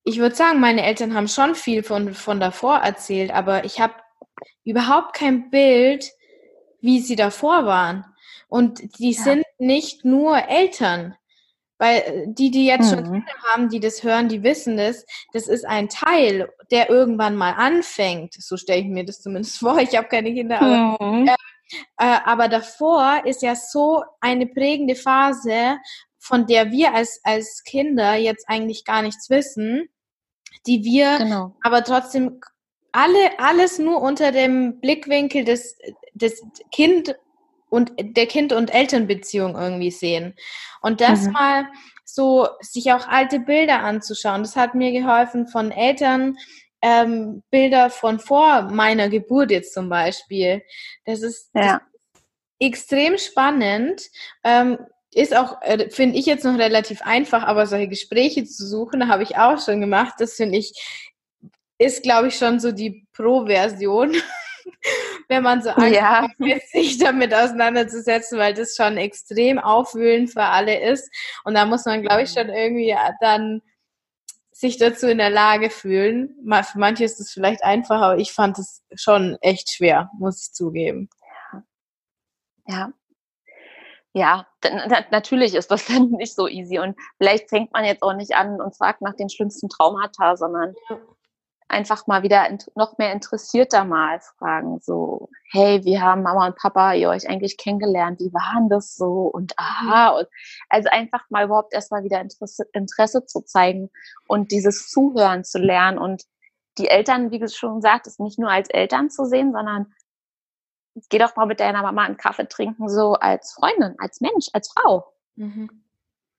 ich 0.04 0.20
würde 0.20 0.36
sagen, 0.36 0.60
meine 0.60 0.84
Eltern 0.84 1.14
haben 1.14 1.28
schon 1.28 1.56
viel 1.56 1.84
von, 1.84 2.14
von 2.14 2.40
davor 2.40 2.78
erzählt, 2.78 3.32
aber 3.32 3.66
ich 3.66 3.80
habe 3.80 3.94
überhaupt 4.64 5.16
kein 5.16 5.50
Bild, 5.50 6.12
wie 6.80 7.00
sie 7.00 7.16
davor 7.16 7.66
waren. 7.66 8.06
Und 8.48 9.00
die 9.00 9.12
ja. 9.12 9.22
sind 9.22 9.44
nicht 9.58 10.06
nur 10.06 10.38
Eltern. 10.48 11.16
Weil 11.78 11.98
äh, 11.98 12.26
die, 12.28 12.52
die 12.52 12.66
jetzt 12.66 12.92
mhm. 12.92 12.96
schon 12.96 13.04
Kinder 13.04 13.34
haben, 13.48 13.70
die 13.70 13.80
das 13.80 14.04
hören, 14.04 14.30
die 14.30 14.44
wissen 14.44 14.78
das, 14.78 15.06
das 15.34 15.48
ist 15.48 15.66
ein 15.66 15.90
Teil, 15.90 16.50
der 16.72 16.90
irgendwann 16.90 17.36
mal 17.36 17.54
anfängt. 17.54 18.34
So 18.34 18.58
stelle 18.58 18.82
ich 18.82 18.88
mir 18.88 19.06
das 19.06 19.22
zumindest 19.22 19.58
vor. 19.60 19.78
Ich 19.80 19.96
habe 19.96 20.08
keine 20.08 20.34
Kinder, 20.34 20.62
aber, 20.62 21.04
mhm. 21.06 21.28
äh, 21.28 21.36
äh, 21.98 22.20
aber 22.26 22.48
davor 22.48 23.22
ist 23.26 23.42
ja 23.42 23.56
so 23.56 24.04
eine 24.22 24.48
prägende 24.48 24.96
Phase, 24.96 25.78
von 26.18 26.48
der 26.48 26.72
wir 26.72 26.94
als, 26.94 27.20
als 27.24 27.64
Kinder 27.64 28.16
jetzt 28.16 28.50
eigentlich 28.50 28.84
gar 28.84 29.02
nichts 29.02 29.30
wissen, 29.30 29.88
die 30.66 30.84
wir 30.84 31.20
genau. 31.20 31.56
aber 31.62 31.84
trotzdem 31.84 32.40
alle, 32.92 33.40
alles 33.40 33.78
nur 33.78 34.02
unter 34.02 34.32
dem 34.32 34.80
Blickwinkel 34.80 35.44
des, 35.44 35.78
des 36.14 36.42
Kind 36.72 37.16
und 37.76 37.92
der 38.00 38.26
Kind- 38.26 38.54
und 38.54 38.74
Elternbeziehung 38.74 39.56
irgendwie 39.56 39.92
sehen. 39.92 40.34
Und 40.82 41.02
das 41.02 41.24
mhm. 41.24 41.34
mal 41.34 41.68
so 42.06 42.48
sich 42.62 42.94
auch 42.94 43.08
alte 43.08 43.40
Bilder 43.40 43.82
anzuschauen. 43.82 44.44
Das 44.44 44.56
hat 44.56 44.74
mir 44.76 44.92
geholfen 44.92 45.48
von 45.48 45.72
Eltern, 45.72 46.38
ähm, 46.82 47.44
Bilder 47.50 47.90
von 47.90 48.20
vor 48.20 48.64
meiner 48.64 49.10
Geburt 49.10 49.52
jetzt 49.52 49.74
zum 49.74 49.90
Beispiel. 49.90 50.64
Das 51.06 51.22
ist, 51.22 51.50
ja. 51.54 51.82
das 51.82 51.82
extrem 52.60 53.18
spannend. 53.18 54.02
Ähm, 54.44 54.78
ist 55.14 55.36
auch, 55.36 55.62
äh, 55.62 55.90
finde 55.90 56.18
ich 56.18 56.26
jetzt 56.26 56.44
noch 56.44 56.58
relativ 56.58 57.02
einfach, 57.02 57.44
aber 57.44 57.68
solche 57.68 57.88
Gespräche 57.88 58.44
zu 58.46 58.68
suchen, 58.68 59.08
habe 59.08 59.24
ich 59.24 59.38
auch 59.38 59.60
schon 59.64 59.82
gemacht. 59.82 60.16
Das 60.20 60.36
finde 60.36 60.58
ich, 60.58 60.74
ist, 61.78 62.04
glaube 62.04 62.28
ich, 62.28 62.38
schon 62.38 62.60
so 62.60 62.72
die 62.72 63.06
Pro-Version, 63.14 64.14
wenn 65.28 65.44
man 65.44 65.62
so 65.62 65.70
anfängt, 65.70 65.96
ja. 65.96 66.28
sich 66.72 66.98
damit 66.98 67.34
auseinanderzusetzen, 67.34 68.38
weil 68.38 68.54
das 68.54 68.76
schon 68.76 68.98
extrem 68.98 69.60
aufwühlend 69.60 70.32
für 70.32 70.44
alle 70.44 70.90
ist. 70.90 71.10
Und 71.44 71.56
da 71.56 71.66
muss 71.66 71.86
man, 71.86 72.02
glaube 72.02 72.24
ich, 72.24 72.32
schon 72.32 72.50
irgendwie 72.50 72.96
dann 73.22 73.62
sich 74.52 74.78
dazu 74.78 75.08
in 75.08 75.18
der 75.18 75.30
Lage 75.30 75.70
fühlen. 75.70 76.36
Für 76.64 76.80
manche 76.80 77.04
ist 77.04 77.20
es 77.20 77.32
vielleicht 77.32 77.64
einfach, 77.64 78.02
aber 78.02 78.18
ich 78.18 78.32
fand 78.32 78.58
es 78.58 78.84
schon 78.96 79.38
echt 79.42 79.70
schwer, 79.72 80.10
muss 80.18 80.48
ich 80.48 80.54
zugeben. 80.54 81.10
Ja. 82.68 82.92
Ja, 84.18 84.48
natürlich 85.12 85.56
ist 85.56 85.72
das 85.72 85.86
dann 85.88 86.12
nicht 86.12 86.36
so 86.36 86.48
easy. 86.48 86.80
Und 86.80 86.96
vielleicht 87.18 87.50
fängt 87.50 87.74
man 87.74 87.84
jetzt 87.84 88.02
auch 88.02 88.14
nicht 88.14 88.34
an 88.34 88.62
und 88.62 88.76
fragt 88.78 89.02
nach 89.02 89.14
den 89.16 89.30
schlimmsten 89.30 89.68
Traumata, 89.68 90.38
sondern 90.38 90.74
einfach 91.68 92.08
mal 92.08 92.24
wieder 92.24 92.48
noch 92.76 92.98
mehr 92.98 93.12
interessierter 93.12 93.86
mal 93.86 94.20
fragen. 94.20 94.80
So, 94.82 95.30
hey, 95.52 95.84
wie 95.84 96.00
haben 96.00 96.24
Mama 96.24 96.48
und 96.48 96.56
Papa 96.56 96.94
ihr 96.94 97.10
euch 97.10 97.28
eigentlich 97.28 97.58
kennengelernt? 97.58 98.20
Wie 98.20 98.34
waren 98.34 98.70
das 98.70 98.96
so? 98.96 99.28
Und 99.28 99.54
aha. 99.58 100.10
Und 100.10 100.28
also 100.70 100.90
einfach 100.90 101.24
mal 101.30 101.46
überhaupt 101.46 101.74
erstmal 101.74 102.04
wieder 102.04 102.22
Interesse, 102.22 102.66
Interesse 102.74 103.26
zu 103.26 103.42
zeigen 103.42 103.90
und 104.28 104.52
dieses 104.52 104.90
Zuhören 104.90 105.44
zu 105.44 105.60
lernen 105.60 105.98
und 105.98 106.24
die 106.78 106.88
Eltern, 106.88 107.32
wie 107.32 107.40
du 107.40 107.48
schon 107.48 107.76
gesagt 107.76 108.06
hast, 108.06 108.20
nicht 108.20 108.38
nur 108.38 108.52
als 108.52 108.70
Eltern 108.70 109.10
zu 109.10 109.26
sehen, 109.26 109.54
sondern 109.54 109.94
geh 111.10 111.18
doch 111.18 111.36
mal 111.36 111.46
mit 111.46 111.60
deiner 111.60 111.82
Mama 111.82 112.04
einen 112.04 112.18
Kaffee 112.18 112.48
trinken, 112.48 112.90
so 112.90 113.14
als 113.14 113.54
Freundin, 113.54 113.96
als 113.98 114.22
Mensch, 114.22 114.48
als 114.54 114.72
Frau. 114.72 115.14
Mhm. 115.36 115.70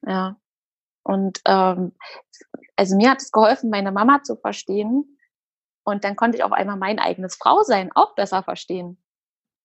Ja. 0.06 0.36
Und 1.02 1.40
ähm, 1.46 1.92
also 2.76 2.96
mir 2.96 3.10
hat 3.10 3.22
es 3.22 3.32
geholfen, 3.32 3.70
meine 3.70 3.92
Mama 3.92 4.22
zu 4.22 4.36
verstehen. 4.36 5.15
Und 5.86 6.02
dann 6.02 6.16
konnte 6.16 6.36
ich 6.36 6.42
auf 6.42 6.50
einmal 6.50 6.76
mein 6.76 6.98
eigenes 6.98 7.36
Frausein 7.36 7.92
auch 7.94 8.16
besser 8.16 8.42
verstehen. 8.42 8.98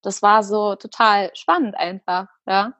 Das 0.04 0.22
war 0.22 0.44
so 0.44 0.76
total 0.76 1.32
spannend 1.34 1.76
einfach, 1.76 2.28
ja. 2.46 2.74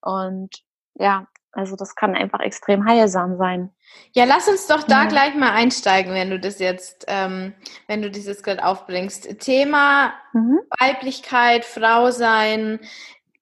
Und 0.00 0.62
ja, 0.94 1.26
also 1.50 1.74
das 1.74 1.96
kann 1.96 2.14
einfach 2.14 2.38
extrem 2.38 2.86
heilsam 2.86 3.36
sein. 3.36 3.74
Ja, 4.12 4.24
lass 4.26 4.46
uns 4.46 4.68
doch 4.68 4.84
da 4.84 5.02
ja. 5.02 5.08
gleich 5.08 5.34
mal 5.34 5.50
einsteigen, 5.50 6.14
wenn 6.14 6.30
du 6.30 6.38
das 6.38 6.60
jetzt, 6.60 7.04
ähm, 7.08 7.52
wenn 7.88 8.00
du 8.00 8.12
dieses 8.12 8.44
gerade 8.44 8.64
aufbringst. 8.64 9.40
Thema 9.40 10.14
mhm. 10.32 10.60
Weiblichkeit, 10.78 11.64
Frau 11.64 12.12
sein. 12.12 12.78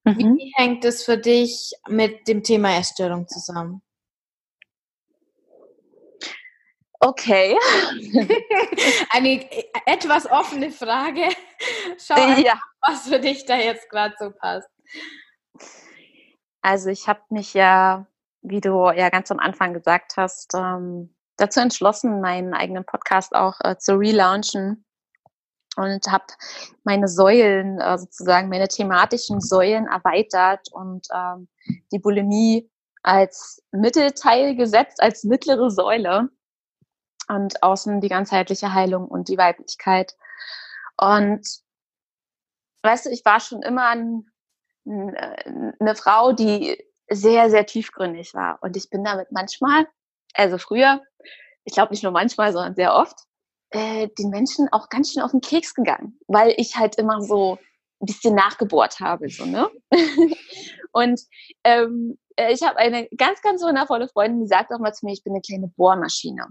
Mhm. 0.03 0.35
Wie 0.35 0.51
hängt 0.55 0.83
es 0.83 1.03
für 1.03 1.19
dich 1.19 1.73
mit 1.87 2.27
dem 2.27 2.41
Thema 2.41 2.75
Essstörung 2.75 3.27
zusammen? 3.27 3.83
Okay. 7.03 7.57
Eine 9.09 9.45
etwas 9.85 10.25
offene 10.29 10.71
Frage. 10.71 11.27
Schau, 11.97 12.15
ja. 12.39 12.57
was 12.79 13.09
für 13.09 13.19
dich 13.19 13.45
da 13.45 13.57
jetzt 13.57 13.89
gerade 13.89 14.15
so 14.17 14.31
passt. 14.31 14.69
Also 16.61 16.89
ich 16.89 17.09
habe 17.09 17.19
mich 17.29 17.53
ja, 17.53 18.07
wie 18.41 18.61
du 18.61 18.89
ja 18.91 19.09
ganz 19.09 19.29
am 19.31 19.39
Anfang 19.39 19.73
gesagt 19.73 20.13
hast, 20.15 20.53
ähm, 20.55 21.13
dazu 21.35 21.59
entschlossen, 21.59 22.21
meinen 22.21 22.53
eigenen 22.53 22.85
Podcast 22.85 23.35
auch 23.35 23.59
äh, 23.65 23.77
zu 23.77 23.95
relaunchen 23.97 24.85
und 25.75 26.07
habe 26.09 26.25
meine 26.85 27.09
Säulen, 27.09 27.81
äh, 27.81 27.97
sozusagen 27.97 28.47
meine 28.47 28.69
thematischen 28.69 29.41
Säulen 29.41 29.87
erweitert 29.87 30.69
und 30.71 31.05
ähm, 31.13 31.49
die 31.91 31.99
Bulimie 31.99 32.69
als 33.01 33.61
Mittelteil 33.73 34.55
gesetzt, 34.55 35.01
als 35.01 35.25
mittlere 35.25 35.69
Säule 35.69 36.29
und 37.27 37.61
außen 37.63 38.01
die 38.01 38.09
ganzheitliche 38.09 38.73
Heilung 38.73 39.07
und 39.07 39.29
die 39.29 39.37
Weiblichkeit. 39.37 40.15
Und 40.97 41.47
weißt 42.83 43.05
du, 43.05 43.09
ich 43.09 43.23
war 43.25 43.39
schon 43.39 43.61
immer 43.61 43.87
ein 43.89 44.33
eine 44.85 45.95
Frau, 45.95 46.33
die 46.33 46.77
sehr, 47.09 47.49
sehr 47.49 47.65
tiefgründig 47.65 48.33
war. 48.33 48.59
Und 48.61 48.75
ich 48.75 48.89
bin 48.89 49.03
damit 49.03 49.31
manchmal, 49.31 49.87
also 50.33 50.57
früher, 50.57 51.01
ich 51.63 51.73
glaube 51.73 51.91
nicht 51.91 52.03
nur 52.03 52.11
manchmal, 52.11 52.51
sondern 52.51 52.75
sehr 52.75 52.93
oft, 52.93 53.17
äh, 53.69 54.09
den 54.19 54.29
Menschen 54.29 54.67
auch 54.71 54.89
ganz 54.89 55.11
schön 55.11 55.23
auf 55.23 55.31
den 55.31 55.41
Keks 55.41 55.73
gegangen, 55.73 56.19
weil 56.27 56.53
ich 56.57 56.75
halt 56.75 56.95
immer 56.95 57.21
so 57.21 57.57
ein 58.01 58.05
bisschen 58.05 58.35
nachgebohrt 58.35 58.99
habe. 58.99 59.29
So, 59.29 59.45
ne? 59.45 59.69
und 60.91 61.21
ähm, 61.63 62.17
äh, 62.35 62.53
ich 62.53 62.61
habe 62.63 62.77
eine 62.77 63.07
ganz, 63.17 63.41
ganz 63.41 63.61
wundervolle 63.61 64.09
Freundin, 64.09 64.41
die 64.41 64.47
sagt 64.47 64.71
auch 64.73 64.79
mal 64.79 64.93
zu 64.93 65.05
mir, 65.05 65.13
ich 65.13 65.23
bin 65.23 65.33
eine 65.33 65.41
kleine 65.41 65.69
Bohrmaschine. 65.69 66.47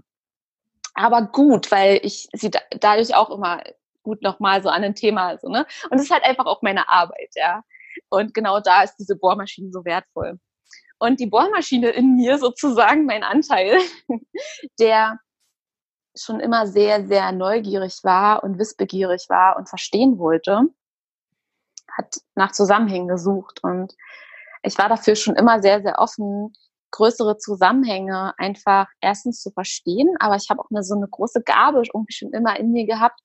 Aber 0.93 1.23
gut, 1.23 1.71
weil 1.71 1.99
ich 2.03 2.27
sie 2.33 2.51
da, 2.51 2.59
dadurch 2.79 3.15
auch 3.15 3.29
immer 3.29 3.61
gut 4.03 4.21
nochmal 4.21 4.61
so 4.61 4.69
an 4.69 4.83
ein 4.83 4.95
Thema 4.95 5.37
so, 5.37 5.49
ne? 5.49 5.65
Und 5.89 5.97
es 5.97 6.05
ist 6.05 6.11
halt 6.11 6.23
einfach 6.23 6.45
auch 6.45 6.61
meine 6.61 6.89
Arbeit, 6.89 7.31
ja. 7.35 7.63
Und 8.09 8.33
genau 8.33 8.59
da 8.59 8.83
ist 8.83 8.95
diese 8.97 9.15
Bohrmaschine 9.15 9.71
so 9.71 9.85
wertvoll. 9.85 10.39
Und 10.99 11.19
die 11.19 11.27
Bohrmaschine 11.27 11.89
in 11.89 12.15
mir 12.15 12.37
sozusagen, 12.37 13.05
mein 13.05 13.23
Anteil, 13.23 13.79
der 14.79 15.19
schon 16.15 16.39
immer 16.39 16.67
sehr, 16.67 17.07
sehr 17.07 17.31
neugierig 17.31 17.99
war 18.03 18.43
und 18.43 18.59
wissbegierig 18.59 19.25
war 19.29 19.57
und 19.57 19.67
verstehen 19.67 20.19
wollte, 20.19 20.61
hat 21.91 22.17
nach 22.35 22.51
Zusammenhängen 22.51 23.07
gesucht. 23.07 23.63
Und 23.63 23.95
ich 24.61 24.77
war 24.77 24.89
dafür 24.89 25.15
schon 25.15 25.35
immer 25.35 25.61
sehr, 25.61 25.81
sehr 25.81 25.99
offen, 25.99 26.53
größere 26.93 27.37
Zusammenhänge 27.37 28.33
einfach 28.37 28.87
erstens 29.01 29.41
zu 29.41 29.51
verstehen, 29.51 30.15
aber 30.19 30.35
ich 30.35 30.49
habe 30.49 30.61
auch 30.61 30.69
eine, 30.69 30.83
so 30.83 30.95
eine 30.95 31.07
große 31.07 31.41
Gabe 31.41 31.83
irgendwie 31.93 32.13
schon 32.13 32.31
immer 32.31 32.57
in 32.59 32.71
mir 32.71 32.85
gehabt, 32.85 33.19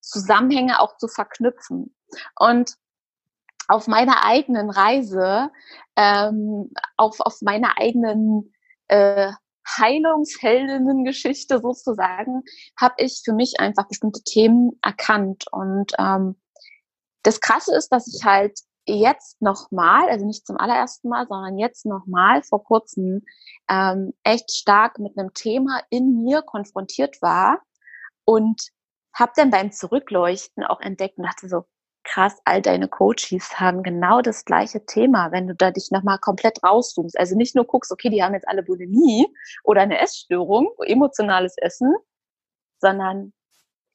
Zusammenhänge 0.00 0.80
auch 0.80 0.96
zu 0.96 1.08
verknüpfen. 1.08 1.94
Und 2.38 2.74
auf 3.66 3.86
meiner 3.86 4.24
eigenen 4.24 4.70
Reise, 4.70 5.50
ähm, 5.96 6.70
auf, 6.96 7.20
auf 7.20 7.42
meiner 7.42 7.78
eigenen 7.78 8.54
äh, 8.86 9.32
Heilungsheldinnen-Geschichte 9.76 11.60
sozusagen, 11.60 12.44
habe 12.80 12.94
ich 12.98 13.20
für 13.24 13.34
mich 13.34 13.60
einfach 13.60 13.88
bestimmte 13.88 14.22
Themen 14.22 14.78
erkannt. 14.80 15.44
Und 15.50 15.92
ähm, 15.98 16.36
das 17.24 17.40
Krasse 17.40 17.76
ist, 17.76 17.90
dass 17.90 18.06
ich 18.08 18.24
halt 18.24 18.58
jetzt 18.88 19.40
nochmal, 19.42 20.08
also 20.08 20.26
nicht 20.26 20.46
zum 20.46 20.56
allerersten 20.56 21.08
Mal, 21.08 21.26
sondern 21.28 21.58
jetzt 21.58 21.86
nochmal 21.86 22.42
vor 22.42 22.64
kurzem 22.64 23.24
ähm, 23.68 24.12
echt 24.24 24.50
stark 24.50 24.98
mit 24.98 25.18
einem 25.18 25.34
Thema 25.34 25.82
in 25.90 26.22
mir 26.22 26.42
konfrontiert 26.42 27.20
war 27.22 27.60
und 28.24 28.70
habe 29.14 29.32
dann 29.36 29.50
beim 29.50 29.72
Zurückleuchten 29.72 30.64
auch 30.64 30.80
entdeckt 30.80 31.18
und 31.18 31.24
dachte 31.24 31.48
so, 31.48 31.64
krass, 32.04 32.40
all 32.44 32.62
deine 32.62 32.88
Coaches 32.88 33.60
haben 33.60 33.82
genau 33.82 34.22
das 34.22 34.44
gleiche 34.44 34.84
Thema, 34.86 35.30
wenn 35.32 35.46
du 35.46 35.54
da 35.54 35.70
dich 35.70 35.90
nochmal 35.90 36.18
komplett 36.18 36.62
rauszoomst. 36.62 37.18
Also 37.18 37.36
nicht 37.36 37.54
nur 37.54 37.66
guckst, 37.66 37.92
okay, 37.92 38.08
die 38.08 38.22
haben 38.22 38.34
jetzt 38.34 38.48
alle 38.48 38.62
Bulimie 38.62 39.26
oder 39.62 39.82
eine 39.82 39.98
Essstörung, 39.98 40.72
emotionales 40.86 41.56
Essen, 41.58 41.94
sondern 42.80 43.32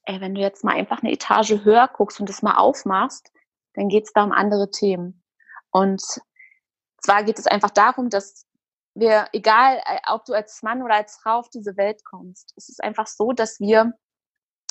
ey, 0.06 0.22
wenn 0.22 0.36
du 0.36 0.41
jetzt 0.41 0.64
mal 0.64 0.76
einfach 0.76 1.02
eine 1.02 1.12
Etage 1.12 1.64
höher 1.64 1.89
guckst 1.91 2.20
und 2.20 2.30
das 2.30 2.41
mal 2.41 2.56
aufmachst, 2.56 3.32
dann 3.74 3.89
geht 3.89 4.05
es 4.05 4.13
da 4.13 4.24
um 4.24 4.32
andere 4.32 4.69
Themen. 4.71 5.24
Und 5.71 6.03
zwar 7.01 7.24
geht 7.24 7.39
es 7.39 7.47
einfach 7.47 7.71
darum, 7.71 8.09
dass 8.09 8.45
wir, 8.95 9.28
egal 9.34 9.78
äh, 9.78 9.99
ob 10.11 10.26
du 10.26 10.34
als 10.34 10.61
Mann 10.61 10.84
oder 10.84 10.95
als 10.95 11.17
Frau 11.17 11.39
auf 11.39 11.49
diese 11.49 11.78
Welt 11.78 12.03
kommst, 12.05 12.53
es 12.55 12.69
ist 12.69 12.84
einfach 12.84 13.07
so, 13.07 13.32
dass 13.32 13.59
wir 13.59 13.93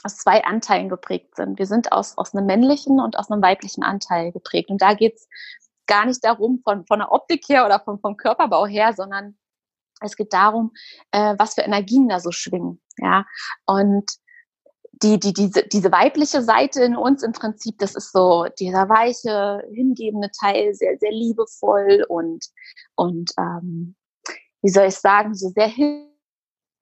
aus 0.05 0.17
zwei 0.17 0.45
Anteilen 0.45 0.89
geprägt 0.89 1.37
sind. 1.37 1.59
Wir 1.59 1.67
sind 1.67 1.93
aus, 1.93 2.19
aus 2.19 2.35
einem 2.35 2.47
männlichen 2.47 3.01
und 3.01 3.19
aus 3.19 3.31
einem 3.31 3.43
weiblichen 3.43 3.83
Anteil 3.83 4.33
geprägt. 4.33 4.71
Und 4.71 4.83
da 4.83 4.95
geht's 4.95 5.29
gar 5.87 6.07
nicht 6.07 6.25
darum, 6.25 6.61
von, 6.65 6.87
von 6.87 7.01
der 7.01 7.13
Optik 7.13 7.49
her 7.49 7.65
oder 7.67 7.81
vom, 7.81 8.01
vom 8.01 8.17
Körperbau 8.17 8.67
her, 8.67 8.93
sondern 8.95 9.37
es 10.01 10.17
geht 10.17 10.33
darum, 10.33 10.73
äh, 11.13 11.35
was 11.39 11.55
für 11.55 11.63
Energien 11.63 12.09
da 12.09 12.21
so 12.21 12.33
schwingen. 12.33 12.81
Ja, 12.99 13.25
und 13.67 14.11
die, 15.03 15.19
die, 15.19 15.33
diese, 15.33 15.65
diese 15.65 15.91
weibliche 15.91 16.43
Seite 16.43 16.83
in 16.83 16.97
uns 16.97 17.23
im 17.23 17.33
Prinzip, 17.33 17.79
das 17.79 17.95
ist 17.95 18.13
so 18.13 18.47
dieser 18.59 18.89
weiche, 18.89 19.63
hingebende 19.75 20.31
Teil, 20.39 20.75
sehr, 20.75 20.97
sehr 20.99 21.11
liebevoll 21.11 22.05
und, 22.09 22.47
und 22.95 23.33
ähm, 23.39 23.97
wie 24.63 24.71
soll 24.71 24.87
ich 24.87 24.97
sagen, 24.97 25.35
so 25.35 25.49
sehr 25.49 25.73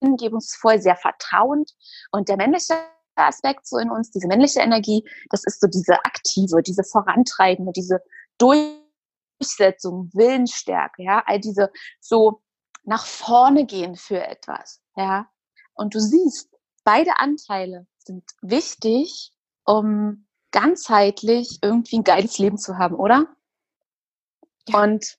hingebungsvoll, 0.03 0.81
sehr 0.81 0.97
vertrauend. 0.97 1.71
Und 2.11 2.29
der 2.29 2.37
männliche 2.37 2.75
Aspekt 3.17 3.67
so 3.67 3.79
in 3.79 3.91
uns, 3.91 4.11
diese 4.11 4.29
männliche 4.29 4.61
Energie, 4.61 5.09
das 5.31 5.45
ist 5.45 5.61
so 5.61 5.67
diese 5.67 6.05
aktive, 6.05 6.63
diese 6.63 6.85
vorantreibende, 6.85 7.73
diese 7.73 8.01
Durchsetzung, 8.39 10.11
Willensstärke, 10.13 11.03
ja, 11.03 11.23
all 11.27 11.41
diese 11.41 11.71
so 12.01 12.43
nach 12.85 13.07
vorne 13.07 13.67
gehen 13.67 13.97
für 13.97 14.23
etwas, 14.23 14.81
ja. 14.97 15.29
Und 15.75 15.95
du 15.95 16.01
siehst, 16.01 16.51
beide 16.85 17.19
Anteile 17.19 17.87
sind 18.11 18.25
wichtig, 18.43 19.33
um 19.65 20.27
ganzheitlich 20.51 21.61
irgendwie 21.63 21.99
ein 21.99 22.05
geiles 22.05 22.39
Leben 22.39 22.59
zu 22.59 22.77
haben, 22.77 22.97
oder? 22.97 23.27
Ja. 24.67 24.83
Und, 24.83 25.17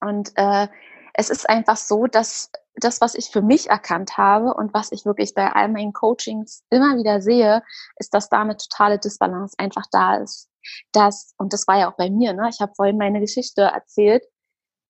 und 0.00 0.32
äh, 0.36 0.68
es 1.14 1.30
ist 1.30 1.48
einfach 1.48 1.76
so, 1.76 2.06
dass 2.06 2.50
das, 2.74 3.00
was 3.00 3.14
ich 3.14 3.30
für 3.30 3.40
mich 3.40 3.70
erkannt 3.70 4.18
habe 4.18 4.52
und 4.52 4.74
was 4.74 4.92
ich 4.92 5.06
wirklich 5.06 5.32
bei 5.34 5.50
all 5.52 5.68
meinen 5.68 5.94
Coachings 5.94 6.64
immer 6.68 6.98
wieder 6.98 7.22
sehe, 7.22 7.62
ist, 7.96 8.12
dass 8.12 8.28
da 8.28 8.42
eine 8.42 8.56
totale 8.56 8.98
Disbalance 8.98 9.54
einfach 9.58 9.84
da 9.90 10.16
ist. 10.16 10.50
Das, 10.92 11.34
und 11.38 11.52
das 11.52 11.66
war 11.66 11.78
ja 11.78 11.90
auch 11.90 11.96
bei 11.96 12.10
mir, 12.10 12.34
ne? 12.34 12.48
Ich 12.50 12.60
habe 12.60 12.74
vorhin 12.74 12.98
meine 12.98 13.20
Geschichte 13.20 13.62
erzählt, 13.62 14.24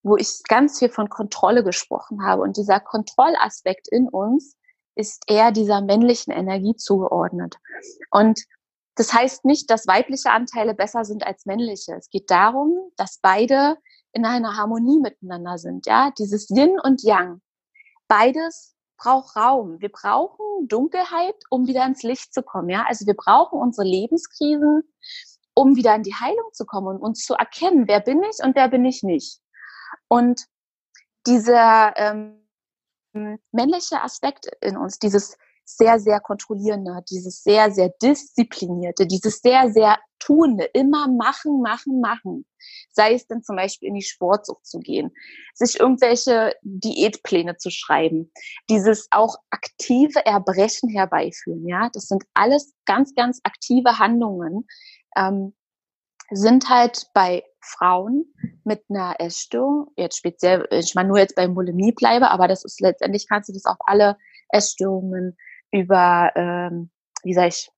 wo 0.03 0.17
ich 0.17 0.43
ganz 0.49 0.79
viel 0.79 0.89
von 0.89 1.09
Kontrolle 1.09 1.63
gesprochen 1.63 2.25
habe. 2.25 2.43
Und 2.43 2.57
dieser 2.57 2.81
Kontrollaspekt 2.81 3.87
in 3.89 4.09
uns 4.09 4.57
ist 4.95 5.25
eher 5.27 5.53
dieser 5.53 5.81
männlichen 5.81 6.33
Energie 6.33 6.77
zugeordnet. 6.77 7.57
Und 8.11 8.41
das 8.97 9.13
heißt 9.13 9.45
nicht, 9.45 9.71
dass 9.71 9.87
weibliche 9.87 10.31
Anteile 10.31 10.75
besser 10.75 11.05
sind 11.05 11.27
als 11.27 11.47
männliche. 11.47 11.95
Es 11.95 12.11
geht 12.11 12.31
darum, 12.31 12.91
dass 12.97 13.19
beide 13.21 13.77
in 14.13 14.25
einer 14.25 14.57
Harmonie 14.57 15.01
miteinander 15.01 15.59
sind, 15.59 15.87
ja, 15.87 16.13
dieses 16.17 16.49
Yin 16.49 16.79
und 16.79 17.03
Yang. 17.03 17.41
Beides 18.07 18.77
braucht 18.97 19.35
Raum. 19.35 19.81
Wir 19.81 19.89
brauchen 19.89 20.69
Dunkelheit, 20.69 21.35
um 21.51 21.67
wieder 21.67 21.85
ins 21.85 22.05
Licht 22.05 22.33
zu 22.33 22.43
kommen, 22.43 22.69
ja. 22.69 22.85
Also 22.87 23.07
wir 23.07 23.15
brauchen 23.15 23.59
unsere 23.59 23.87
Lebenskrisen, 23.87 24.83
um 25.55 25.75
wieder 25.75 25.95
in 25.97 26.05
die 26.05 26.15
Heilung 26.15 26.53
zu 26.53 26.65
kommen 26.65 26.87
und 26.87 27.03
uns 27.03 27.25
zu 27.25 27.35
erkennen, 27.35 27.89
wer 27.89 28.01
bin 28.01 28.23
ich 28.23 28.45
und 28.45 28.55
wer 28.55 28.69
bin 28.69 28.85
ich 28.85 29.03
nicht. 29.03 29.41
Und 30.07 30.47
dieser 31.27 31.97
ähm, 31.97 32.44
männliche 33.53 34.03
Aspekt 34.03 34.47
in 34.61 34.77
uns, 34.77 34.99
dieses 34.99 35.37
sehr, 35.65 35.99
sehr 35.99 36.21
kontrollierende, 36.21 37.03
dieses 37.11 37.43
sehr, 37.43 37.71
sehr 37.71 37.91
disziplinierte, 38.03 39.07
dieses 39.07 39.41
sehr, 39.41 39.71
sehr 39.73 39.99
tuende, 40.19 40.65
immer 40.75 41.09
machen, 41.09 41.61
machen, 41.61 42.01
machen. 42.01 42.47
Sei 42.91 43.15
es 43.15 43.27
denn 43.27 43.43
zum 43.43 43.57
Beispiel 43.57 43.89
in 43.89 43.95
die 43.95 44.03
Sportsucht 44.03 44.67
zu 44.67 44.79
gehen, 44.79 45.11
sich 45.55 45.81
irgendwelche 45.81 46.55
Diätpläne 46.63 47.57
zu 47.57 47.71
schreiben, 47.71 48.31
dieses 48.71 49.09
auch 49.11 49.37
aktive 49.51 50.25
Erbrechen 50.25 50.89
herbeiführen, 50.89 51.67
ja, 51.67 51.91
das 51.93 52.09
sind 52.09 52.25
alles 52.35 52.75
ganz, 52.85 53.15
ganz 53.15 53.41
aktive 53.45 53.99
Handlungen, 53.99 54.67
ähm, 55.17 55.55
sind 56.31 56.69
halt 56.69 57.07
bei 57.13 57.43
Frauen 57.65 58.25
mit 58.65 58.85
einer 58.89 59.17
Essstörung, 59.19 59.91
jetzt 59.97 60.19
speziell, 60.19 60.67
ich 60.71 60.95
meine 60.95 61.09
nur 61.09 61.19
jetzt 61.19 61.37
bei 61.37 61.47
Bulimie 61.49 61.93
bleibe, 61.93 62.31
aber 62.31 62.49
das 62.49 62.65
ist 62.65 62.81
letztendlich 62.81 63.29
kannst 63.29 63.49
du 63.49 63.53
das 63.53 63.65
auf 63.65 63.79
alle 63.81 64.17
Essstörungen 64.49 65.37
über, 65.71 66.31
ähm, 66.37 66.91
wie 67.23 67.35
sag 67.35 67.49
ich, 67.49 67.71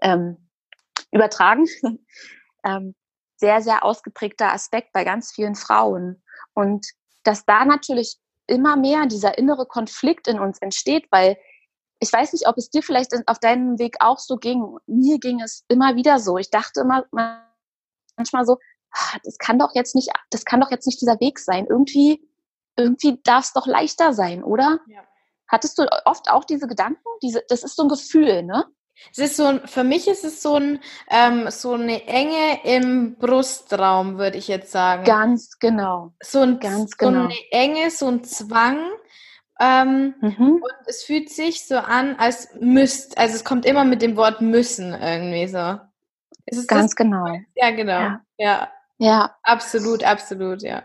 ähm, 0.00 0.36
übertragen. 1.10 1.66
ähm, 2.64 2.94
sehr, 3.36 3.60
sehr 3.60 3.84
ausgeprägter 3.84 4.52
Aspekt 4.52 4.92
bei 4.92 5.04
ganz 5.04 5.32
vielen 5.32 5.56
Frauen. 5.56 6.22
Und 6.54 6.86
dass 7.24 7.44
da 7.44 7.64
natürlich 7.64 8.18
immer 8.46 8.76
mehr 8.76 9.06
dieser 9.06 9.36
innere 9.38 9.66
Konflikt 9.66 10.28
in 10.28 10.38
uns 10.38 10.58
entsteht, 10.58 11.06
weil 11.10 11.36
ich 11.98 12.12
weiß 12.12 12.32
nicht, 12.32 12.48
ob 12.48 12.56
es 12.56 12.70
dir 12.70 12.82
vielleicht 12.82 13.12
auf 13.26 13.38
deinem 13.38 13.78
Weg 13.78 13.96
auch 14.00 14.18
so 14.18 14.36
ging. 14.36 14.76
Mir 14.86 15.18
ging 15.18 15.40
es 15.40 15.64
immer 15.68 15.94
wieder 15.96 16.18
so. 16.18 16.36
Ich 16.36 16.50
dachte 16.50 16.80
immer 16.80 17.04
manchmal 18.16 18.44
so, 18.44 18.58
das 19.24 19.38
kann 19.38 19.58
doch 19.58 19.74
jetzt 19.74 19.94
nicht, 19.94 20.10
das 20.30 20.44
kann 20.44 20.60
doch 20.60 20.70
jetzt 20.70 20.86
nicht 20.86 21.00
dieser 21.00 21.18
Weg 21.20 21.38
sein. 21.38 21.66
Irgendwie, 21.66 22.26
irgendwie 22.76 23.20
darf 23.24 23.44
es 23.44 23.52
doch 23.52 23.66
leichter 23.66 24.12
sein, 24.12 24.42
oder? 24.42 24.80
Ja. 24.86 25.00
Hattest 25.48 25.78
du 25.78 25.86
oft 26.06 26.30
auch 26.30 26.44
diese 26.44 26.66
Gedanken? 26.66 27.08
Diese, 27.22 27.42
das 27.48 27.62
ist 27.62 27.76
so 27.76 27.82
ein 27.82 27.88
Gefühl, 27.88 28.42
ne? 28.42 28.66
Es 29.10 29.18
ist 29.18 29.36
so 29.36 29.46
ein, 29.46 29.66
für 29.66 29.84
mich 29.84 30.06
ist 30.06 30.24
es 30.24 30.42
so 30.42 30.56
ein, 30.56 30.80
ähm, 31.10 31.50
so 31.50 31.72
eine 31.72 32.06
Enge 32.06 32.64
im 32.64 33.16
Brustraum, 33.16 34.18
würde 34.18 34.38
ich 34.38 34.48
jetzt 34.48 34.70
sagen. 34.70 35.04
Ganz 35.04 35.58
genau. 35.58 36.12
So 36.22 36.40
ein, 36.40 36.60
ganz 36.60 36.96
genau. 36.96 37.12
So 37.12 37.24
eine 37.24 37.34
Enge, 37.50 37.90
so 37.90 38.08
ein 38.08 38.24
Zwang. 38.24 38.78
Ähm, 39.60 40.14
mhm. 40.20 40.54
Und 40.54 40.86
es 40.86 41.04
fühlt 41.04 41.30
sich 41.30 41.66
so 41.66 41.76
an, 41.76 42.16
als 42.16 42.48
müsst, 42.60 43.18
also 43.18 43.34
es 43.34 43.44
kommt 43.44 43.66
immer 43.66 43.84
mit 43.84 44.02
dem 44.02 44.16
Wort 44.16 44.40
müssen 44.40 44.94
irgendwie 44.94 45.48
so. 45.48 45.78
Ganz 46.66 46.94
genau. 46.96 47.26
Ja, 47.54 47.70
genau. 47.70 47.92
Ja. 47.92 48.20
ja. 48.38 48.68
Ja. 49.02 49.36
Absolut, 49.42 50.04
absolut, 50.04 50.62
ja. 50.62 50.84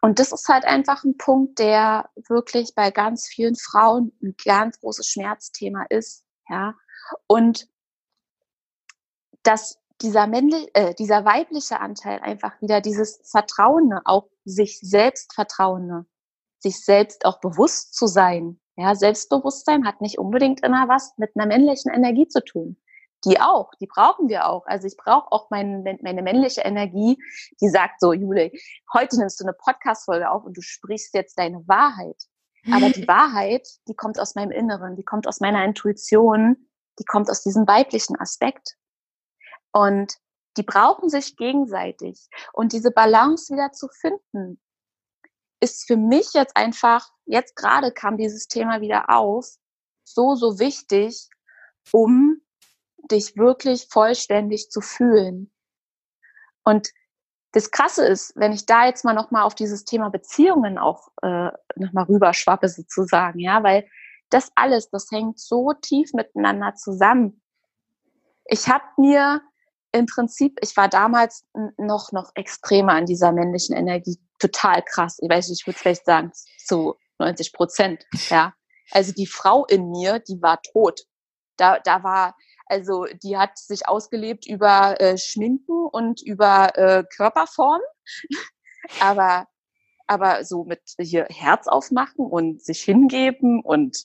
Und 0.00 0.20
das 0.20 0.30
ist 0.30 0.46
halt 0.48 0.64
einfach 0.64 1.02
ein 1.02 1.16
Punkt, 1.16 1.58
der 1.58 2.08
wirklich 2.28 2.76
bei 2.76 2.92
ganz 2.92 3.26
vielen 3.26 3.56
Frauen 3.56 4.12
ein 4.22 4.36
ganz 4.44 4.78
großes 4.78 5.08
Schmerzthema 5.08 5.84
ist, 5.88 6.24
ja. 6.48 6.74
Und 7.26 7.66
dass 9.42 9.80
dieser 10.00 10.28
männliche, 10.28 10.72
äh, 10.74 10.94
dieser 10.94 11.24
weibliche 11.24 11.80
Anteil 11.80 12.20
einfach 12.20 12.60
wieder 12.60 12.80
dieses 12.80 13.20
Vertrauende, 13.28 14.02
auch 14.04 14.28
sich 14.44 14.78
selbst 14.78 15.34
Vertrauende, 15.34 16.06
sich 16.60 16.84
selbst 16.84 17.24
auch 17.24 17.40
bewusst 17.40 17.96
zu 17.96 18.06
sein. 18.06 18.60
Ja, 18.76 18.94
Selbstbewusstsein 18.94 19.86
hat 19.86 20.00
nicht 20.00 20.18
unbedingt 20.18 20.64
immer 20.64 20.88
was 20.88 21.14
mit 21.16 21.30
einer 21.34 21.46
männlichen 21.46 21.92
Energie 21.92 22.28
zu 22.28 22.44
tun 22.44 22.76
die 23.24 23.40
auch, 23.40 23.70
die 23.80 23.86
brauchen 23.86 24.28
wir 24.28 24.46
auch. 24.46 24.66
Also 24.66 24.86
ich 24.86 24.96
brauche 24.96 25.30
auch 25.32 25.50
mein, 25.50 25.82
meine 26.02 26.22
männliche 26.22 26.62
Energie, 26.62 27.18
die 27.60 27.68
sagt 27.68 28.00
so, 28.00 28.12
Jule, 28.12 28.52
heute 28.92 29.18
nimmst 29.18 29.40
du 29.40 29.44
eine 29.44 29.54
Podcast-Folge 29.54 30.30
auf 30.30 30.44
und 30.44 30.56
du 30.56 30.62
sprichst 30.62 31.14
jetzt 31.14 31.38
deine 31.38 31.66
Wahrheit. 31.66 32.22
Aber 32.72 32.90
die 32.90 33.06
Wahrheit, 33.08 33.66
die 33.88 33.94
kommt 33.94 34.18
aus 34.18 34.34
meinem 34.34 34.50
Inneren, 34.50 34.96
die 34.96 35.04
kommt 35.04 35.26
aus 35.26 35.40
meiner 35.40 35.64
Intuition, 35.64 36.68
die 36.98 37.04
kommt 37.04 37.30
aus 37.30 37.42
diesem 37.42 37.66
weiblichen 37.66 38.18
Aspekt. 38.18 38.76
Und 39.72 40.14
die 40.56 40.62
brauchen 40.62 41.08
sich 41.08 41.36
gegenseitig. 41.36 42.28
Und 42.52 42.72
diese 42.72 42.90
Balance 42.90 43.52
wieder 43.52 43.72
zu 43.72 43.88
finden, 43.88 44.60
ist 45.60 45.86
für 45.86 45.96
mich 45.96 46.32
jetzt 46.34 46.56
einfach, 46.56 47.08
jetzt 47.24 47.56
gerade 47.56 47.90
kam 47.90 48.16
dieses 48.16 48.46
Thema 48.46 48.80
wieder 48.80 49.10
auf, 49.10 49.46
so, 50.04 50.34
so 50.34 50.58
wichtig, 50.58 51.28
um 51.92 52.43
dich 53.10 53.36
wirklich 53.36 53.88
vollständig 53.90 54.70
zu 54.70 54.80
fühlen. 54.80 55.50
Und 56.64 56.88
das 57.52 57.70
Krasse 57.70 58.04
ist, 58.04 58.32
wenn 58.36 58.52
ich 58.52 58.66
da 58.66 58.86
jetzt 58.86 59.04
mal 59.04 59.14
noch 59.14 59.30
mal 59.30 59.44
auf 59.44 59.54
dieses 59.54 59.84
Thema 59.84 60.10
Beziehungen 60.10 60.78
auch 60.78 61.08
äh, 61.22 61.50
noch 61.76 61.92
mal 61.92 62.04
rüberschwappe 62.04 62.68
sozusagen, 62.68 63.38
ja, 63.38 63.62
weil 63.62 63.86
das 64.30 64.50
alles, 64.56 64.90
das 64.90 65.10
hängt 65.10 65.38
so 65.38 65.72
tief 65.80 66.12
miteinander 66.14 66.74
zusammen. 66.74 67.42
Ich 68.46 68.68
habe 68.68 68.84
mir 68.96 69.40
im 69.92 70.06
Prinzip, 70.06 70.58
ich 70.62 70.76
war 70.76 70.88
damals 70.88 71.46
noch 71.76 72.10
noch 72.10 72.32
extremer 72.34 72.94
an 72.94 73.06
dieser 73.06 73.30
männlichen 73.30 73.76
Energie, 73.76 74.18
total 74.40 74.82
krass. 74.82 75.18
Ich 75.20 75.30
weiß, 75.30 75.48
nicht, 75.48 75.60
ich 75.60 75.66
würde 75.66 75.78
vielleicht 75.78 76.04
sagen 76.04 76.32
zu 76.64 76.96
90 77.18 77.52
Prozent, 77.52 78.04
ja. 78.28 78.52
Also 78.90 79.12
die 79.12 79.26
Frau 79.26 79.64
in 79.66 79.90
mir, 79.90 80.18
die 80.18 80.42
war 80.42 80.60
tot. 80.60 81.02
Da, 81.56 81.78
da 81.78 82.02
war, 82.02 82.36
also 82.66 83.06
die 83.22 83.36
hat 83.36 83.58
sich 83.58 83.88
ausgelebt 83.88 84.46
über 84.46 85.00
äh, 85.00 85.18
Schminken 85.18 85.86
und 85.92 86.22
über 86.22 86.76
äh, 86.76 87.04
Körperform. 87.16 87.80
aber, 89.00 89.46
aber 90.06 90.44
so 90.44 90.64
mit 90.64 90.82
hier 90.98 91.26
Herz 91.30 91.66
aufmachen 91.66 92.26
und 92.26 92.62
sich 92.62 92.82
hingeben 92.82 93.60
und 93.62 94.04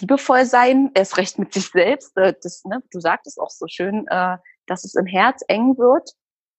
liebevoll 0.00 0.44
sein, 0.44 0.90
erst 0.94 1.16
recht 1.16 1.38
mit 1.38 1.52
sich 1.52 1.68
selbst. 1.70 2.16
Äh, 2.16 2.34
das, 2.42 2.64
ne, 2.64 2.82
du 2.92 3.00
sagtest 3.00 3.40
auch 3.40 3.50
so 3.50 3.66
schön, 3.68 4.06
äh, 4.08 4.36
dass 4.66 4.84
es 4.84 4.94
im 4.94 5.06
Herz 5.06 5.42
eng 5.48 5.78
wird. 5.78 6.10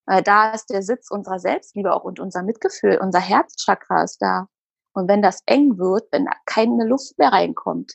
Äh, 0.07 0.24
da 0.24 0.51
ist 0.51 0.70
der 0.70 0.84
Sitz 0.84 1.09
unserer 1.09 1.39
Selbstliebe 1.39 1.93
auch 1.93 2.03
und 2.03 2.20
unser 2.20 2.43
Mitgefühl, 2.43 2.99
unser 3.01 3.20
Herzchakra 3.20 4.03
ist 4.03 4.22
da. 4.22 4.47
Und 4.93 5.07
wenn 5.07 5.22
das 5.22 5.41
eng 5.45 5.78
wird, 5.78 6.12
wenn 6.12 6.28
keine 6.45 6.86
Luft 6.86 7.18
mehr 7.18 7.32
reinkommt, 7.32 7.93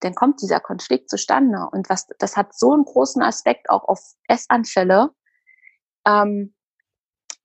dann 0.00 0.14
kommt 0.14 0.42
dieser 0.42 0.60
Konflikt 0.60 1.10
zustande. 1.10 1.68
Und 1.72 1.88
was, 1.88 2.06
das 2.18 2.36
hat 2.36 2.54
so 2.54 2.72
einen 2.72 2.84
großen 2.84 3.22
Aspekt 3.22 3.70
auch 3.70 3.84
auf 3.84 4.00
Essanfälle 4.28 5.10
ähm, 6.06 6.54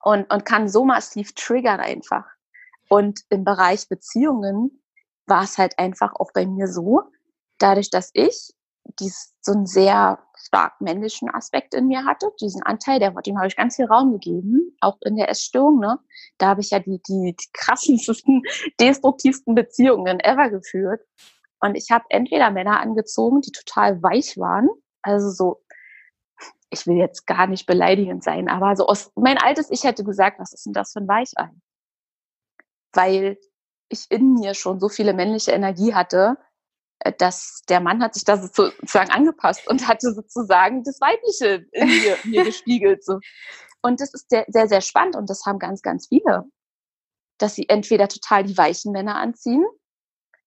und, 0.02 0.30
und 0.32 0.44
kann 0.44 0.68
so 0.68 0.84
massiv 0.84 1.34
triggern 1.34 1.80
einfach. 1.80 2.24
Und 2.88 3.20
im 3.28 3.44
Bereich 3.44 3.88
Beziehungen 3.88 4.82
war 5.26 5.42
es 5.42 5.58
halt 5.58 5.78
einfach 5.78 6.14
auch 6.14 6.32
bei 6.32 6.46
mir 6.46 6.68
so, 6.68 7.02
dadurch, 7.58 7.90
dass 7.90 8.10
ich 8.12 8.52
dies, 9.00 9.34
so 9.40 9.52
einen 9.52 9.66
sehr 9.66 10.20
stark 10.36 10.80
männlichen 10.80 11.28
Aspekt 11.28 11.74
in 11.74 11.88
mir 11.88 12.04
hatte, 12.04 12.30
diesen 12.40 12.62
Anteil, 12.62 13.00
der, 13.00 13.10
dem 13.10 13.36
habe 13.36 13.48
ich 13.48 13.56
ganz 13.56 13.76
viel 13.76 13.86
Raum 13.86 14.12
gegeben, 14.12 14.76
auch 14.80 14.98
in 15.04 15.16
der 15.16 15.28
Essstörung, 15.28 15.80
ne? 15.80 15.98
Da 16.38 16.48
habe 16.48 16.60
ich 16.60 16.70
ja 16.70 16.78
die, 16.78 17.00
die, 17.02 17.34
die 17.38 17.48
krassesten, 17.52 18.42
destruktivsten 18.80 19.54
Beziehungen 19.54 20.20
ever 20.20 20.50
geführt. 20.50 21.00
Und 21.66 21.74
ich 21.76 21.90
habe 21.90 22.04
entweder 22.08 22.50
Männer 22.50 22.80
angezogen, 22.80 23.40
die 23.40 23.52
total 23.52 24.02
weich 24.02 24.36
waren, 24.38 24.68
also 25.02 25.30
so, 25.30 25.62
ich 26.70 26.86
will 26.86 26.96
jetzt 26.96 27.26
gar 27.26 27.46
nicht 27.46 27.66
beleidigend 27.66 28.24
sein, 28.24 28.48
aber 28.48 28.76
so 28.76 28.86
aus 28.86 29.12
mein 29.14 29.38
altes 29.38 29.70
Ich 29.70 29.84
hätte 29.84 30.04
gesagt, 30.04 30.38
was 30.38 30.52
ist 30.52 30.66
denn 30.66 30.72
das 30.72 30.92
für 30.92 31.00
ein 31.00 31.08
Weichei? 31.08 31.50
Weil 32.92 33.38
ich 33.88 34.06
in 34.10 34.34
mir 34.34 34.54
schon 34.54 34.80
so 34.80 34.88
viele 34.88 35.14
männliche 35.14 35.52
Energie 35.52 35.94
hatte, 35.94 36.38
äh, 37.00 37.12
dass 37.16 37.62
der 37.68 37.80
Mann 37.80 38.02
hat 38.02 38.14
sich 38.14 38.24
da 38.24 38.36
sozusagen 38.36 39.10
angepasst 39.10 39.68
und 39.68 39.86
hatte 39.86 40.12
sozusagen 40.12 40.82
das 40.82 41.00
Weibliche 41.00 41.66
in 41.72 41.88
mir, 41.88 42.16
mir 42.24 42.44
gespiegelt. 42.44 43.04
So. 43.04 43.20
Und 43.82 44.00
das 44.00 44.12
ist 44.12 44.28
sehr, 44.30 44.44
sehr, 44.48 44.68
sehr 44.68 44.80
spannend 44.80 45.14
und 45.16 45.30
das 45.30 45.44
haben 45.46 45.58
ganz, 45.58 45.82
ganz 45.82 46.08
viele, 46.08 46.44
dass 47.38 47.54
sie 47.54 47.68
entweder 47.68 48.08
total 48.08 48.44
die 48.44 48.58
weichen 48.58 48.92
Männer 48.92 49.16
anziehen 49.16 49.64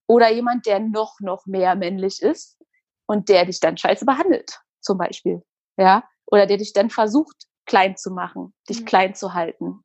oder 0.09 0.31
jemand, 0.31 0.65
der 0.65 0.79
noch, 0.79 1.19
noch 1.19 1.45
mehr 1.45 1.75
männlich 1.75 2.21
ist 2.21 2.57
und 3.05 3.29
der 3.29 3.45
dich 3.45 3.59
dann 3.59 3.77
scheiße 3.77 4.05
behandelt, 4.05 4.59
zum 4.81 4.97
Beispiel. 4.97 5.43
Ja, 5.77 6.03
oder 6.25 6.47
der 6.47 6.57
dich 6.57 6.73
dann 6.73 6.89
versucht, 6.89 7.45
klein 7.65 7.95
zu 7.95 8.11
machen, 8.11 8.53
dich 8.67 8.81
mhm. 8.81 8.85
klein 8.85 9.15
zu 9.15 9.35
halten. 9.35 9.83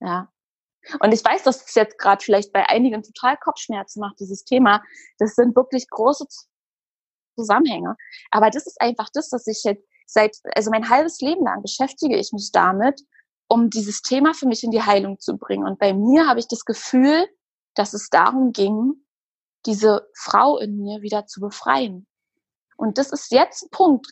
Ja. 0.00 0.30
Und 1.00 1.12
ich 1.12 1.24
weiß, 1.24 1.42
dass 1.42 1.66
es 1.66 1.74
jetzt 1.74 1.98
gerade 1.98 2.22
vielleicht 2.22 2.52
bei 2.52 2.68
einigen 2.68 3.02
total 3.02 3.38
Kopfschmerzen 3.38 3.98
macht, 4.00 4.20
dieses 4.20 4.44
Thema. 4.44 4.82
Das 5.18 5.34
sind 5.34 5.56
wirklich 5.56 5.88
große 5.88 6.26
Zusammenhänge. 7.34 7.96
Aber 8.30 8.50
das 8.50 8.66
ist 8.66 8.80
einfach 8.80 9.08
das, 9.12 9.30
dass 9.30 9.46
ich 9.46 9.64
jetzt 9.64 9.84
seit, 10.04 10.36
also 10.54 10.70
mein 10.70 10.90
halbes 10.90 11.20
Leben 11.20 11.44
lang 11.44 11.62
beschäftige 11.62 12.16
ich 12.16 12.30
mich 12.32 12.52
damit, 12.52 13.00
um 13.48 13.70
dieses 13.70 14.02
Thema 14.02 14.34
für 14.34 14.46
mich 14.46 14.62
in 14.62 14.70
die 14.70 14.82
Heilung 14.82 15.18
zu 15.18 15.38
bringen. 15.38 15.66
Und 15.66 15.78
bei 15.78 15.94
mir 15.94 16.28
habe 16.28 16.40
ich 16.40 16.46
das 16.46 16.66
Gefühl, 16.66 17.26
dass 17.74 17.94
es 17.94 18.10
darum 18.10 18.52
ging, 18.52 19.05
diese 19.66 20.08
Frau 20.14 20.58
in 20.58 20.78
mir 20.78 21.02
wieder 21.02 21.26
zu 21.26 21.40
befreien. 21.40 22.06
Und 22.76 22.98
das 22.98 23.12
ist 23.12 23.32
jetzt 23.32 23.64
ein 23.64 23.70
Punkt. 23.70 24.08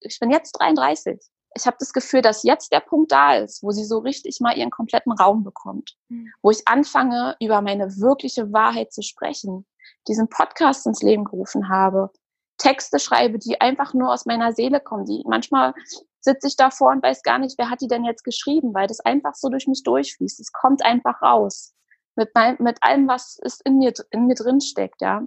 Ich 0.00 0.18
bin 0.18 0.30
jetzt 0.30 0.52
33. 0.52 1.20
Ich 1.54 1.66
habe 1.66 1.76
das 1.80 1.92
Gefühl, 1.92 2.20
dass 2.20 2.42
jetzt 2.42 2.70
der 2.72 2.80
Punkt 2.80 3.12
da 3.12 3.36
ist, 3.36 3.62
wo 3.62 3.70
sie 3.70 3.84
so 3.84 3.98
richtig 3.98 4.40
mal 4.40 4.56
ihren 4.56 4.70
kompletten 4.70 5.12
Raum 5.12 5.42
bekommt, 5.42 5.96
mhm. 6.08 6.30
wo 6.42 6.50
ich 6.50 6.66
anfange, 6.66 7.34
über 7.40 7.62
meine 7.62 7.96
wirkliche 7.96 8.52
Wahrheit 8.52 8.92
zu 8.92 9.02
sprechen, 9.02 9.66
diesen 10.06 10.28
Podcast 10.28 10.86
ins 10.86 11.02
Leben 11.02 11.24
gerufen 11.24 11.68
habe, 11.68 12.10
Texte 12.58 12.98
schreibe, 12.98 13.38
die 13.38 13.60
einfach 13.60 13.94
nur 13.94 14.12
aus 14.12 14.26
meiner 14.26 14.52
Seele 14.52 14.80
kommen, 14.80 15.06
die 15.06 15.22
manchmal 15.26 15.74
sitze 16.20 16.48
ich 16.48 16.56
davor 16.56 16.90
und 16.90 17.02
weiß 17.02 17.22
gar 17.22 17.38
nicht, 17.38 17.56
wer 17.58 17.70
hat 17.70 17.80
die 17.80 17.88
denn 17.88 18.04
jetzt 18.04 18.24
geschrieben, 18.24 18.74
weil 18.74 18.86
das 18.86 19.00
einfach 19.00 19.34
so 19.34 19.48
durch 19.48 19.66
mich 19.66 19.82
durchfließt. 19.82 20.40
Es 20.40 20.52
kommt 20.52 20.84
einfach 20.84 21.22
raus. 21.22 21.74
Mit, 22.16 22.30
mein, 22.34 22.56
mit 22.60 22.82
allem, 22.82 23.08
was 23.08 23.38
ist 23.38 23.60
in 23.62 23.78
mir, 23.78 23.92
in 24.10 24.26
mir 24.26 24.34
drin 24.34 24.60
steckt, 24.60 25.00
ja. 25.00 25.26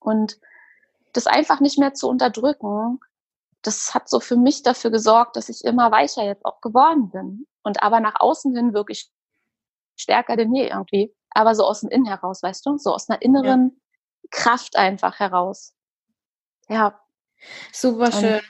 Und 0.00 0.38
das 1.12 1.26
einfach 1.26 1.60
nicht 1.60 1.78
mehr 1.78 1.94
zu 1.94 2.08
unterdrücken, 2.08 3.00
das 3.62 3.94
hat 3.94 4.08
so 4.08 4.20
für 4.20 4.36
mich 4.36 4.62
dafür 4.62 4.90
gesorgt, 4.90 5.36
dass 5.36 5.48
ich 5.48 5.64
immer 5.64 5.90
weicher 5.90 6.24
jetzt 6.24 6.44
auch 6.44 6.60
geworden 6.60 7.10
bin. 7.10 7.46
Und 7.62 7.82
aber 7.82 8.00
nach 8.00 8.14
außen 8.18 8.54
hin 8.56 8.72
wirklich 8.72 9.10
stärker 9.96 10.36
denn 10.36 10.54
je 10.54 10.68
irgendwie. 10.68 11.14
Aber 11.30 11.54
so 11.54 11.64
aus 11.64 11.80
dem 11.80 11.90
Innen 11.90 12.06
heraus, 12.06 12.42
weißt 12.42 12.64
du? 12.66 12.78
So 12.78 12.94
aus 12.94 13.08
einer 13.08 13.22
inneren 13.22 13.72
ja. 14.22 14.28
Kraft 14.30 14.76
einfach 14.76 15.18
heraus. 15.18 15.74
Ja. 16.68 17.00
Super 17.72 18.12
schön. 18.12 18.40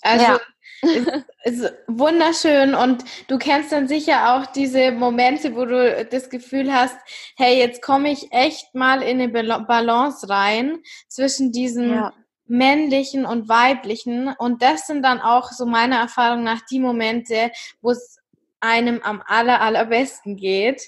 Also 0.00 0.24
ja. 0.24 0.40
ist, 0.82 1.08
ist 1.44 1.72
wunderschön 1.86 2.74
und 2.74 3.04
du 3.28 3.38
kennst 3.38 3.72
dann 3.72 3.88
sicher 3.88 4.34
auch 4.34 4.46
diese 4.46 4.92
Momente, 4.92 5.54
wo 5.54 5.64
du 5.64 6.06
das 6.10 6.30
Gefühl 6.30 6.72
hast, 6.72 6.96
hey, 7.36 7.58
jetzt 7.58 7.82
komme 7.82 8.10
ich 8.10 8.32
echt 8.32 8.74
mal 8.74 9.02
in 9.02 9.20
eine 9.20 9.28
Balance 9.28 10.28
rein 10.28 10.78
zwischen 11.08 11.52
diesen 11.52 11.90
ja. 11.90 12.12
männlichen 12.46 13.26
und 13.26 13.48
weiblichen 13.48 14.34
und 14.38 14.62
das 14.62 14.86
sind 14.86 15.02
dann 15.02 15.20
auch 15.20 15.50
so 15.52 15.66
meiner 15.66 15.96
Erfahrung 15.96 16.42
nach 16.44 16.60
die 16.70 16.80
Momente, 16.80 17.50
wo 17.80 17.90
es 17.90 18.18
einem 18.60 19.00
am 19.02 19.22
aller 19.26 19.60
allerbesten 19.60 20.36
geht, 20.36 20.82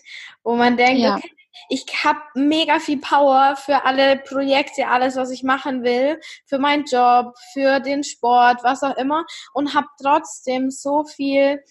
wo 0.45 0.55
man 0.55 0.77
denkt, 0.77 1.01
ja. 1.01 1.17
okay, 1.17 1.31
ich 1.69 1.85
habe 2.05 2.21
mega 2.35 2.79
viel 2.79 3.01
Power 3.01 3.57
für 3.57 3.85
alle 3.85 4.19
Projekte, 4.19 4.89
alles, 4.89 5.17
was 5.17 5.31
ich 5.31 5.43
machen 5.43 5.83
will, 5.83 6.21
für 6.47 6.59
meinen 6.59 6.85
Job, 6.85 7.35
für 7.53 7.81
den 7.81 8.05
Sport, 8.05 8.63
was 8.63 8.83
auch 8.83 8.97
immer 8.97 9.25
und 9.53 9.75
habe 9.75 9.87
trotzdem 10.01 10.71
so 10.71 11.05
viel 11.05 11.63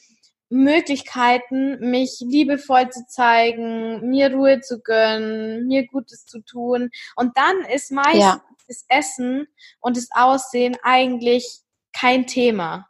Möglichkeiten, 0.49 1.79
mich 1.79 2.19
liebevoll 2.19 2.89
zu 2.89 3.05
zeigen, 3.07 4.07
mir 4.09 4.31
Ruhe 4.33 4.61
zu 4.61 4.81
gönnen, 4.81 5.65
mir 5.67 5.87
Gutes 5.87 6.25
zu 6.25 6.41
tun. 6.41 6.91
Und 7.15 7.35
dann 7.37 7.61
ist 7.73 7.91
meist 7.91 8.19
ja. 8.19 8.43
das 8.67 8.85
Essen 8.87 9.47
und 9.79 9.97
das 9.97 10.09
Aussehen 10.13 10.77
eigentlich 10.83 11.61
kein 11.91 12.27
Thema. 12.27 12.87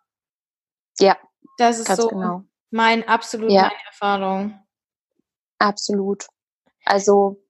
Ja. 0.99 1.17
Das 1.57 1.79
ist 1.79 1.95
so 1.95 2.07
genau. 2.07 2.43
mein 2.71 3.07
absolut 3.07 3.51
ja. 3.51 3.63
meine 3.63 3.85
Erfahrung. 3.85 4.59
Absolut. 5.59 6.25
Also 6.86 7.43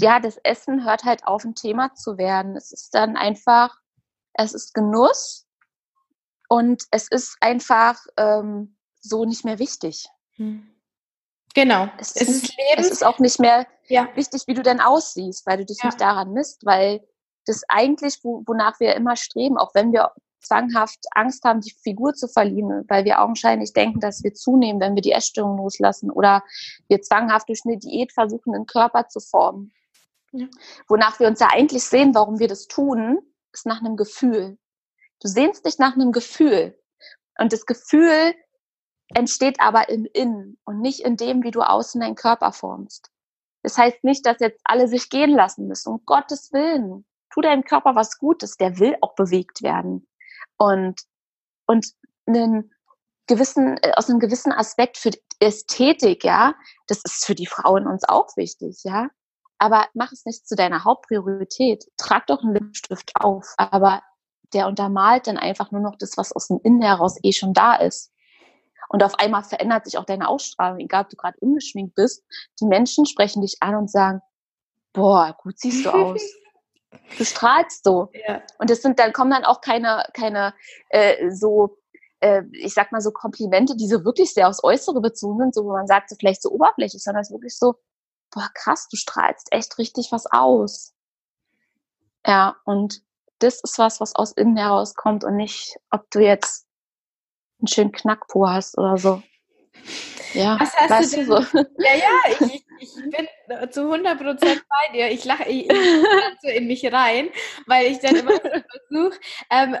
ja, 0.00 0.20
das 0.20 0.36
Essen 0.38 0.84
hört 0.84 1.04
halt 1.04 1.26
auf, 1.26 1.44
ein 1.44 1.54
Thema 1.54 1.94
zu 1.94 2.18
werden. 2.18 2.56
Es 2.56 2.72
ist 2.72 2.94
dann 2.94 3.16
einfach, 3.16 3.76
es 4.34 4.52
ist 4.52 4.74
Genuss 4.74 5.46
und 6.48 6.84
es 6.90 7.08
ist 7.08 7.36
einfach 7.40 7.98
ähm, 8.16 8.76
so 9.00 9.24
nicht 9.24 9.44
mehr 9.44 9.58
wichtig. 9.58 10.06
Hm. 10.32 10.68
Genau. 11.54 11.88
Es, 11.98 12.14
es 12.16 12.28
ist, 12.28 12.44
ist 12.44 12.56
Leben. 12.56 12.80
Es 12.80 12.90
ist 12.90 13.04
auch 13.04 13.18
nicht 13.18 13.38
mehr 13.38 13.66
ja. 13.88 14.08
wichtig, 14.14 14.42
wie 14.46 14.54
du 14.54 14.62
denn 14.62 14.80
aussiehst, 14.80 15.46
weil 15.46 15.58
du 15.58 15.64
dich 15.64 15.78
ja. 15.78 15.86
nicht 15.86 16.00
daran 16.00 16.32
misst, 16.32 16.66
weil 16.66 17.06
das 17.46 17.62
eigentlich, 17.68 18.18
wo, 18.22 18.42
wonach 18.46 18.78
wir 18.80 18.94
immer 18.96 19.16
streben, 19.16 19.56
auch 19.56 19.74
wenn 19.74 19.92
wir 19.92 20.10
zwanghaft 20.46 21.00
Angst 21.12 21.44
haben, 21.44 21.60
die 21.60 21.74
Figur 21.82 22.14
zu 22.14 22.28
verlieren, 22.28 22.84
weil 22.88 23.04
wir 23.04 23.20
augenscheinlich 23.20 23.72
denken, 23.72 24.00
dass 24.00 24.22
wir 24.22 24.34
zunehmen, 24.34 24.80
wenn 24.80 24.94
wir 24.94 25.02
die 25.02 25.12
Essstörung 25.12 25.56
loslassen 25.56 26.10
oder 26.10 26.42
wir 26.88 27.02
zwanghaft 27.02 27.48
durch 27.48 27.62
eine 27.64 27.78
Diät 27.78 28.12
versuchen, 28.12 28.52
den 28.52 28.66
Körper 28.66 29.08
zu 29.08 29.20
formen. 29.20 29.72
Ja. 30.32 30.46
Wonach 30.88 31.18
wir 31.18 31.28
uns 31.28 31.40
ja 31.40 31.48
eigentlich 31.52 31.84
sehen, 31.84 32.14
warum 32.14 32.38
wir 32.38 32.48
das 32.48 32.66
tun, 32.66 33.18
ist 33.52 33.66
nach 33.66 33.80
einem 33.80 33.96
Gefühl. 33.96 34.58
Du 35.20 35.28
sehnst 35.28 35.64
dich 35.66 35.78
nach 35.78 35.94
einem 35.94 36.12
Gefühl. 36.12 36.78
Und 37.38 37.52
das 37.52 37.66
Gefühl 37.66 38.34
entsteht 39.14 39.60
aber 39.60 39.88
im 39.88 40.06
Innen 40.12 40.58
und 40.64 40.80
nicht 40.80 41.00
in 41.00 41.16
dem, 41.16 41.42
wie 41.42 41.50
du 41.50 41.60
außen 41.60 42.00
deinen 42.00 42.16
Körper 42.16 42.52
formst. 42.52 43.10
Das 43.62 43.78
heißt 43.78 44.04
nicht, 44.04 44.26
dass 44.26 44.40
jetzt 44.40 44.60
alle 44.64 44.88
sich 44.88 45.08
gehen 45.10 45.30
lassen 45.30 45.66
müssen. 45.66 45.92
Um 45.92 46.02
Gottes 46.04 46.52
Willen. 46.52 47.04
Tu 47.32 47.40
deinem 47.40 47.64
Körper 47.64 47.94
was 47.94 48.18
Gutes. 48.18 48.56
Der 48.56 48.78
will 48.78 48.96
auch 49.00 49.14
bewegt 49.14 49.62
werden 49.62 50.06
und, 50.58 51.00
und 51.66 51.86
einen 52.26 52.72
gewissen, 53.26 53.76
äh, 53.82 53.92
aus 53.96 54.08
einem 54.08 54.20
gewissen 54.20 54.52
Aspekt 54.52 54.98
für 54.98 55.10
Ästhetik, 55.40 56.24
ja, 56.24 56.54
das 56.86 57.02
ist 57.04 57.24
für 57.24 57.34
die 57.34 57.46
Frauen 57.46 57.86
uns 57.86 58.04
auch 58.08 58.36
wichtig, 58.36 58.82
ja. 58.84 59.08
Aber 59.58 59.86
mach 59.94 60.12
es 60.12 60.24
nicht 60.26 60.46
zu 60.46 60.54
deiner 60.54 60.84
Hauptpriorität. 60.84 61.84
Trag 61.96 62.26
doch 62.26 62.42
einen 62.42 62.52
Lippenstift 62.52 63.12
auf, 63.14 63.54
aber 63.56 64.02
der 64.52 64.66
untermalt 64.66 65.26
dann 65.26 65.38
einfach 65.38 65.70
nur 65.70 65.80
noch 65.80 65.96
das, 65.98 66.16
was 66.16 66.32
aus 66.32 66.48
dem 66.48 66.60
Innen 66.62 66.82
heraus 66.82 67.18
eh 67.22 67.32
schon 67.32 67.54
da 67.54 67.74
ist. 67.74 68.12
Und 68.88 69.02
auf 69.02 69.18
einmal 69.18 69.42
verändert 69.42 69.84
sich 69.84 69.98
auch 69.98 70.04
deine 70.04 70.28
Ausstrahlung, 70.28 70.78
egal 70.78 71.04
ob 71.04 71.08
du 71.08 71.16
gerade 71.16 71.38
ungeschminkt 71.40 71.94
bist. 71.94 72.24
Die 72.60 72.66
Menschen 72.66 73.06
sprechen 73.06 73.42
dich 73.42 73.56
an 73.60 73.74
und 73.74 73.90
sagen, 73.90 74.20
boah, 74.92 75.36
gut 75.42 75.58
siehst 75.58 75.86
du 75.86 75.90
aus. 75.90 76.22
Du 77.18 77.24
strahlst 77.24 77.84
so. 77.84 78.10
Ja. 78.26 78.42
Und 78.58 78.70
das 78.70 78.82
sind, 78.82 78.98
dann 78.98 79.12
kommen 79.12 79.30
dann 79.30 79.44
auch 79.44 79.60
keine, 79.60 80.04
keine 80.12 80.54
äh, 80.88 81.30
so, 81.30 81.78
äh, 82.20 82.42
ich 82.52 82.74
sag 82.74 82.92
mal 82.92 83.00
so 83.00 83.10
Komplimente, 83.10 83.76
die 83.76 83.88
so 83.88 84.04
wirklich 84.04 84.32
sehr 84.32 84.48
aufs 84.48 84.62
Äußere 84.62 85.00
bezogen 85.00 85.38
sind, 85.38 85.54
so 85.54 85.64
wo 85.64 85.72
man 85.72 85.86
sagt, 85.86 86.10
so 86.10 86.16
vielleicht 86.18 86.42
so 86.42 86.50
oberflächlich, 86.50 87.02
sondern 87.02 87.22
es 87.22 87.28
ist 87.28 87.34
wirklich 87.34 87.58
so, 87.58 87.76
boah, 88.30 88.48
krass, 88.54 88.88
du 88.90 88.96
strahlst 88.96 89.48
echt 89.50 89.78
richtig 89.78 90.12
was 90.12 90.26
aus. 90.26 90.94
Ja, 92.26 92.56
und 92.64 93.02
das 93.38 93.60
ist 93.62 93.78
was, 93.78 94.00
was 94.00 94.14
aus 94.14 94.32
innen 94.32 94.56
herauskommt 94.56 95.24
und 95.24 95.36
nicht, 95.36 95.76
ob 95.90 96.10
du 96.10 96.20
jetzt 96.20 96.66
einen 97.60 97.68
schönen 97.68 97.92
Knackpo 97.92 98.48
hast 98.48 98.78
oder 98.78 98.96
so. 98.96 99.22
Ja, 100.34 100.58
was 100.60 100.74
hast 100.76 100.90
weißt 100.90 101.12
du 101.12 101.16
denn? 101.16 101.26
So? 101.26 101.34
Ja, 101.78 101.94
ja, 101.96 102.46
ich, 102.46 102.64
ich 102.80 102.94
bin 102.94 103.70
zu 103.70 103.82
100 103.82 104.18
Prozent 104.18 104.64
bei 104.68 104.92
dir. 104.92 105.10
Ich 105.10 105.24
lache 105.24 105.48
ich, 105.48 105.70
ich 105.70 106.00
so 106.42 106.48
in 106.48 106.66
mich 106.66 106.84
rein, 106.92 107.30
weil 107.66 107.90
ich 107.92 108.00
dann 108.00 108.16
immer 108.16 108.32
so 108.32 108.40
versuche, 108.88 109.20
ähm, 109.50 109.76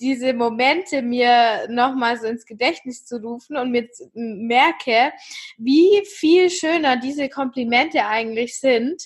diese 0.00 0.32
Momente 0.32 1.02
mir 1.02 1.66
nochmal 1.68 2.18
so 2.18 2.26
ins 2.26 2.46
Gedächtnis 2.46 3.04
zu 3.04 3.16
rufen 3.18 3.56
und 3.56 3.70
mir 3.70 3.88
merke, 4.14 5.12
wie 5.58 6.02
viel 6.06 6.50
schöner 6.50 6.96
diese 6.96 7.28
Komplimente 7.28 8.06
eigentlich 8.06 8.58
sind, 8.58 9.02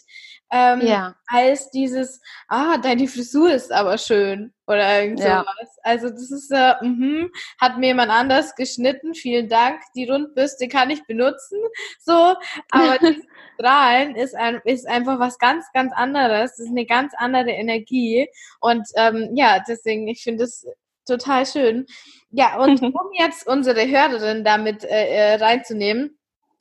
ähm, 0.50 0.80
ja. 0.82 1.16
als 1.26 1.70
dieses, 1.70 2.20
ah, 2.48 2.78
deine 2.78 3.08
Frisur 3.08 3.52
ist 3.52 3.72
aber 3.72 3.98
schön 3.98 4.52
oder 4.68 5.02
irgend 5.02 5.20
sowas. 5.20 5.46
Ja. 5.48 5.82
Also 5.82 6.10
das 6.10 6.30
ist, 6.30 6.50
äh, 6.50 6.74
mh, 6.82 7.28
hat 7.60 7.78
mir 7.78 7.88
jemand 7.88 8.10
anders 8.10 8.54
geschnitten, 8.54 9.14
vielen 9.14 9.48
Dank, 9.48 9.80
die 9.96 10.08
Rundbürste 10.08 10.68
kann 10.68 10.90
ich 10.90 11.04
benutzen, 11.06 11.58
so, 11.98 12.36
aber 12.70 12.98
dieses 13.00 13.24
Strahlen 13.54 14.14
ist, 14.14 14.36
ein, 14.36 14.60
ist 14.64 14.86
einfach 14.86 15.18
was 15.18 15.38
ganz, 15.38 15.64
ganz 15.72 15.92
anderes, 15.94 16.52
das 16.52 16.60
ist 16.60 16.70
eine 16.70 16.86
ganz 16.86 17.14
andere 17.16 17.50
Energie 17.50 18.28
und 18.60 18.86
ähm, 18.96 19.30
ja, 19.34 19.62
deswegen, 19.66 20.06
ich 20.06 20.22
finde 20.22 20.44
es 20.44 20.66
total 21.06 21.46
schön. 21.46 21.86
Ja, 22.30 22.58
und 22.60 22.82
um 22.82 23.10
jetzt 23.18 23.46
unsere 23.46 23.88
Hörerin 23.88 24.44
damit 24.44 24.84
äh, 24.84 25.06
äh 25.06 25.34
reinzunehmen, 25.36 26.18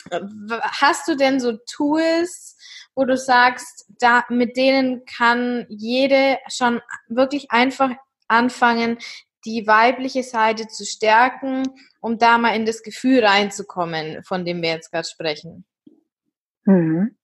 hast 0.09 1.07
du 1.07 1.15
denn 1.15 1.41
so 1.41 1.57
Tools, 1.69 2.55
wo 2.97 3.05
du 3.05 3.15
sagst, 3.15 3.85
da, 3.99 4.25
mit 4.27 4.57
denen 4.57 5.05
kann 5.05 5.67
jede 5.69 6.39
schon 6.47 6.81
wirklich 7.07 7.51
einfach 7.51 7.91
anfangen, 8.27 8.97
die 9.45 9.67
weibliche 9.67 10.23
Seite 10.23 10.67
zu 10.67 10.83
stärken, 10.83 11.63
um 12.01 12.17
da 12.17 12.39
mal 12.39 12.55
in 12.55 12.65
das 12.65 12.81
Gefühl 12.81 13.23
reinzukommen, 13.23 14.23
von 14.23 14.45
dem 14.45 14.63
wir 14.63 14.71
jetzt 14.71 14.91
gerade 14.91 15.07
sprechen? 15.07 15.63
Mhm. 16.65 17.15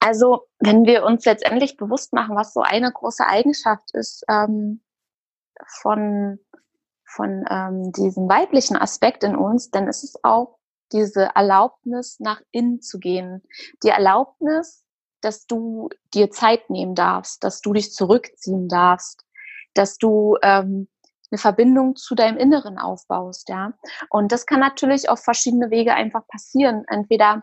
Also, 0.00 0.48
wenn 0.58 0.84
wir 0.84 1.04
uns 1.04 1.24
letztendlich 1.24 1.76
bewusst 1.76 2.12
machen, 2.12 2.34
was 2.34 2.52
so 2.52 2.62
eine 2.62 2.90
große 2.90 3.24
Eigenschaft 3.24 3.94
ist 3.94 4.24
ähm, 4.28 4.82
von, 5.80 6.40
von 7.04 7.44
ähm, 7.48 7.92
diesem 7.92 8.28
weiblichen 8.28 8.76
Aspekt 8.76 9.22
in 9.22 9.36
uns, 9.36 9.70
dann 9.70 9.86
ist 9.86 10.02
es 10.02 10.16
auch 10.24 10.55
diese 10.92 11.30
Erlaubnis, 11.34 12.20
nach 12.20 12.40
innen 12.50 12.80
zu 12.80 12.98
gehen. 12.98 13.42
Die 13.82 13.88
Erlaubnis, 13.88 14.84
dass 15.20 15.46
du 15.46 15.88
dir 16.14 16.30
Zeit 16.30 16.70
nehmen 16.70 16.94
darfst, 16.94 17.42
dass 17.42 17.60
du 17.60 17.72
dich 17.72 17.92
zurückziehen 17.92 18.68
darfst, 18.68 19.24
dass 19.74 19.98
du 19.98 20.36
ähm, 20.42 20.88
eine 21.30 21.38
Verbindung 21.38 21.96
zu 21.96 22.14
deinem 22.14 22.38
Inneren 22.38 22.78
aufbaust, 22.78 23.48
ja. 23.48 23.72
Und 24.10 24.30
das 24.32 24.46
kann 24.46 24.60
natürlich 24.60 25.08
auf 25.08 25.22
verschiedene 25.22 25.70
Wege 25.70 25.94
einfach 25.94 26.26
passieren. 26.28 26.84
Entweder 26.88 27.42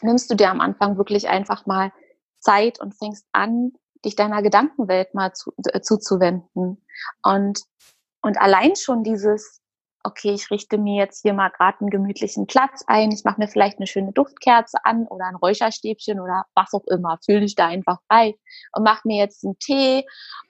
nimmst 0.00 0.30
du 0.30 0.34
dir 0.34 0.50
am 0.50 0.60
Anfang 0.60 0.96
wirklich 0.96 1.28
einfach 1.28 1.66
mal 1.66 1.92
Zeit 2.40 2.80
und 2.80 2.96
fängst 2.96 3.26
an, 3.32 3.72
dich 4.04 4.16
deiner 4.16 4.42
Gedankenwelt 4.42 5.14
mal 5.14 5.32
zu, 5.32 5.52
äh, 5.72 5.80
zuzuwenden. 5.80 6.84
Und, 7.22 7.60
und 8.22 8.40
allein 8.40 8.76
schon 8.76 9.02
dieses, 9.02 9.60
okay, 10.08 10.32
ich 10.32 10.50
richte 10.50 10.78
mir 10.78 11.02
jetzt 11.02 11.22
hier 11.22 11.34
mal 11.34 11.50
gerade 11.50 11.80
einen 11.80 11.90
gemütlichen 11.90 12.46
Platz 12.46 12.82
ein, 12.86 13.12
ich 13.12 13.24
mache 13.24 13.40
mir 13.40 13.48
vielleicht 13.48 13.78
eine 13.78 13.86
schöne 13.86 14.12
Duftkerze 14.12 14.78
an 14.84 15.06
oder 15.06 15.26
ein 15.26 15.36
Räucherstäbchen 15.36 16.20
oder 16.20 16.44
was 16.54 16.72
auch 16.72 16.86
immer, 16.86 17.18
fühle 17.24 17.40
dich 17.40 17.54
da 17.54 17.66
einfach 17.66 17.98
frei 18.10 18.34
und 18.72 18.82
mache 18.82 19.06
mir 19.06 19.18
jetzt 19.18 19.44
einen 19.44 19.58
Tee 19.58 20.06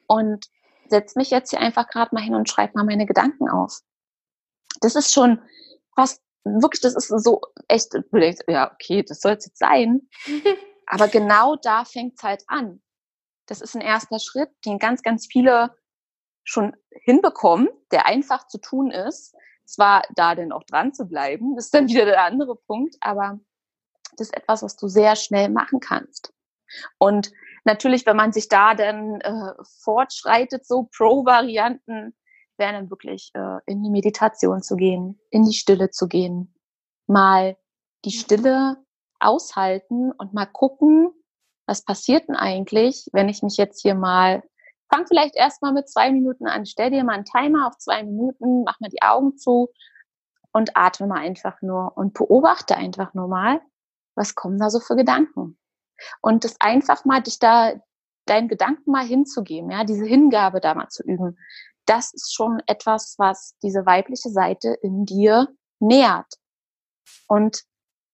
und 0.06 0.46
setz 0.88 1.16
mich 1.16 1.30
jetzt 1.30 1.50
hier 1.50 1.60
einfach 1.60 1.88
gerade 1.88 2.14
mal 2.14 2.22
hin 2.22 2.34
und 2.34 2.48
schreibe 2.48 2.72
mal 2.74 2.84
meine 2.84 3.06
Gedanken 3.06 3.48
auf. 3.48 3.80
Das 4.80 4.94
ist 4.94 5.12
schon 5.12 5.40
was, 5.96 6.22
wirklich, 6.44 6.80
das 6.80 6.94
ist 6.94 7.08
so 7.08 7.40
echt, 7.66 7.92
du 7.92 8.02
denkst, 8.12 8.42
ja, 8.46 8.72
okay, 8.72 9.02
das 9.02 9.20
soll 9.20 9.32
es 9.32 9.46
jetzt 9.46 9.58
sein. 9.58 10.08
Aber 10.86 11.08
genau 11.08 11.56
da 11.56 11.84
fängt 11.84 12.14
es 12.16 12.22
halt 12.22 12.44
an. 12.46 12.80
Das 13.46 13.60
ist 13.60 13.74
ein 13.74 13.82
erster 13.82 14.18
Schritt, 14.18 14.50
den 14.64 14.78
ganz, 14.78 15.02
ganz 15.02 15.26
viele 15.30 15.74
schon 16.48 16.74
hinbekommen, 16.90 17.68
der 17.90 18.06
einfach 18.06 18.46
zu 18.46 18.58
tun 18.58 18.90
ist. 18.90 19.34
Zwar 19.66 20.02
da 20.14 20.34
denn 20.34 20.50
auch 20.50 20.64
dran 20.64 20.94
zu 20.94 21.06
bleiben, 21.06 21.58
ist 21.58 21.74
dann 21.74 21.88
wieder 21.88 22.06
der 22.06 22.24
andere 22.24 22.56
Punkt, 22.56 22.96
aber 23.00 23.38
das 24.16 24.28
ist 24.28 24.36
etwas, 24.36 24.62
was 24.62 24.76
du 24.76 24.88
sehr 24.88 25.14
schnell 25.14 25.50
machen 25.50 25.80
kannst. 25.80 26.32
Und 26.96 27.32
natürlich, 27.64 28.06
wenn 28.06 28.16
man 28.16 28.32
sich 28.32 28.48
da 28.48 28.74
dann 28.74 29.20
äh, 29.20 29.52
fortschreitet, 29.82 30.66
so 30.66 30.88
Pro-Varianten, 30.96 32.14
wäre 32.56 32.72
dann 32.72 32.90
wirklich 32.90 33.30
äh, 33.34 33.58
in 33.66 33.82
die 33.82 33.90
Meditation 33.90 34.62
zu 34.62 34.76
gehen, 34.76 35.20
in 35.30 35.44
die 35.44 35.54
Stille 35.54 35.90
zu 35.90 36.08
gehen, 36.08 36.54
mal 37.06 37.56
die 38.06 38.10
Stille 38.10 38.78
aushalten 39.20 40.12
und 40.12 40.32
mal 40.32 40.46
gucken, 40.46 41.10
was 41.66 41.84
passiert 41.84 42.28
denn 42.28 42.36
eigentlich, 42.36 43.06
wenn 43.12 43.28
ich 43.28 43.42
mich 43.42 43.58
jetzt 43.58 43.82
hier 43.82 43.94
mal, 43.94 44.42
fang 44.88 45.06
vielleicht 45.06 45.36
erstmal 45.36 45.72
mit 45.72 45.88
zwei 45.88 46.10
Minuten 46.10 46.46
an, 46.46 46.66
stell 46.66 46.90
dir 46.90 47.04
mal 47.04 47.14
einen 47.14 47.24
Timer 47.24 47.66
auf 47.66 47.78
zwei 47.78 48.02
Minuten, 48.02 48.64
mach 48.64 48.80
mal 48.80 48.90
die 48.90 49.02
Augen 49.02 49.36
zu 49.36 49.68
und 50.52 50.76
atme 50.76 51.06
mal 51.06 51.20
einfach 51.20 51.60
nur 51.62 51.96
und 51.96 52.14
beobachte 52.14 52.76
einfach 52.76 53.14
nur 53.14 53.28
mal, 53.28 53.60
was 54.14 54.34
kommen 54.34 54.58
da 54.58 54.70
so 54.70 54.80
für 54.80 54.96
Gedanken. 54.96 55.58
Und 56.20 56.44
das 56.44 56.60
einfach 56.60 57.04
mal, 57.04 57.22
dich 57.22 57.38
da, 57.38 57.74
deinen 58.26 58.48
Gedanken 58.48 58.90
mal 58.90 59.04
hinzugeben, 59.04 59.70
ja, 59.70 59.84
diese 59.84 60.04
Hingabe 60.04 60.60
da 60.60 60.74
mal 60.74 60.88
zu 60.88 61.02
üben 61.02 61.36
das 61.88 62.12
ist 62.12 62.34
schon 62.34 62.62
etwas, 62.66 63.14
was 63.18 63.56
diese 63.62 63.86
weibliche 63.86 64.28
Seite 64.28 64.76
in 64.82 65.06
dir 65.06 65.48
nährt. 65.80 66.34
Und 67.26 67.62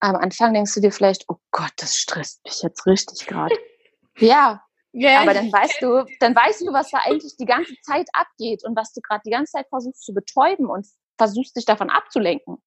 am 0.00 0.16
Anfang 0.16 0.54
denkst 0.54 0.74
du 0.74 0.80
dir 0.80 0.92
vielleicht, 0.92 1.24
oh 1.28 1.38
Gott, 1.50 1.72
das 1.78 1.96
stresst 1.96 2.44
mich 2.44 2.62
jetzt 2.62 2.86
richtig 2.86 3.26
gerade. 3.26 3.56
ja, 4.18 4.63
yeah. 4.94 5.22
aber 5.22 5.34
dann 5.34 5.52
weißt 5.52 5.82
du, 5.82 6.04
dann 6.20 6.34
weißt 6.34 6.62
du, 6.62 6.72
was 6.72 6.90
da 6.90 6.98
eigentlich 7.04 7.36
die 7.36 7.46
ganze 7.46 7.74
Zeit 7.82 8.08
abgeht 8.12 8.64
und 8.64 8.76
was 8.76 8.92
du 8.92 9.00
gerade 9.00 9.22
die 9.24 9.30
ganze 9.30 9.52
Zeit 9.52 9.68
versuchst 9.68 10.04
zu 10.04 10.14
betäuben 10.14 10.66
und 10.66 10.86
versuchst 11.18 11.56
dich 11.56 11.64
davon 11.64 11.90
abzulenken. 11.90 12.62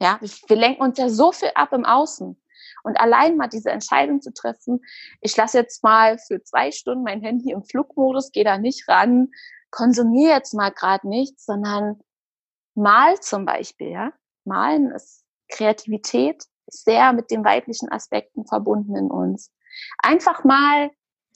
Ja, 0.00 0.20
wir 0.20 0.56
lenken 0.56 0.82
uns 0.82 0.98
ja 0.98 1.08
so 1.08 1.32
viel 1.32 1.50
ab 1.54 1.72
im 1.72 1.84
Außen. 1.84 2.40
Und 2.84 3.00
allein 3.00 3.36
mal 3.36 3.48
diese 3.48 3.70
Entscheidung 3.70 4.20
zu 4.20 4.32
treffen, 4.32 4.80
ich 5.20 5.36
lasse 5.36 5.58
jetzt 5.58 5.82
mal 5.82 6.18
für 6.18 6.42
zwei 6.42 6.70
Stunden 6.70 7.02
mein 7.02 7.20
Handy 7.20 7.50
im 7.50 7.64
Flugmodus, 7.64 8.30
gehe 8.30 8.44
da 8.44 8.58
nicht 8.58 8.88
ran, 8.88 9.28
konsumiere 9.70 10.34
jetzt 10.34 10.54
mal 10.54 10.70
gerade 10.70 11.08
nichts, 11.08 11.44
sondern 11.44 12.00
mal 12.74 13.18
zum 13.20 13.44
Beispiel, 13.44 13.90
ja. 13.90 14.12
Malen 14.44 14.90
ist 14.92 15.24
Kreativität 15.50 16.44
sehr 16.66 17.12
mit 17.12 17.30
den 17.30 17.44
weiblichen 17.44 17.90
Aspekten 17.90 18.46
verbunden 18.46 18.96
in 18.96 19.10
uns. 19.10 19.52
Einfach 20.02 20.44
mal 20.44 20.90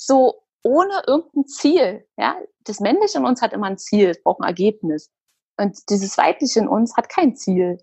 so 0.07 0.42
ohne 0.62 1.03
irgendein 1.07 1.46
Ziel, 1.46 2.07
ja. 2.16 2.36
Das 2.64 2.78
Männliche 2.78 3.18
in 3.18 3.24
uns 3.24 3.42
hat 3.42 3.53
immer 3.53 3.66
ein 3.66 3.78
Ziel, 3.78 4.11
es 4.11 4.22
braucht 4.22 4.40
ein 4.40 4.46
Ergebnis. 4.46 5.11
Und 5.57 5.90
dieses 5.90 6.16
Weibliche 6.16 6.61
in 6.61 6.68
uns 6.68 6.96
hat 6.96 7.09
kein 7.09 7.34
Ziel. 7.34 7.78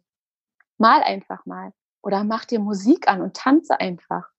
Mal 0.77 1.03
einfach 1.03 1.45
mal. 1.45 1.73
Oder 2.01 2.23
mach 2.23 2.45
dir 2.45 2.59
Musik 2.59 3.09
an 3.09 3.21
und 3.21 3.35
tanze 3.35 3.79
einfach. 3.79 4.29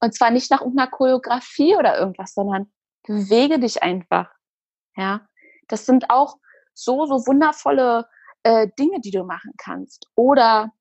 Und 0.00 0.14
zwar 0.14 0.30
nicht 0.30 0.50
nach 0.50 0.60
irgendeiner 0.60 0.90
Choreografie 0.90 1.76
oder 1.76 1.96
irgendwas, 1.96 2.34
sondern 2.34 2.72
bewege 3.06 3.60
dich 3.60 3.82
einfach. 3.82 4.30
Ja. 4.96 5.26
Das 5.68 5.86
sind 5.86 6.10
auch 6.10 6.38
so, 6.74 7.06
so 7.06 7.26
wundervolle 7.26 8.06
äh, 8.42 8.68
Dinge, 8.78 9.00
die 9.00 9.12
du 9.12 9.24
machen 9.24 9.52
kannst. 9.56 10.08
Oder 10.16 10.72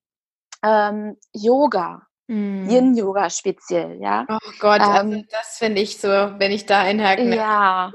ähm, 0.64 1.18
Yoga. 1.34 2.08
Mm. 2.34 2.68
Yin-Yoga 2.68 3.30
speziell, 3.30 4.02
ja. 4.02 4.26
Oh 4.28 4.52
Gott, 4.60 4.82
also 4.82 5.02
ähm, 5.02 5.14
also 5.14 5.26
das 5.30 5.58
finde 5.60 5.82
ich 5.82 6.00
so, 6.00 6.08
wenn 6.08 6.52
ich 6.52 6.66
da 6.66 6.82
einhaken 6.82 7.32
Ja. 7.32 7.94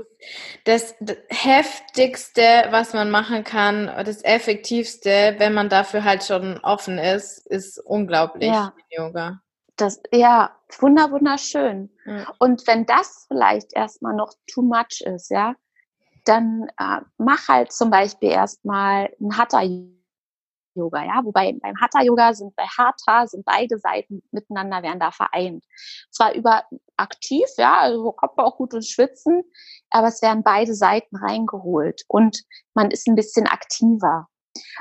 Das, 0.62 0.94
das, 1.00 1.16
heftigste, 1.28 2.66
was 2.70 2.94
man 2.94 3.10
machen 3.10 3.42
kann, 3.42 3.86
das 3.86 4.22
effektivste, 4.22 5.34
wenn 5.38 5.54
man 5.54 5.68
dafür 5.68 6.04
halt 6.04 6.22
schon 6.22 6.58
offen 6.58 6.98
ist, 6.98 7.46
ist 7.48 7.78
unglaublich 7.84 8.50
ja. 8.50 8.72
Yoga. 8.90 9.40
Das, 9.74 10.00
ja, 10.12 10.52
wunder, 10.78 11.10
wunderschön. 11.10 11.90
Mhm. 12.04 12.26
Und 12.38 12.66
wenn 12.68 12.86
das 12.86 13.26
vielleicht 13.26 13.74
erstmal 13.74 14.14
noch 14.14 14.34
too 14.46 14.62
much 14.62 15.00
ist, 15.04 15.30
ja, 15.30 15.54
dann 16.24 16.68
äh, 16.78 17.00
mach 17.16 17.48
halt 17.48 17.72
zum 17.72 17.90
Beispiel 17.90 18.30
erstmal 18.30 19.10
ein 19.20 19.36
Hatha 19.36 19.62
Yoga, 20.78 21.04
ja, 21.04 21.20
wobei 21.24 21.52
beim 21.60 21.76
Hatha 21.80 22.02
Yoga 22.02 22.32
sind 22.32 22.54
bei 22.56 22.64
Hatha 22.64 23.26
sind 23.26 23.44
beide 23.44 23.78
Seiten 23.78 24.22
miteinander 24.30 24.82
werden 24.82 25.00
da 25.00 25.10
vereint. 25.10 25.64
Zwar 26.10 26.34
über 26.34 26.64
aktiv, 26.96 27.46
ja, 27.56 27.78
also 27.78 28.14
man 28.36 28.46
auch 28.46 28.56
gut 28.56 28.74
ins 28.74 28.88
Schwitzen, 28.88 29.42
aber 29.90 30.08
es 30.08 30.22
werden 30.22 30.42
beide 30.42 30.74
Seiten 30.74 31.16
reingeholt 31.16 32.02
und 32.08 32.42
man 32.74 32.90
ist 32.90 33.06
ein 33.08 33.16
bisschen 33.16 33.46
aktiver. 33.46 34.28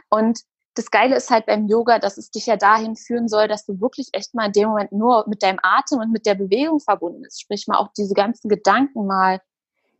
Und 0.10 0.40
das 0.78 0.92
Geile 0.92 1.16
ist 1.16 1.32
halt 1.32 1.48
beim 1.48 1.68
Yoga, 1.68 1.98
dass 2.00 2.18
es 2.18 2.30
dich 2.30 2.46
ja 2.46 2.56
dahin 2.56 2.96
führen 2.96 3.28
soll, 3.28 3.48
dass 3.48 3.66
du 3.66 3.82
wirklich 3.82 4.10
echt 4.14 4.36
mal 4.36 4.48
in 4.48 4.52
dem 4.52 4.70
Moment 4.70 4.92
nur 4.92 5.26
mit 5.28 5.42
deinem 5.42 5.60
Atem 5.64 6.00
und 6.00 6.12
mit 6.12 6.26
der 6.26 6.36
Bewegung 6.36 6.80
verbunden 6.80 7.24
bist. 7.24 7.42
Sprich 7.42 7.66
mal 7.68 7.78
auch 7.78 7.90
diese 7.98 8.14
ganzen 8.14 8.48
Gedanken 8.48 9.08
mal 9.08 9.42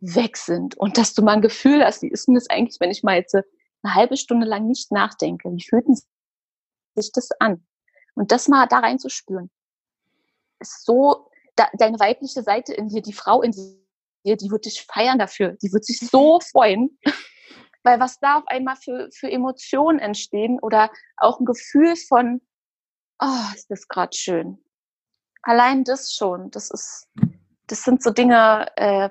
weg 0.00 0.36
sind 0.36 0.76
und 0.76 0.96
dass 0.96 1.14
du 1.14 1.22
mal 1.22 1.32
ein 1.32 1.42
Gefühl 1.42 1.84
hast, 1.84 2.02
wie 2.02 2.10
ist 2.10 2.28
denn 2.28 2.34
das 2.34 2.48
eigentlich, 2.48 2.78
wenn 2.80 2.90
ich 2.90 3.02
mal 3.02 3.16
jetzt 3.16 3.36
eine 3.82 3.94
halbe 3.94 4.16
Stunde 4.16 4.46
lang 4.46 4.66
nicht 4.66 4.92
nachdenke? 4.92 5.50
Wie 5.50 5.62
fühlt 5.62 5.86
sich 6.94 7.12
das 7.12 7.30
an? 7.38 7.66
Und 8.14 8.32
das 8.32 8.48
mal 8.48 8.66
da 8.66 8.80
reinzuspüren, 8.80 9.50
ist 10.60 10.84
so, 10.84 11.30
da, 11.56 11.68
deine 11.74 11.98
weibliche 12.00 12.42
Seite 12.42 12.74
in 12.74 12.88
dir, 12.88 13.02
die 13.02 13.12
Frau 13.12 13.42
in 13.42 13.52
dir, 13.52 14.36
die 14.36 14.50
wird 14.50 14.64
dich 14.66 14.82
feiern 14.82 15.18
dafür. 15.18 15.56
Die 15.62 15.72
wird 15.72 15.84
sich 15.84 16.00
so 16.00 16.40
freuen. 16.40 16.98
Weil 17.84 18.00
was 18.00 18.18
da 18.18 18.38
auf 18.38 18.48
einmal 18.48 18.76
für, 18.76 19.08
für 19.12 19.30
Emotionen 19.30 19.98
entstehen 19.98 20.58
oder 20.60 20.90
auch 21.16 21.38
ein 21.38 21.46
Gefühl 21.46 21.94
von, 21.96 22.40
oh, 23.20 23.54
ist 23.54 23.70
das 23.70 23.88
gerade 23.88 24.16
schön. 24.16 24.62
Allein 25.42 25.84
das 25.84 26.12
schon, 26.12 26.50
das 26.50 26.70
ist, 26.70 27.08
das 27.68 27.84
sind 27.84 28.02
so 28.02 28.10
Dinge, 28.10 28.66
äh, 28.76 29.10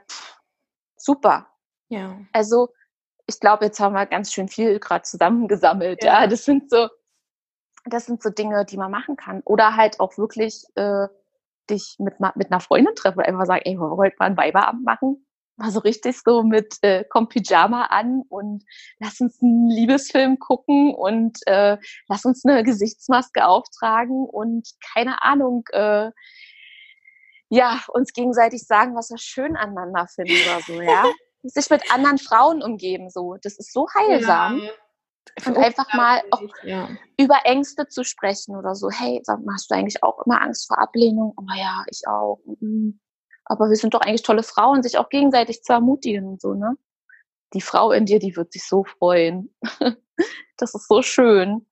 super. 0.97 1.47
Ja. 1.87 2.19
Also 2.33 2.69
ich 3.27 3.39
glaube, 3.39 3.65
jetzt 3.65 3.79
haben 3.79 3.93
wir 3.93 4.05
ganz 4.05 4.33
schön 4.33 4.47
viel 4.47 4.79
gerade 4.79 5.03
zusammengesammelt. 5.03 6.03
Ja. 6.03 6.21
ja. 6.21 6.27
das 6.27 6.45
sind 6.45 6.69
so, 6.69 6.87
das 7.85 8.05
sind 8.05 8.23
so 8.23 8.29
Dinge, 8.29 8.65
die 8.65 8.77
man 8.77 8.89
machen 8.89 9.17
kann. 9.17 9.41
Oder 9.43 9.75
halt 9.75 9.99
auch 9.99 10.17
wirklich 10.17 10.63
äh, 10.75 11.07
dich 11.69 11.97
mit, 11.99 12.19
mit 12.35 12.51
einer 12.51 12.61
Freundin 12.61 12.95
treffen 12.95 13.19
und 13.19 13.25
einfach 13.25 13.45
sagen, 13.45 13.61
ey, 13.65 13.75
wir 13.75 13.97
wollen 13.97 14.13
mal 14.17 14.25
einen 14.25 14.37
Weiberabend 14.37 14.85
machen. 14.85 15.25
Mal 15.57 15.71
so 15.71 15.79
richtig 15.79 16.21
so 16.23 16.43
mit, 16.43 16.77
äh, 16.83 17.03
komm 17.09 17.29
Pyjama 17.29 17.85
an 17.85 18.23
und 18.29 18.63
lass 18.99 19.19
uns 19.19 19.41
einen 19.41 19.69
Liebesfilm 19.69 20.39
gucken 20.39 20.93
und 20.93 21.39
äh, 21.47 21.77
lass 22.07 22.25
uns 22.25 22.45
eine 22.45 22.63
Gesichtsmaske 22.63 23.45
auftragen 23.45 24.25
und 24.25 24.69
keine 24.93 25.23
Ahnung, 25.23 25.65
äh, 25.71 26.11
ja, 27.49 27.81
uns 27.87 28.13
gegenseitig 28.13 28.63
sagen, 28.67 28.95
was 28.95 29.09
wir 29.09 29.17
schön 29.17 29.55
aneinander 29.55 30.07
finden 30.07 30.33
oder 30.45 30.61
so, 30.61 30.81
ja. 30.81 31.05
sich 31.49 31.69
mit 31.69 31.91
anderen 31.91 32.17
Frauen 32.17 32.61
umgeben, 32.61 33.09
so. 33.09 33.37
Das 33.41 33.57
ist 33.57 33.73
so 33.73 33.87
heilsam. 33.93 34.59
Ja. 34.59 34.71
Und 35.45 35.57
einfach 35.57 35.93
mal 35.93 36.23
auch 36.31 36.41
ja. 36.63 36.89
über 37.17 37.39
Ängste 37.43 37.87
zu 37.87 38.03
sprechen 38.03 38.55
oder 38.55 38.75
so. 38.75 38.89
Hey, 38.89 39.21
hast 39.27 39.69
du 39.69 39.75
eigentlich 39.75 40.01
auch 40.01 40.25
immer 40.25 40.41
Angst 40.41 40.67
vor 40.67 40.79
Ablehnung? 40.79 41.33
Oh 41.37 41.53
ja, 41.55 41.83
ich 41.89 42.07
auch. 42.07 42.39
Mhm. 42.59 42.99
Aber 43.45 43.69
wir 43.69 43.75
sind 43.75 43.93
doch 43.93 44.01
eigentlich 44.01 44.23
tolle 44.23 44.43
Frauen, 44.43 44.83
sich 44.83 44.97
auch 44.97 45.09
gegenseitig 45.09 45.63
zu 45.63 45.73
ermutigen 45.73 46.27
und 46.27 46.41
so, 46.41 46.53
ne? 46.53 46.75
Die 47.53 47.61
Frau 47.61 47.91
in 47.91 48.05
dir, 48.05 48.19
die 48.19 48.35
wird 48.35 48.51
sich 48.51 48.67
so 48.67 48.83
freuen. 48.83 49.53
das 50.57 50.73
ist 50.73 50.87
so 50.87 51.01
schön. 51.01 51.65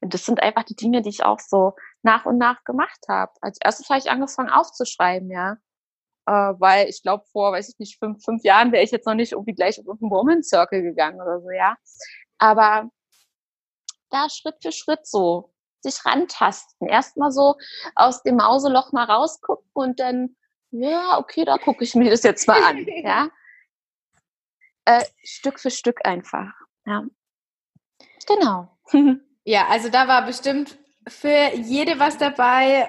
Und 0.00 0.12
das 0.12 0.26
sind 0.26 0.42
einfach 0.42 0.64
die 0.64 0.76
Dinge, 0.76 1.00
die 1.00 1.08
ich 1.08 1.24
auch 1.24 1.40
so 1.40 1.74
nach 2.02 2.26
und 2.26 2.36
nach 2.36 2.62
gemacht 2.64 3.00
habe. 3.08 3.32
Als 3.40 3.58
erstes 3.62 3.88
habe 3.88 4.00
ich 4.00 4.10
angefangen 4.10 4.50
aufzuschreiben, 4.50 5.30
ja. 5.30 5.56
Äh, 6.26 6.32
weil 6.32 6.88
ich 6.88 7.02
glaube, 7.02 7.24
vor, 7.32 7.52
weiß 7.52 7.68
ich 7.68 7.78
nicht, 7.78 7.98
fünf, 7.98 8.24
fünf 8.24 8.44
Jahren 8.44 8.72
wäre 8.72 8.84
ich 8.84 8.90
jetzt 8.90 9.06
noch 9.06 9.14
nicht 9.14 9.32
irgendwie 9.32 9.54
gleich 9.54 9.78
auf 9.80 10.00
einen 10.00 10.10
Woman 10.10 10.42
Circle 10.42 10.82
gegangen 10.82 11.20
oder 11.20 11.40
so, 11.40 11.50
ja. 11.50 11.76
Aber 12.38 12.90
da 14.10 14.28
Schritt 14.28 14.56
für 14.62 14.72
Schritt 14.72 15.06
so 15.06 15.52
sich 15.80 16.04
rantasten. 16.04 16.88
Erstmal 16.88 17.32
so 17.32 17.56
aus 17.94 18.22
dem 18.22 18.36
Mauseloch 18.36 18.92
mal 18.92 19.04
rausgucken 19.04 19.70
und 19.74 20.00
dann, 20.00 20.36
ja, 20.70 21.18
okay, 21.18 21.44
da 21.44 21.58
gucke 21.58 21.84
ich 21.84 21.94
mir 21.94 22.10
das 22.10 22.22
jetzt 22.22 22.46
mal 22.46 22.62
an, 22.62 22.86
ja. 22.86 23.28
Äh, 24.84 25.04
Stück 25.22 25.60
für 25.60 25.70
Stück 25.70 26.06
einfach, 26.06 26.52
ja. 26.86 27.04
Genau. 28.26 28.78
Ja, 29.44 29.66
also 29.66 29.88
da 29.88 30.06
war 30.06 30.24
bestimmt 30.24 30.78
für 31.08 31.50
jede 31.56 31.98
was 31.98 32.16
dabei. 32.16 32.88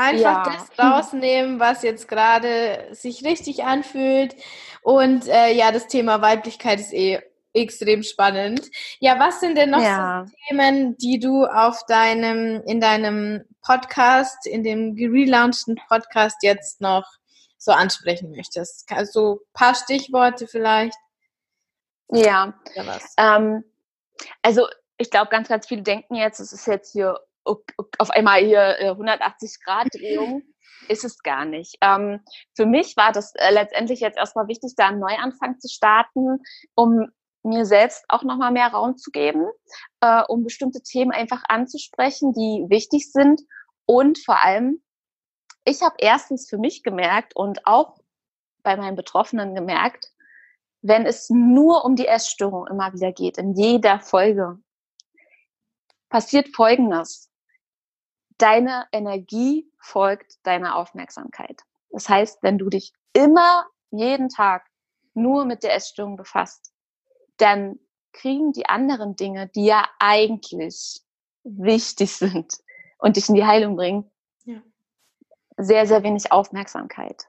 Einfach 0.00 0.46
ja. 0.46 0.54
das 0.54 0.78
rausnehmen, 0.78 1.58
was 1.58 1.82
jetzt 1.82 2.06
gerade 2.06 2.86
sich 2.92 3.24
richtig 3.24 3.64
anfühlt. 3.64 4.36
Und 4.80 5.26
äh, 5.26 5.52
ja, 5.52 5.72
das 5.72 5.88
Thema 5.88 6.22
Weiblichkeit 6.22 6.78
ist 6.78 6.92
eh 6.92 7.20
extrem 7.52 8.04
spannend. 8.04 8.70
Ja, 9.00 9.18
was 9.18 9.40
sind 9.40 9.58
denn 9.58 9.70
noch 9.70 9.82
ja. 9.82 10.24
so 10.24 10.32
Themen, 10.46 10.96
die 10.98 11.18
du 11.18 11.46
auf 11.46 11.84
deinem, 11.86 12.62
in 12.64 12.80
deinem 12.80 13.44
Podcast, 13.60 14.46
in 14.46 14.62
dem 14.62 14.94
gelaunchten 14.94 15.74
Podcast 15.88 16.36
jetzt 16.42 16.80
noch 16.80 17.04
so 17.56 17.72
ansprechen 17.72 18.30
möchtest? 18.30 18.88
Also 18.92 19.40
ein 19.40 19.52
paar 19.52 19.74
Stichworte 19.74 20.46
vielleicht? 20.46 20.96
Ja. 22.12 22.54
Ähm, 23.16 23.64
also 24.42 24.68
ich 24.96 25.10
glaube, 25.10 25.30
ganz, 25.30 25.48
ganz 25.48 25.66
viele 25.66 25.82
denken 25.82 26.14
jetzt, 26.14 26.38
es 26.38 26.52
ist 26.52 26.68
jetzt 26.68 26.92
hier 26.92 27.18
auf 27.98 28.10
einmal 28.10 28.40
hier 28.44 28.76
180 28.80 29.50
äh, 29.50 29.64
Grad 29.64 29.88
Drehung. 29.94 30.42
Ist 30.88 31.04
es 31.04 31.18
gar 31.22 31.44
nicht. 31.44 31.76
Ähm, 31.80 32.20
für 32.54 32.64
mich 32.64 32.96
war 32.96 33.12
das 33.12 33.34
äh, 33.34 33.50
letztendlich 33.52 34.00
jetzt 34.00 34.16
erstmal 34.16 34.48
wichtig, 34.48 34.74
da 34.76 34.88
einen 34.88 35.00
Neuanfang 35.00 35.58
zu 35.58 35.68
starten, 35.68 36.38
um 36.74 37.08
mir 37.42 37.64
selbst 37.66 38.04
auch 38.08 38.22
nochmal 38.22 38.52
mehr 38.52 38.68
Raum 38.68 38.96
zu 38.96 39.10
geben, 39.10 39.46
äh, 40.00 40.22
um 40.28 40.44
bestimmte 40.44 40.82
Themen 40.82 41.12
einfach 41.12 41.42
anzusprechen, 41.48 42.32
die 42.32 42.66
wichtig 42.68 43.10
sind. 43.10 43.42
Und 43.86 44.18
vor 44.24 44.42
allem, 44.44 44.82
ich 45.64 45.82
habe 45.82 45.96
erstens 45.98 46.48
für 46.48 46.58
mich 46.58 46.82
gemerkt 46.82 47.34
und 47.36 47.66
auch 47.66 47.98
bei 48.62 48.76
meinen 48.76 48.96
Betroffenen 48.96 49.54
gemerkt, 49.54 50.12
wenn 50.82 51.06
es 51.06 51.28
nur 51.30 51.84
um 51.84 51.96
die 51.96 52.06
Essstörung 52.06 52.66
immer 52.66 52.92
wieder 52.92 53.12
geht, 53.12 53.38
in 53.38 53.54
jeder 53.54 54.00
Folge, 54.00 54.58
passiert 56.08 56.54
Folgendes. 56.54 57.27
Deine 58.38 58.86
Energie 58.92 59.70
folgt 59.78 60.44
deiner 60.46 60.76
Aufmerksamkeit. 60.76 61.62
Das 61.90 62.08
heißt, 62.08 62.42
wenn 62.42 62.58
du 62.58 62.68
dich 62.68 62.92
immer 63.12 63.66
jeden 63.90 64.28
Tag 64.28 64.66
nur 65.14 65.44
mit 65.44 65.62
der 65.62 65.74
Essstörung 65.74 66.16
befasst, 66.16 66.72
dann 67.38 67.78
kriegen 68.12 68.52
die 68.52 68.66
anderen 68.66 69.16
Dinge, 69.16 69.48
die 69.48 69.66
ja 69.66 69.88
eigentlich 69.98 71.02
wichtig 71.44 72.16
sind 72.16 72.58
und 72.98 73.16
dich 73.16 73.28
in 73.28 73.34
die 73.34 73.46
Heilung 73.46 73.76
bringen, 73.76 74.10
ja. 74.44 74.60
sehr, 75.56 75.86
sehr 75.86 76.02
wenig 76.02 76.30
Aufmerksamkeit. 76.32 77.26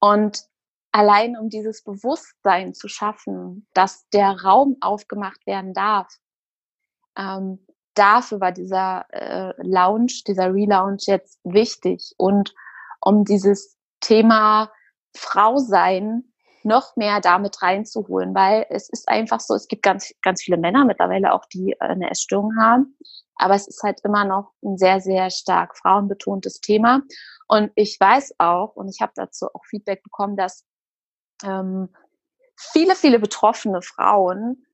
Und 0.00 0.44
allein 0.92 1.36
um 1.36 1.48
dieses 1.48 1.82
Bewusstsein 1.82 2.74
zu 2.74 2.88
schaffen, 2.88 3.66
dass 3.74 4.08
der 4.10 4.42
Raum 4.42 4.76
aufgemacht 4.80 5.46
werden 5.46 5.74
darf, 5.74 6.08
ähm, 7.16 7.66
dafür 7.98 8.40
war 8.40 8.52
dieser 8.52 9.06
äh, 9.10 9.52
Launch, 9.58 10.24
dieser 10.24 10.52
Relaunch 10.52 11.06
jetzt 11.06 11.40
wichtig 11.44 12.14
und 12.16 12.54
um 13.00 13.24
dieses 13.24 13.76
Thema 14.00 14.70
Frau 15.14 15.58
sein 15.58 16.24
noch 16.64 16.96
mehr 16.96 17.20
damit 17.20 17.62
reinzuholen, 17.62 18.34
weil 18.34 18.66
es 18.68 18.88
ist 18.88 19.08
einfach 19.08 19.40
so, 19.40 19.54
es 19.54 19.68
gibt 19.68 19.82
ganz, 19.82 20.12
ganz 20.22 20.42
viele 20.42 20.58
Männer 20.58 20.84
mittlerweile 20.84 21.32
auch, 21.32 21.44
die 21.46 21.72
äh, 21.72 21.76
eine 21.80 22.10
Essstörung 22.10 22.52
haben, 22.60 22.96
aber 23.36 23.54
es 23.54 23.66
ist 23.68 23.82
halt 23.82 24.00
immer 24.04 24.24
noch 24.24 24.52
ein 24.62 24.76
sehr, 24.76 25.00
sehr 25.00 25.30
stark 25.30 25.76
frauenbetontes 25.78 26.60
Thema. 26.60 27.02
Und 27.46 27.70
ich 27.76 27.98
weiß 27.98 28.34
auch, 28.38 28.74
und 28.74 28.88
ich 28.88 29.00
habe 29.00 29.12
dazu 29.14 29.46
auch 29.46 29.64
Feedback 29.64 30.02
bekommen, 30.02 30.36
dass 30.36 30.66
ähm, 31.44 31.88
viele, 32.56 32.94
viele 32.94 33.18
betroffene 33.18 33.80
Frauen 33.80 34.66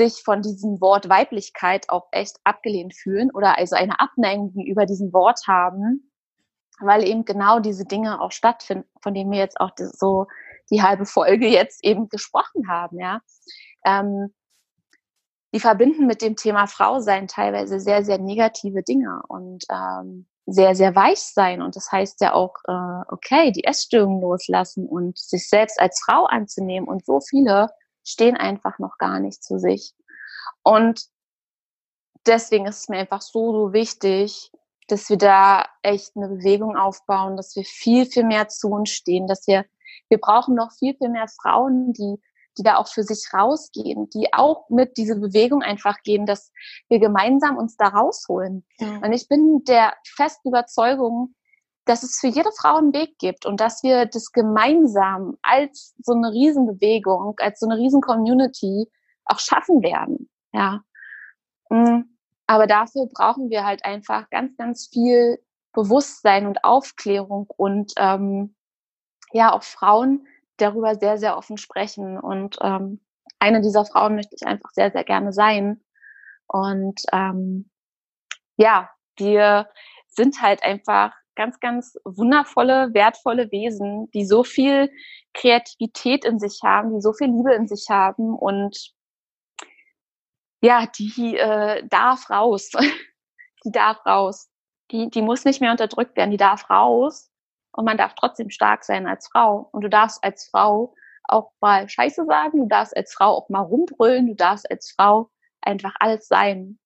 sich 0.00 0.22
von 0.22 0.40
diesem 0.40 0.80
Wort 0.80 1.10
Weiblichkeit 1.10 1.90
auch 1.90 2.08
echt 2.10 2.38
abgelehnt 2.44 2.94
fühlen 2.94 3.30
oder 3.30 3.58
also 3.58 3.76
eine 3.76 4.00
Abneigung 4.00 4.52
gegenüber 4.52 4.86
diesem 4.86 5.12
Wort 5.12 5.40
haben, 5.46 6.10
weil 6.80 7.06
eben 7.06 7.26
genau 7.26 7.60
diese 7.60 7.84
Dinge 7.84 8.20
auch 8.20 8.32
stattfinden, 8.32 8.88
von 9.02 9.12
denen 9.12 9.30
wir 9.30 9.38
jetzt 9.38 9.60
auch 9.60 9.72
so 9.76 10.26
die 10.70 10.82
halbe 10.82 11.04
Folge 11.04 11.46
jetzt 11.48 11.84
eben 11.84 12.08
gesprochen 12.08 12.68
haben, 12.68 12.98
ja. 12.98 13.20
Ähm, 13.84 14.32
die 15.52 15.60
verbinden 15.60 16.06
mit 16.06 16.22
dem 16.22 16.36
Thema 16.36 16.66
Frau 16.66 17.00
sein 17.00 17.26
teilweise 17.26 17.80
sehr, 17.80 18.04
sehr 18.04 18.18
negative 18.18 18.82
Dinge 18.82 19.22
und 19.28 19.64
ähm, 19.68 20.26
sehr, 20.46 20.74
sehr 20.74 20.94
weich 20.94 21.20
sein. 21.20 21.60
Und 21.60 21.74
das 21.76 21.90
heißt 21.90 22.20
ja 22.20 22.34
auch, 22.34 22.54
äh, 22.68 23.12
okay, 23.12 23.50
die 23.50 23.64
Essstörung 23.64 24.20
loslassen 24.20 24.88
und 24.88 25.18
sich 25.18 25.48
selbst 25.48 25.80
als 25.80 26.00
Frau 26.04 26.24
anzunehmen. 26.26 26.88
Und 26.88 27.04
so 27.04 27.20
viele 27.20 27.68
stehen 28.04 28.36
einfach 28.36 28.78
noch 28.78 28.98
gar 28.98 29.20
nicht 29.20 29.42
zu 29.42 29.58
sich. 29.58 29.94
Und 30.62 31.06
deswegen 32.26 32.66
ist 32.66 32.80
es 32.80 32.88
mir 32.88 32.98
einfach 32.98 33.22
so, 33.22 33.52
so 33.52 33.72
wichtig, 33.72 34.50
dass 34.88 35.08
wir 35.08 35.18
da 35.18 35.66
echt 35.82 36.16
eine 36.16 36.28
Bewegung 36.28 36.76
aufbauen, 36.76 37.36
dass 37.36 37.54
wir 37.54 37.64
viel, 37.64 38.06
viel 38.06 38.24
mehr 38.24 38.48
zu 38.48 38.68
uns 38.68 38.90
stehen, 38.90 39.26
dass 39.26 39.46
wir 39.46 39.64
wir 40.10 40.18
brauchen 40.18 40.54
noch 40.54 40.72
viel, 40.72 40.94
viel 40.96 41.08
mehr 41.08 41.28
Frauen, 41.28 41.92
die, 41.92 42.16
die 42.58 42.62
da 42.62 42.76
auch 42.76 42.88
für 42.88 43.04
sich 43.04 43.32
rausgehen, 43.32 44.10
die 44.10 44.34
auch 44.34 44.68
mit 44.68 44.96
diese 44.96 45.16
Bewegung 45.16 45.62
einfach 45.62 46.02
gehen, 46.02 46.26
dass 46.26 46.52
wir 46.88 46.98
gemeinsam 46.98 47.56
uns 47.56 47.76
da 47.76 47.88
rausholen. 47.88 48.66
Ja. 48.78 48.98
Und 48.98 49.12
ich 49.12 49.28
bin 49.28 49.64
der 49.64 49.94
festen 50.04 50.48
Überzeugung, 50.48 51.34
dass 51.90 52.04
es 52.04 52.20
für 52.20 52.28
jede 52.28 52.52
Frau 52.52 52.76
einen 52.76 52.92
Weg 52.92 53.18
gibt 53.18 53.46
und 53.46 53.60
dass 53.60 53.82
wir 53.82 54.06
das 54.06 54.30
gemeinsam 54.30 55.36
als 55.42 55.96
so 55.98 56.12
eine 56.12 56.30
Riesenbewegung, 56.30 57.34
als 57.40 57.58
so 57.58 57.68
eine 57.68 57.76
Riesen-Community 57.78 58.88
auch 59.24 59.40
schaffen 59.40 59.82
werden. 59.82 60.30
Ja. 60.52 60.84
Mm. 61.68 62.02
Aber 62.46 62.68
dafür 62.68 63.08
brauchen 63.12 63.50
wir 63.50 63.64
halt 63.64 63.84
einfach 63.84 64.30
ganz, 64.30 64.56
ganz 64.56 64.88
viel 64.92 65.42
Bewusstsein 65.72 66.46
und 66.46 66.62
Aufklärung 66.62 67.48
und 67.56 67.92
ähm, 67.96 68.54
ja 69.32 69.52
auch 69.52 69.64
Frauen 69.64 70.28
darüber 70.58 70.94
sehr, 70.94 71.18
sehr 71.18 71.36
offen 71.36 71.58
sprechen. 71.58 72.20
Und 72.20 72.56
ähm, 72.60 73.00
eine 73.40 73.62
dieser 73.62 73.84
Frauen 73.84 74.14
möchte 74.14 74.36
ich 74.36 74.46
einfach 74.46 74.70
sehr, 74.70 74.92
sehr 74.92 75.02
gerne 75.02 75.32
sein. 75.32 75.82
Und 76.46 77.02
ähm, 77.12 77.68
ja, 78.56 78.90
wir 79.16 79.68
sind 80.06 80.40
halt 80.40 80.62
einfach 80.62 81.19
ganz, 81.40 81.58
ganz 81.58 81.96
wundervolle, 82.04 82.92
wertvolle 82.92 83.50
Wesen, 83.50 84.10
die 84.10 84.26
so 84.26 84.44
viel 84.44 84.92
Kreativität 85.32 86.26
in 86.26 86.38
sich 86.38 86.60
haben, 86.62 86.92
die 86.94 87.00
so 87.00 87.14
viel 87.14 87.28
Liebe 87.28 87.54
in 87.54 87.66
sich 87.66 87.86
haben 87.88 88.34
und 88.34 88.92
ja, 90.60 90.86
die 90.86 91.38
äh, 91.38 91.82
darf 91.88 92.28
raus. 92.28 92.70
die 93.64 93.72
darf 93.72 94.04
raus. 94.04 94.50
Die, 94.90 95.08
die 95.08 95.22
muss 95.22 95.46
nicht 95.46 95.62
mehr 95.62 95.70
unterdrückt 95.70 96.14
werden, 96.14 96.30
die 96.30 96.36
darf 96.36 96.68
raus 96.68 97.30
und 97.72 97.86
man 97.86 97.96
darf 97.96 98.14
trotzdem 98.16 98.50
stark 98.50 98.84
sein 98.84 99.06
als 99.06 99.28
Frau. 99.28 99.70
Und 99.72 99.80
du 99.80 99.88
darfst 99.88 100.22
als 100.22 100.46
Frau 100.46 100.94
auch 101.24 101.52
mal 101.62 101.88
Scheiße 101.88 102.26
sagen, 102.26 102.58
du 102.58 102.68
darfst 102.68 102.94
als 102.94 103.14
Frau 103.14 103.30
auch 103.30 103.48
mal 103.48 103.62
rumbrüllen, 103.62 104.26
du 104.26 104.34
darfst 104.34 104.70
als 104.70 104.90
Frau 104.90 105.30
einfach 105.62 105.94
alles 106.00 106.28
sein 106.28 106.78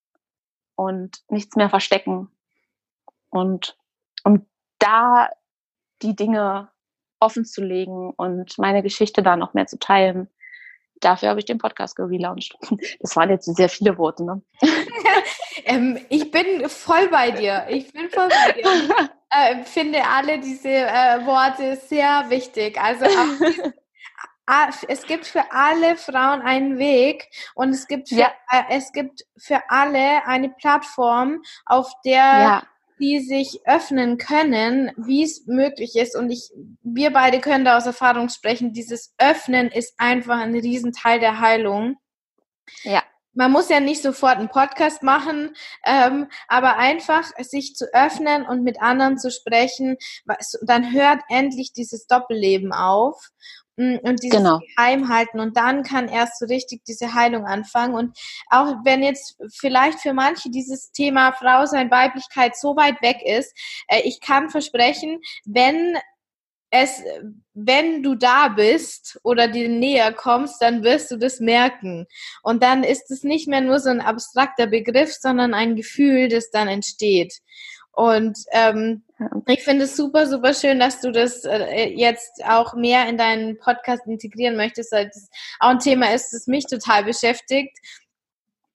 und 0.76 1.24
nichts 1.28 1.56
mehr 1.56 1.70
verstecken. 1.70 2.30
Und 3.30 3.76
um 4.24 4.46
da 4.78 5.28
die 6.02 6.16
Dinge 6.16 6.68
offen 7.20 7.44
zu 7.44 7.62
legen 7.62 8.10
und 8.10 8.58
meine 8.58 8.82
Geschichte 8.82 9.22
da 9.22 9.36
noch 9.36 9.54
mehr 9.54 9.66
zu 9.66 9.78
teilen, 9.78 10.28
dafür 11.00 11.30
habe 11.30 11.40
ich 11.40 11.46
den 11.46 11.58
Podcast 11.58 11.96
gelauncht. 11.96 12.56
Das 13.00 13.16
waren 13.16 13.30
jetzt 13.30 13.44
sehr 13.44 13.68
viele 13.68 13.96
Worte, 13.98 14.24
ne? 14.24 14.42
ähm, 15.64 15.98
ich 16.08 16.30
bin 16.30 16.68
voll 16.68 17.08
bei 17.08 17.30
dir. 17.30 17.66
Ich 17.68 17.92
bin 17.92 18.10
voll 18.10 18.28
bei 18.28 18.52
dir. 18.52 18.64
äh, 19.30 19.64
finde 19.64 20.02
alle 20.04 20.38
diese 20.40 20.68
äh, 20.68 21.24
Worte 21.26 21.76
sehr 21.76 22.28
wichtig. 22.28 22.80
Also 22.80 23.06
es 24.88 25.02
gibt 25.04 25.26
für 25.26 25.44
alle 25.50 25.96
Frauen 25.96 26.42
einen 26.42 26.78
Weg 26.78 27.28
und 27.54 27.70
es 27.70 27.86
gibt 27.86 28.10
für, 28.10 28.16
ja. 28.16 28.32
äh, 28.50 28.62
es 28.70 28.92
gibt 28.92 29.24
für 29.38 29.62
alle 29.68 30.26
eine 30.26 30.50
Plattform, 30.50 31.42
auf 31.64 31.90
der 32.04 32.14
ja. 32.14 32.62
Die 33.00 33.20
sich 33.20 33.60
öffnen 33.64 34.18
können, 34.18 34.92
wie 34.96 35.22
es 35.22 35.46
möglich 35.46 35.96
ist. 35.96 36.16
Und 36.16 36.30
ich, 36.30 36.50
wir 36.82 37.12
beide 37.12 37.40
können 37.40 37.64
da 37.64 37.76
aus 37.76 37.86
Erfahrung 37.86 38.28
sprechen. 38.28 38.72
Dieses 38.72 39.14
Öffnen 39.18 39.68
ist 39.68 39.94
einfach 39.98 40.38
ein 40.38 40.54
Riesenteil 40.54 41.20
der 41.20 41.40
Heilung. 41.40 41.96
Ja 42.82 43.02
man 43.34 43.52
muss 43.52 43.68
ja 43.68 43.80
nicht 43.80 44.02
sofort 44.02 44.38
einen 44.38 44.48
Podcast 44.48 45.02
machen, 45.02 45.54
ähm, 45.84 46.28
aber 46.48 46.76
einfach 46.76 47.24
sich 47.38 47.74
zu 47.74 47.92
öffnen 47.92 48.46
und 48.46 48.62
mit 48.62 48.80
anderen 48.80 49.18
zu 49.18 49.30
sprechen, 49.30 49.96
dann 50.62 50.92
hört 50.92 51.20
endlich 51.28 51.72
dieses 51.72 52.06
Doppelleben 52.06 52.72
auf 52.72 53.30
und 53.76 54.22
dieses 54.22 54.38
genau. 54.38 54.60
Geheimhalten 54.76 55.40
und 55.40 55.56
dann 55.56 55.82
kann 55.82 56.08
erst 56.08 56.38
so 56.38 56.46
richtig 56.46 56.84
diese 56.84 57.14
Heilung 57.14 57.44
anfangen 57.44 57.94
und 57.94 58.16
auch 58.48 58.76
wenn 58.84 59.02
jetzt 59.02 59.36
vielleicht 59.52 60.00
für 60.00 60.12
manche 60.12 60.50
dieses 60.50 60.92
Thema 60.92 61.32
Frau 61.32 61.66
sein 61.66 61.90
Weiblichkeit 61.90 62.56
so 62.56 62.76
weit 62.76 63.02
weg 63.02 63.18
ist, 63.24 63.52
äh, 63.88 64.00
ich 64.04 64.20
kann 64.20 64.48
versprechen, 64.48 65.20
wenn 65.44 65.96
es, 66.74 67.02
wenn 67.52 68.02
du 68.02 68.16
da 68.16 68.48
bist 68.48 69.20
oder 69.22 69.46
dir 69.46 69.68
näher 69.68 70.12
kommst, 70.12 70.60
dann 70.60 70.82
wirst 70.82 71.08
du 71.10 71.16
das 71.16 71.38
merken. 71.38 72.06
Und 72.42 72.64
dann 72.64 72.82
ist 72.82 73.12
es 73.12 73.22
nicht 73.22 73.46
mehr 73.46 73.60
nur 73.60 73.78
so 73.78 73.90
ein 73.90 74.00
abstrakter 74.00 74.66
Begriff, 74.66 75.14
sondern 75.14 75.54
ein 75.54 75.76
Gefühl, 75.76 76.28
das 76.28 76.50
dann 76.50 76.66
entsteht. 76.66 77.38
Und 77.94 78.38
ähm, 78.52 79.02
ich 79.46 79.62
finde 79.62 79.84
es 79.84 79.96
super, 79.96 80.26
super 80.26 80.52
schön, 80.52 80.80
dass 80.80 81.00
du 81.00 81.12
das 81.12 81.44
äh, 81.44 81.88
jetzt 81.94 82.44
auch 82.44 82.74
mehr 82.74 83.08
in 83.08 83.16
deinen 83.16 83.58
Podcast 83.58 84.06
integrieren 84.06 84.56
möchtest, 84.56 84.92
weil 84.92 85.06
das 85.06 85.28
auch 85.60 85.70
ein 85.70 85.78
Thema 85.78 86.12
ist, 86.12 86.32
das 86.32 86.46
mich 86.46 86.66
total 86.66 87.04
beschäftigt 87.04 87.78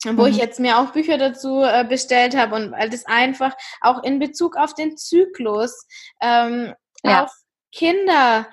wo 0.05 0.25
ich 0.25 0.35
mhm. 0.35 0.39
jetzt 0.39 0.59
mir 0.59 0.79
auch 0.79 0.91
Bücher 0.91 1.17
dazu 1.17 1.61
äh, 1.61 1.83
bestellt 1.83 2.35
habe 2.35 2.55
und 2.55 2.71
weil 2.71 2.89
das 2.89 3.05
einfach 3.05 3.53
auch 3.81 4.03
in 4.03 4.19
Bezug 4.19 4.55
auf 4.55 4.73
den 4.73 4.97
Zyklus 4.97 5.85
ähm, 6.21 6.73
ja. 7.03 7.25
auch 7.25 7.29
Kinder 7.71 8.47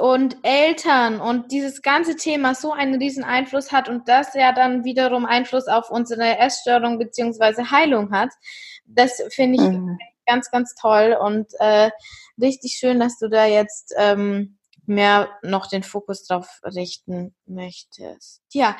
und 0.00 0.38
Eltern 0.42 1.20
und 1.20 1.52
dieses 1.52 1.82
ganze 1.82 2.16
Thema 2.16 2.54
so 2.54 2.72
einen 2.72 3.00
riesen 3.00 3.24
Einfluss 3.24 3.72
hat 3.72 3.88
und 3.88 4.08
das 4.08 4.34
ja 4.34 4.52
dann 4.52 4.84
wiederum 4.84 5.26
Einfluss 5.26 5.66
auf 5.66 5.90
unsere 5.90 6.38
Essstörung 6.38 6.98
beziehungsweise 6.98 7.70
Heilung 7.70 8.12
hat. 8.12 8.30
Das 8.86 9.22
finde 9.30 9.62
ich 9.62 9.70
mhm. 9.70 9.98
ganz, 10.26 10.50
ganz 10.50 10.74
toll 10.74 11.16
und 11.20 11.48
äh, 11.58 11.90
richtig 12.40 12.76
schön, 12.78 12.98
dass 12.98 13.18
du 13.18 13.28
da 13.28 13.46
jetzt 13.46 13.94
ähm, 13.96 14.58
mehr 14.86 15.28
noch 15.42 15.66
den 15.66 15.82
Fokus 15.82 16.26
drauf 16.26 16.60
richten 16.64 17.34
möchtest. 17.46 18.42
Ja, 18.52 18.76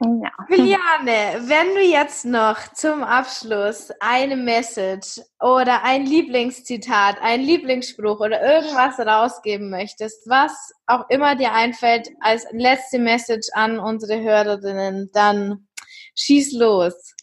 ja. 0.00 0.30
Juliane, 0.48 1.48
wenn 1.48 1.74
du 1.74 1.80
jetzt 1.80 2.24
noch 2.24 2.72
zum 2.72 3.02
Abschluss 3.02 3.90
eine 4.00 4.36
Message 4.36 5.20
oder 5.40 5.84
ein 5.84 6.04
Lieblingszitat, 6.04 7.20
ein 7.20 7.40
Lieblingsspruch 7.40 8.20
oder 8.20 8.42
irgendwas 8.42 8.98
rausgeben 8.98 9.70
möchtest, 9.70 10.28
was 10.28 10.72
auch 10.86 11.08
immer 11.10 11.36
dir 11.36 11.52
einfällt 11.52 12.10
als 12.20 12.46
letzte 12.50 12.98
Message 12.98 13.48
an 13.54 13.78
unsere 13.78 14.20
Hörerinnen, 14.20 15.10
dann 15.12 15.68
schieß 16.16 16.52
los. 16.52 17.14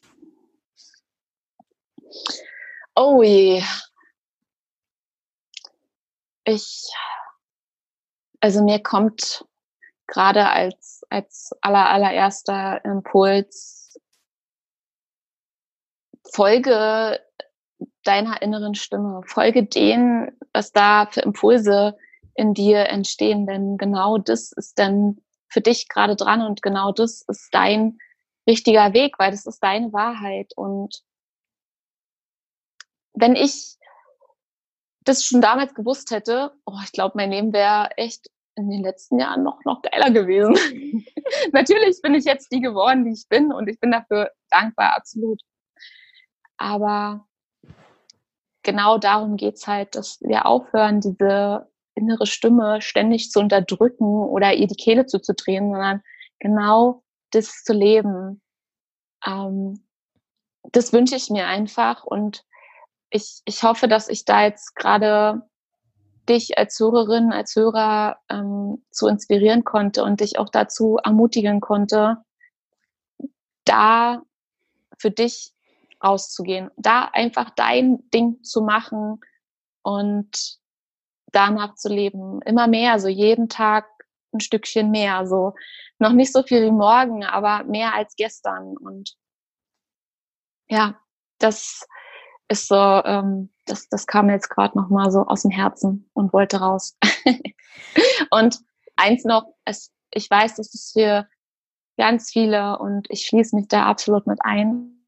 Oh 2.96 3.22
je. 3.22 3.64
Ich, 6.44 6.90
also 8.40 8.64
mir 8.64 8.82
kommt 8.82 9.46
gerade 10.08 10.50
als, 10.50 11.01
als 11.12 11.52
aller, 11.62 11.90
allererster 11.90 12.84
Impuls 12.86 14.00
folge 16.34 17.20
deiner 18.04 18.42
inneren 18.42 18.76
Stimme, 18.76 19.22
folge 19.26 19.66
dem, 19.66 20.32
was 20.54 20.72
da 20.72 21.08
für 21.08 21.22
Impulse 21.22 21.98
in 22.36 22.54
dir 22.54 22.88
entstehen, 22.88 23.46
denn 23.46 23.78
genau 23.78 24.18
das 24.18 24.52
ist 24.54 24.80
dann 24.80 25.18
für 25.50 25.62
dich 25.62 25.90
gerade 25.90 26.16
dran 26.16 26.42
und 26.42 26.62
genau 26.62 26.94
das 26.94 27.24
ist 27.28 27.50
dein 27.54 27.98
richtiger 28.48 28.94
Weg, 28.94 29.20
weil 29.20 29.32
das 29.32 29.46
ist 29.46 29.60
deine 29.62 29.92
Wahrheit. 29.92 30.54
Und 30.56 31.04
wenn 33.14 33.36
ich 33.36 33.78
das 35.04 35.24
schon 35.24 35.42
damals 35.42 35.74
gewusst 35.74 36.12
hätte, 36.12 36.54
oh, 36.66 36.78
ich 36.84 36.92
glaube, 36.92 37.14
mein 37.16 37.32
Leben 37.32 37.54
wäre 37.54 37.90
echt 37.98 38.30
in 38.56 38.70
den 38.70 38.82
letzten 38.82 39.20
Jahren 39.20 39.44
noch, 39.44 39.64
noch 39.66 39.82
geiler 39.82 40.12
gewesen. 40.12 40.56
Natürlich 41.52 42.02
bin 42.02 42.16
ich 42.16 42.26
jetzt 42.26 42.52
die 42.52 42.62
geworden, 42.62 43.06
die 43.06 43.12
ich 43.12 43.28
bin 43.30 43.52
und 43.52 43.68
ich 43.68 43.80
bin 43.80 43.92
dafür 43.92 44.32
dankbar, 44.50 44.96
absolut. 44.96 45.42
Aber 46.58 47.26
genau 48.64 48.98
darum 48.98 49.38
geht's 49.38 49.68
halt, 49.68 49.96
dass 49.96 50.20
wir 50.22 50.46
aufhören, 50.46 51.02
diese 51.02 51.70
innere 51.96 52.26
Stimme 52.26 52.82
ständig 52.82 53.32
zu 53.32 53.40
unterdrücken 53.40 54.06
oder 54.06 54.54
ihr 54.54 54.68
die 54.68 54.76
Kehle 54.76 55.06
zuzudrehen, 55.06 55.72
sondern 55.72 56.02
genau 56.40 57.04
das 57.32 57.64
zu 57.64 57.74
leben. 57.74 58.42
Ähm, 59.26 59.86
das 60.72 60.94
wünsche 60.94 61.16
ich 61.16 61.30
mir 61.30 61.48
einfach 61.48 62.04
und 62.04 62.46
ich, 63.10 63.42
ich 63.46 63.64
hoffe, 63.64 63.88
dass 63.88 64.08
ich 64.08 64.26
da 64.26 64.44
jetzt 64.44 64.76
gerade 64.76 65.42
dich 66.30 66.58
als 66.58 66.80
Hörerin, 66.80 67.32
als 67.32 67.56
Hörer 67.56 68.18
ähm, 68.30 68.84
zu 68.92 69.08
inspirieren 69.08 69.64
konnte 69.64 70.04
und 70.04 70.20
dich 70.20 70.38
auch 70.38 70.50
dazu 70.50 70.98
ermutigen 71.04 71.60
konnte, 71.60 72.18
da 73.66 74.22
für 74.98 75.12
dich 75.12 75.54
rauszugehen, 76.04 76.70
da 76.78 77.06
einfach 77.06 77.50
dein 77.52 78.10
Ding 78.12 78.44
zu 78.44 78.62
machen 78.62 79.20
und 79.84 80.60
danach 81.32 81.76
zu 81.76 81.90
leben. 81.90 82.42
Immer 82.44 82.68
mehr, 82.68 83.00
so 83.00 83.08
jeden 83.08 83.50
Tag 83.50 83.86
ein 84.34 84.40
Stückchen 84.40 84.92
mehr. 84.92 85.26
So 85.28 85.54
noch 86.00 86.14
nicht 86.14 86.34
so 86.34 86.44
viel 86.44 86.64
wie 86.64 86.72
morgen, 86.72 87.24
aber 87.24 87.64
mehr 87.64 87.94
als 87.94 88.16
gestern. 88.16 88.76
Und 88.78 89.16
ja, 90.70 91.00
das 91.40 91.88
ist 92.48 92.68
so, 92.68 92.76
ähm, 92.76 93.50
das, 93.72 93.88
das 93.88 94.06
kam 94.06 94.30
jetzt 94.30 94.50
gerade 94.50 94.78
noch 94.78 94.90
mal 94.90 95.12
so 95.12 95.26
aus 95.26 95.44
dem 95.44 95.52
Herzen 95.52 96.10
und 96.14 96.34
wollte 96.34 96.60
raus. 96.60 96.98
und 98.30 98.60
eins 98.98 99.24
noch, 99.24 99.46
es, 99.66 99.92
ich 100.12 100.30
weiß, 100.30 100.56
dass 100.56 100.74
es 100.74 100.92
für 100.92 101.28
ganz 101.98 102.32
viele 102.32 102.78
und 102.80 103.08
ich 103.10 103.26
schließe 103.26 103.56
mich 103.56 103.68
da 103.68 103.86
absolut 103.86 104.28
mit 104.28 104.40
ein. 104.42 105.06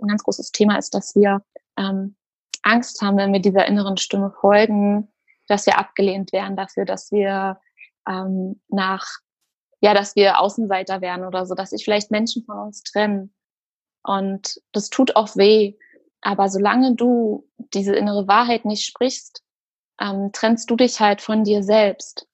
Ein 0.00 0.08
ganz 0.08 0.22
großes 0.22 0.52
Thema 0.52 0.76
ist, 0.76 0.94
dass 0.94 1.14
wir 1.14 1.42
ähm, 1.78 2.16
Angst 2.62 3.00
haben, 3.00 3.16
wenn 3.16 3.32
wir 3.32 3.40
dieser 3.40 3.66
inneren 3.66 3.96
Stimme 3.96 4.30
folgen, 4.30 5.08
dass 5.46 5.64
wir 5.64 5.78
abgelehnt 5.78 6.32
werden 6.32 6.56
dafür, 6.56 6.84
dass 6.84 7.10
wir 7.10 7.58
ähm, 8.06 8.60
nach, 8.68 9.06
ja, 9.80 9.94
dass 9.94 10.14
wir 10.14 10.40
Außenseiter 10.40 11.00
werden 11.00 11.24
oder 11.24 11.46
so, 11.46 11.54
dass 11.54 11.70
sich 11.70 11.84
vielleicht 11.84 12.10
Menschen 12.10 12.44
von 12.44 12.58
uns 12.58 12.82
trennen. 12.82 13.34
Und 14.02 14.60
das 14.72 14.90
tut 14.90 15.16
auch 15.16 15.36
weh. 15.36 15.76
Aber 16.20 16.48
solange 16.48 16.94
du 16.94 17.48
diese 17.74 17.94
innere 17.94 18.26
Wahrheit 18.26 18.64
nicht 18.64 18.84
sprichst, 18.84 19.42
ähm, 20.00 20.30
trennst 20.32 20.70
du 20.70 20.76
dich 20.76 21.00
halt 21.00 21.20
von 21.20 21.44
dir 21.44 21.62
selbst. 21.62 22.26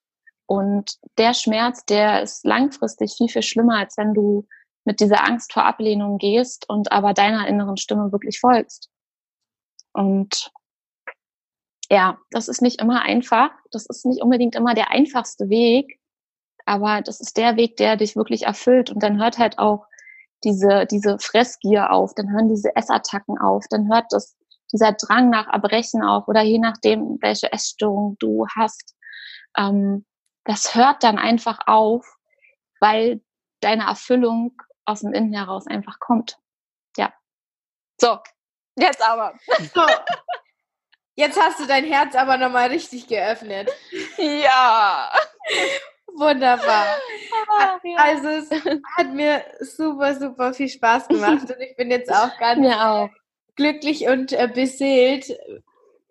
Und 0.46 0.98
der 1.16 1.34
Schmerz, 1.34 1.84
der 1.86 2.22
ist 2.22 2.44
langfristig 2.44 3.14
viel, 3.16 3.28
viel 3.28 3.42
schlimmer, 3.42 3.78
als 3.78 3.96
wenn 3.96 4.14
du 4.14 4.46
mit 4.84 5.00
dieser 5.00 5.26
Angst 5.26 5.52
vor 5.52 5.64
Ablehnung 5.64 6.18
gehst 6.18 6.68
und 6.68 6.92
aber 6.92 7.14
deiner 7.14 7.48
inneren 7.48 7.78
Stimme 7.78 8.12
wirklich 8.12 8.38
folgst. 8.38 8.90
Und 9.92 10.52
ja, 11.90 12.18
das 12.30 12.48
ist 12.48 12.60
nicht 12.60 12.80
immer 12.80 13.02
einfach. 13.02 13.50
Das 13.70 13.86
ist 13.86 14.04
nicht 14.04 14.22
unbedingt 14.22 14.54
immer 14.54 14.74
der 14.74 14.90
einfachste 14.90 15.48
Weg. 15.48 16.00
Aber 16.66 17.02
das 17.02 17.20
ist 17.20 17.36
der 17.36 17.56
Weg, 17.56 17.76
der 17.76 17.96
dich 17.96 18.16
wirklich 18.16 18.44
erfüllt. 18.44 18.90
Und 18.90 19.02
dann 19.02 19.18
hört 19.22 19.38
halt 19.38 19.58
auch 19.58 19.86
diese, 20.44 20.86
diese 20.86 21.18
Fressgier 21.18 21.90
auf, 21.90 22.14
dann 22.14 22.30
hören 22.30 22.48
diese 22.48 22.74
Essattacken 22.76 23.38
auf, 23.38 23.64
dann 23.70 23.92
hört 23.92 24.06
das, 24.10 24.36
dieser 24.72 24.92
Drang 24.92 25.30
nach 25.30 25.48
Erbrechen 25.48 26.02
auf 26.02 26.28
oder 26.28 26.42
je 26.42 26.58
nachdem, 26.58 27.18
welche 27.20 27.52
Essstörung 27.52 28.16
du 28.18 28.46
hast. 28.56 28.94
Ähm, 29.56 30.04
das 30.44 30.74
hört 30.74 31.02
dann 31.02 31.18
einfach 31.18 31.60
auf, 31.66 32.06
weil 32.80 33.22
deine 33.60 33.84
Erfüllung 33.86 34.52
aus 34.84 35.00
dem 35.00 35.12
Innen 35.12 35.32
heraus 35.32 35.66
einfach 35.66 35.98
kommt. 36.00 36.38
Ja. 36.96 37.12
So, 38.00 38.18
jetzt 38.76 39.02
aber. 39.02 39.34
So. 39.74 39.86
Jetzt 41.16 41.40
hast 41.40 41.60
du 41.60 41.66
dein 41.66 41.84
Herz 41.84 42.16
aber 42.16 42.36
nochmal 42.38 42.68
richtig 42.68 43.06
geöffnet. 43.06 43.70
Ja. 44.18 45.12
Wunderbar. 46.08 46.86
Ja. 47.84 47.96
Also 47.96 48.28
es 48.28 48.50
hat 48.96 49.12
mir 49.12 49.42
super, 49.60 50.14
super 50.14 50.54
viel 50.54 50.68
Spaß 50.68 51.08
gemacht 51.08 51.42
und 51.42 51.60
ich 51.60 51.76
bin 51.76 51.90
jetzt 51.90 52.10
auch 52.10 52.30
ganz 52.38 52.66
auch. 52.76 53.10
glücklich 53.56 54.08
und 54.08 54.32
äh, 54.32 54.48
beseelt, 54.48 55.30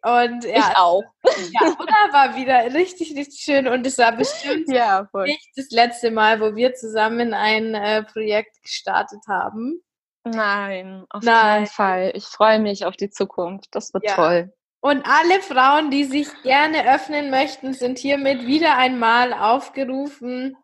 Und 0.06 0.44
ja, 0.44 0.58
ich 0.58 0.78
auch. 0.78 1.04
Ja, 1.52 1.62
oder 1.80 2.12
war 2.12 2.36
wieder 2.36 2.74
richtig, 2.74 3.16
richtig 3.16 3.40
schön 3.42 3.68
und 3.68 3.88
es 3.88 3.98
war 3.98 4.12
bestimmt 4.12 4.68
ja, 4.70 5.08
nicht 5.24 5.50
das 5.56 5.72
letzte 5.72 6.12
Mal, 6.12 6.42
wo 6.42 6.56
wir 6.56 6.74
zusammen 6.74 7.34
ein 7.34 7.74
äh, 7.74 8.04
Projekt 8.04 8.62
gestartet 8.62 9.22
haben. 9.28 9.82
Nein, 10.26 11.06
auf 11.10 11.24
Nein. 11.24 11.36
keinen 11.36 11.68
Fall. 11.68 12.12
Ich 12.16 12.26
freue 12.26 12.60
mich 12.60 12.86
auf 12.86 12.96
die 12.98 13.10
Zukunft. 13.10 13.68
Das 13.72 13.94
wird 13.94 14.06
ja. 14.06 14.16
toll. 14.16 14.54
Und 14.82 15.06
alle 15.06 15.42
Frauen, 15.42 15.92
die 15.92 16.04
sich 16.04 16.28
gerne 16.44 16.94
öffnen 16.94 17.30
möchten, 17.30 17.74
sind 17.74 17.98
hiermit 17.98 18.46
wieder 18.46 18.78
einmal 18.78 19.32
aufgerufen. 19.34 20.58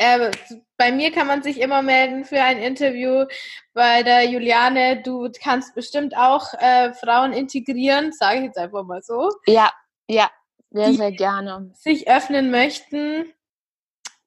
Äh, 0.00 0.30
bei 0.78 0.92
mir 0.92 1.12
kann 1.12 1.26
man 1.26 1.42
sich 1.42 1.60
immer 1.60 1.82
melden 1.82 2.24
für 2.24 2.42
ein 2.42 2.56
Interview. 2.56 3.26
Bei 3.74 4.02
der 4.02 4.24
Juliane, 4.24 5.02
du 5.02 5.30
kannst 5.42 5.74
bestimmt 5.74 6.16
auch 6.16 6.54
äh, 6.54 6.94
Frauen 6.94 7.34
integrieren, 7.34 8.10
sage 8.10 8.38
ich 8.38 8.44
jetzt 8.44 8.56
einfach 8.56 8.82
mal 8.84 9.02
so. 9.02 9.30
Ja, 9.46 9.70
ja, 10.08 10.30
sehr, 10.70 10.94
sehr 10.94 11.12
gerne. 11.12 11.70
Sich 11.74 12.08
öffnen 12.08 12.50
möchten. 12.50 13.30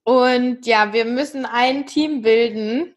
Und 0.04 0.68
ja, 0.68 0.94
wir 0.94 1.06
müssen 1.06 1.48
ein 1.48 1.88
Team 1.88 2.22
bilden, 2.22 2.96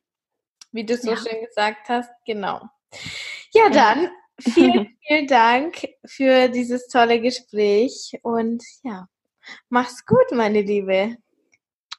wie 0.70 0.85
du 0.85 0.99
so 0.99 1.12
ja. 1.12 1.16
schön 1.16 1.47
gesagt 1.47 1.89
hast. 1.89 2.11
Genau. 2.27 2.61
Ja, 3.55 3.70
dann 3.70 4.11
vielen, 4.41 4.99
vielen 5.07 5.27
Dank 5.29 5.89
für 6.05 6.51
dieses 6.51 6.89
tolle 6.89 7.22
Gespräch 7.22 8.18
und 8.20 8.62
ja, 8.83 9.09
mach's 9.70 10.05
gut, 10.05 10.31
meine 10.33 10.61
Liebe. 10.61 11.16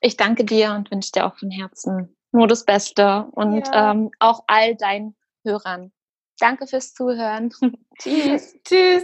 Ich 0.02 0.18
danke 0.18 0.46
dir 0.46 0.74
und 0.74 0.92
wünsche 0.92 1.12
dir 1.12 1.26
auch 1.26 1.38
von 1.38 1.50
Herzen 1.50 2.16
nur 2.32 2.48
das 2.48 2.66
Beste 2.66 3.28
und 3.32 3.68
ja. 3.68 3.92
ähm, 3.92 4.12
auch 4.20 4.44
all 4.48 4.76
deinen 4.76 5.16
Hörern. 5.44 5.92
Danke 6.40 6.68
fürs 6.68 6.94
Zuhören. 6.94 7.52
Tschüss. 8.00 8.56
Tschüss. 8.64 9.04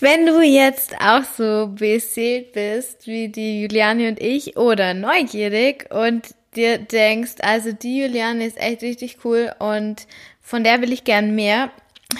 Wenn 0.00 0.26
du 0.26 0.40
jetzt 0.40 0.94
auch 1.00 1.24
so 1.24 1.68
beseelt 1.68 2.52
bist 2.52 3.06
wie 3.06 3.28
die 3.28 3.62
Juliane 3.62 4.08
und 4.08 4.20
ich 4.20 4.56
oder 4.56 4.94
neugierig 4.94 5.90
und 5.90 6.34
dir 6.54 6.78
denkst, 6.78 7.36
also 7.40 7.72
die 7.72 8.02
Juliane 8.02 8.46
ist 8.46 8.58
echt 8.58 8.82
richtig 8.82 9.18
cool 9.24 9.52
und 9.58 10.06
von 10.40 10.64
der 10.64 10.80
will 10.80 10.92
ich 10.92 11.04
gern 11.04 11.34
mehr, 11.34 11.70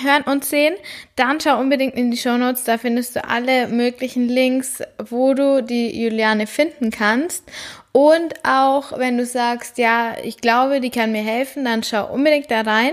hören 0.03 0.23
und 0.23 0.45
sehen, 0.45 0.75
dann 1.17 1.41
schau 1.41 1.59
unbedingt 1.59 1.95
in 1.95 2.11
die 2.11 2.17
Show 2.17 2.37
Notes. 2.37 2.65
Da 2.65 2.79
findest 2.79 3.17
du 3.17 3.25
alle 3.25 3.69
möglichen 3.69 4.29
Links, 4.29 4.83
wo 4.99 5.35
du 5.35 5.63
die 5.63 6.03
Juliane 6.03 6.47
finden 6.47 6.91
kannst. 6.91 7.45
Und 7.93 8.35
auch 8.45 8.97
wenn 8.99 9.19
du 9.19 9.27
sagst, 9.27 9.79
ja, 9.79 10.15
ich 10.23 10.39
glaube, 10.39 10.81
die 10.81 10.91
kann 10.91 11.13
mir 11.13 11.23
helfen, 11.23 11.65
dann 11.65 11.83
schau 11.83 12.13
unbedingt 12.13 12.51
da 12.51 12.61
rein. 12.61 12.93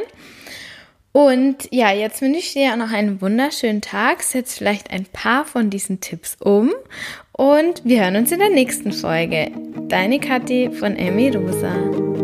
Und 1.11 1.67
ja, 1.71 1.91
jetzt 1.91 2.21
wünsche 2.21 2.39
ich 2.39 2.53
dir 2.53 2.75
noch 2.75 2.91
einen 2.91 3.21
wunderschönen 3.21 3.81
Tag. 3.81 4.21
Setz 4.21 4.55
vielleicht 4.55 4.91
ein 4.91 5.05
paar 5.05 5.45
von 5.45 5.71
diesen 5.71 5.99
Tipps 5.99 6.37
um. 6.39 6.73
Und 7.31 7.83
wir 7.83 8.03
hören 8.03 8.17
uns 8.17 8.31
in 8.31 8.39
der 8.39 8.49
nächsten 8.49 8.91
Folge. 8.91 9.51
Deine 9.87 10.19
Kathi 10.19 10.69
von 10.71 10.95
Emmy 10.95 11.29
Rosa. 11.29 12.16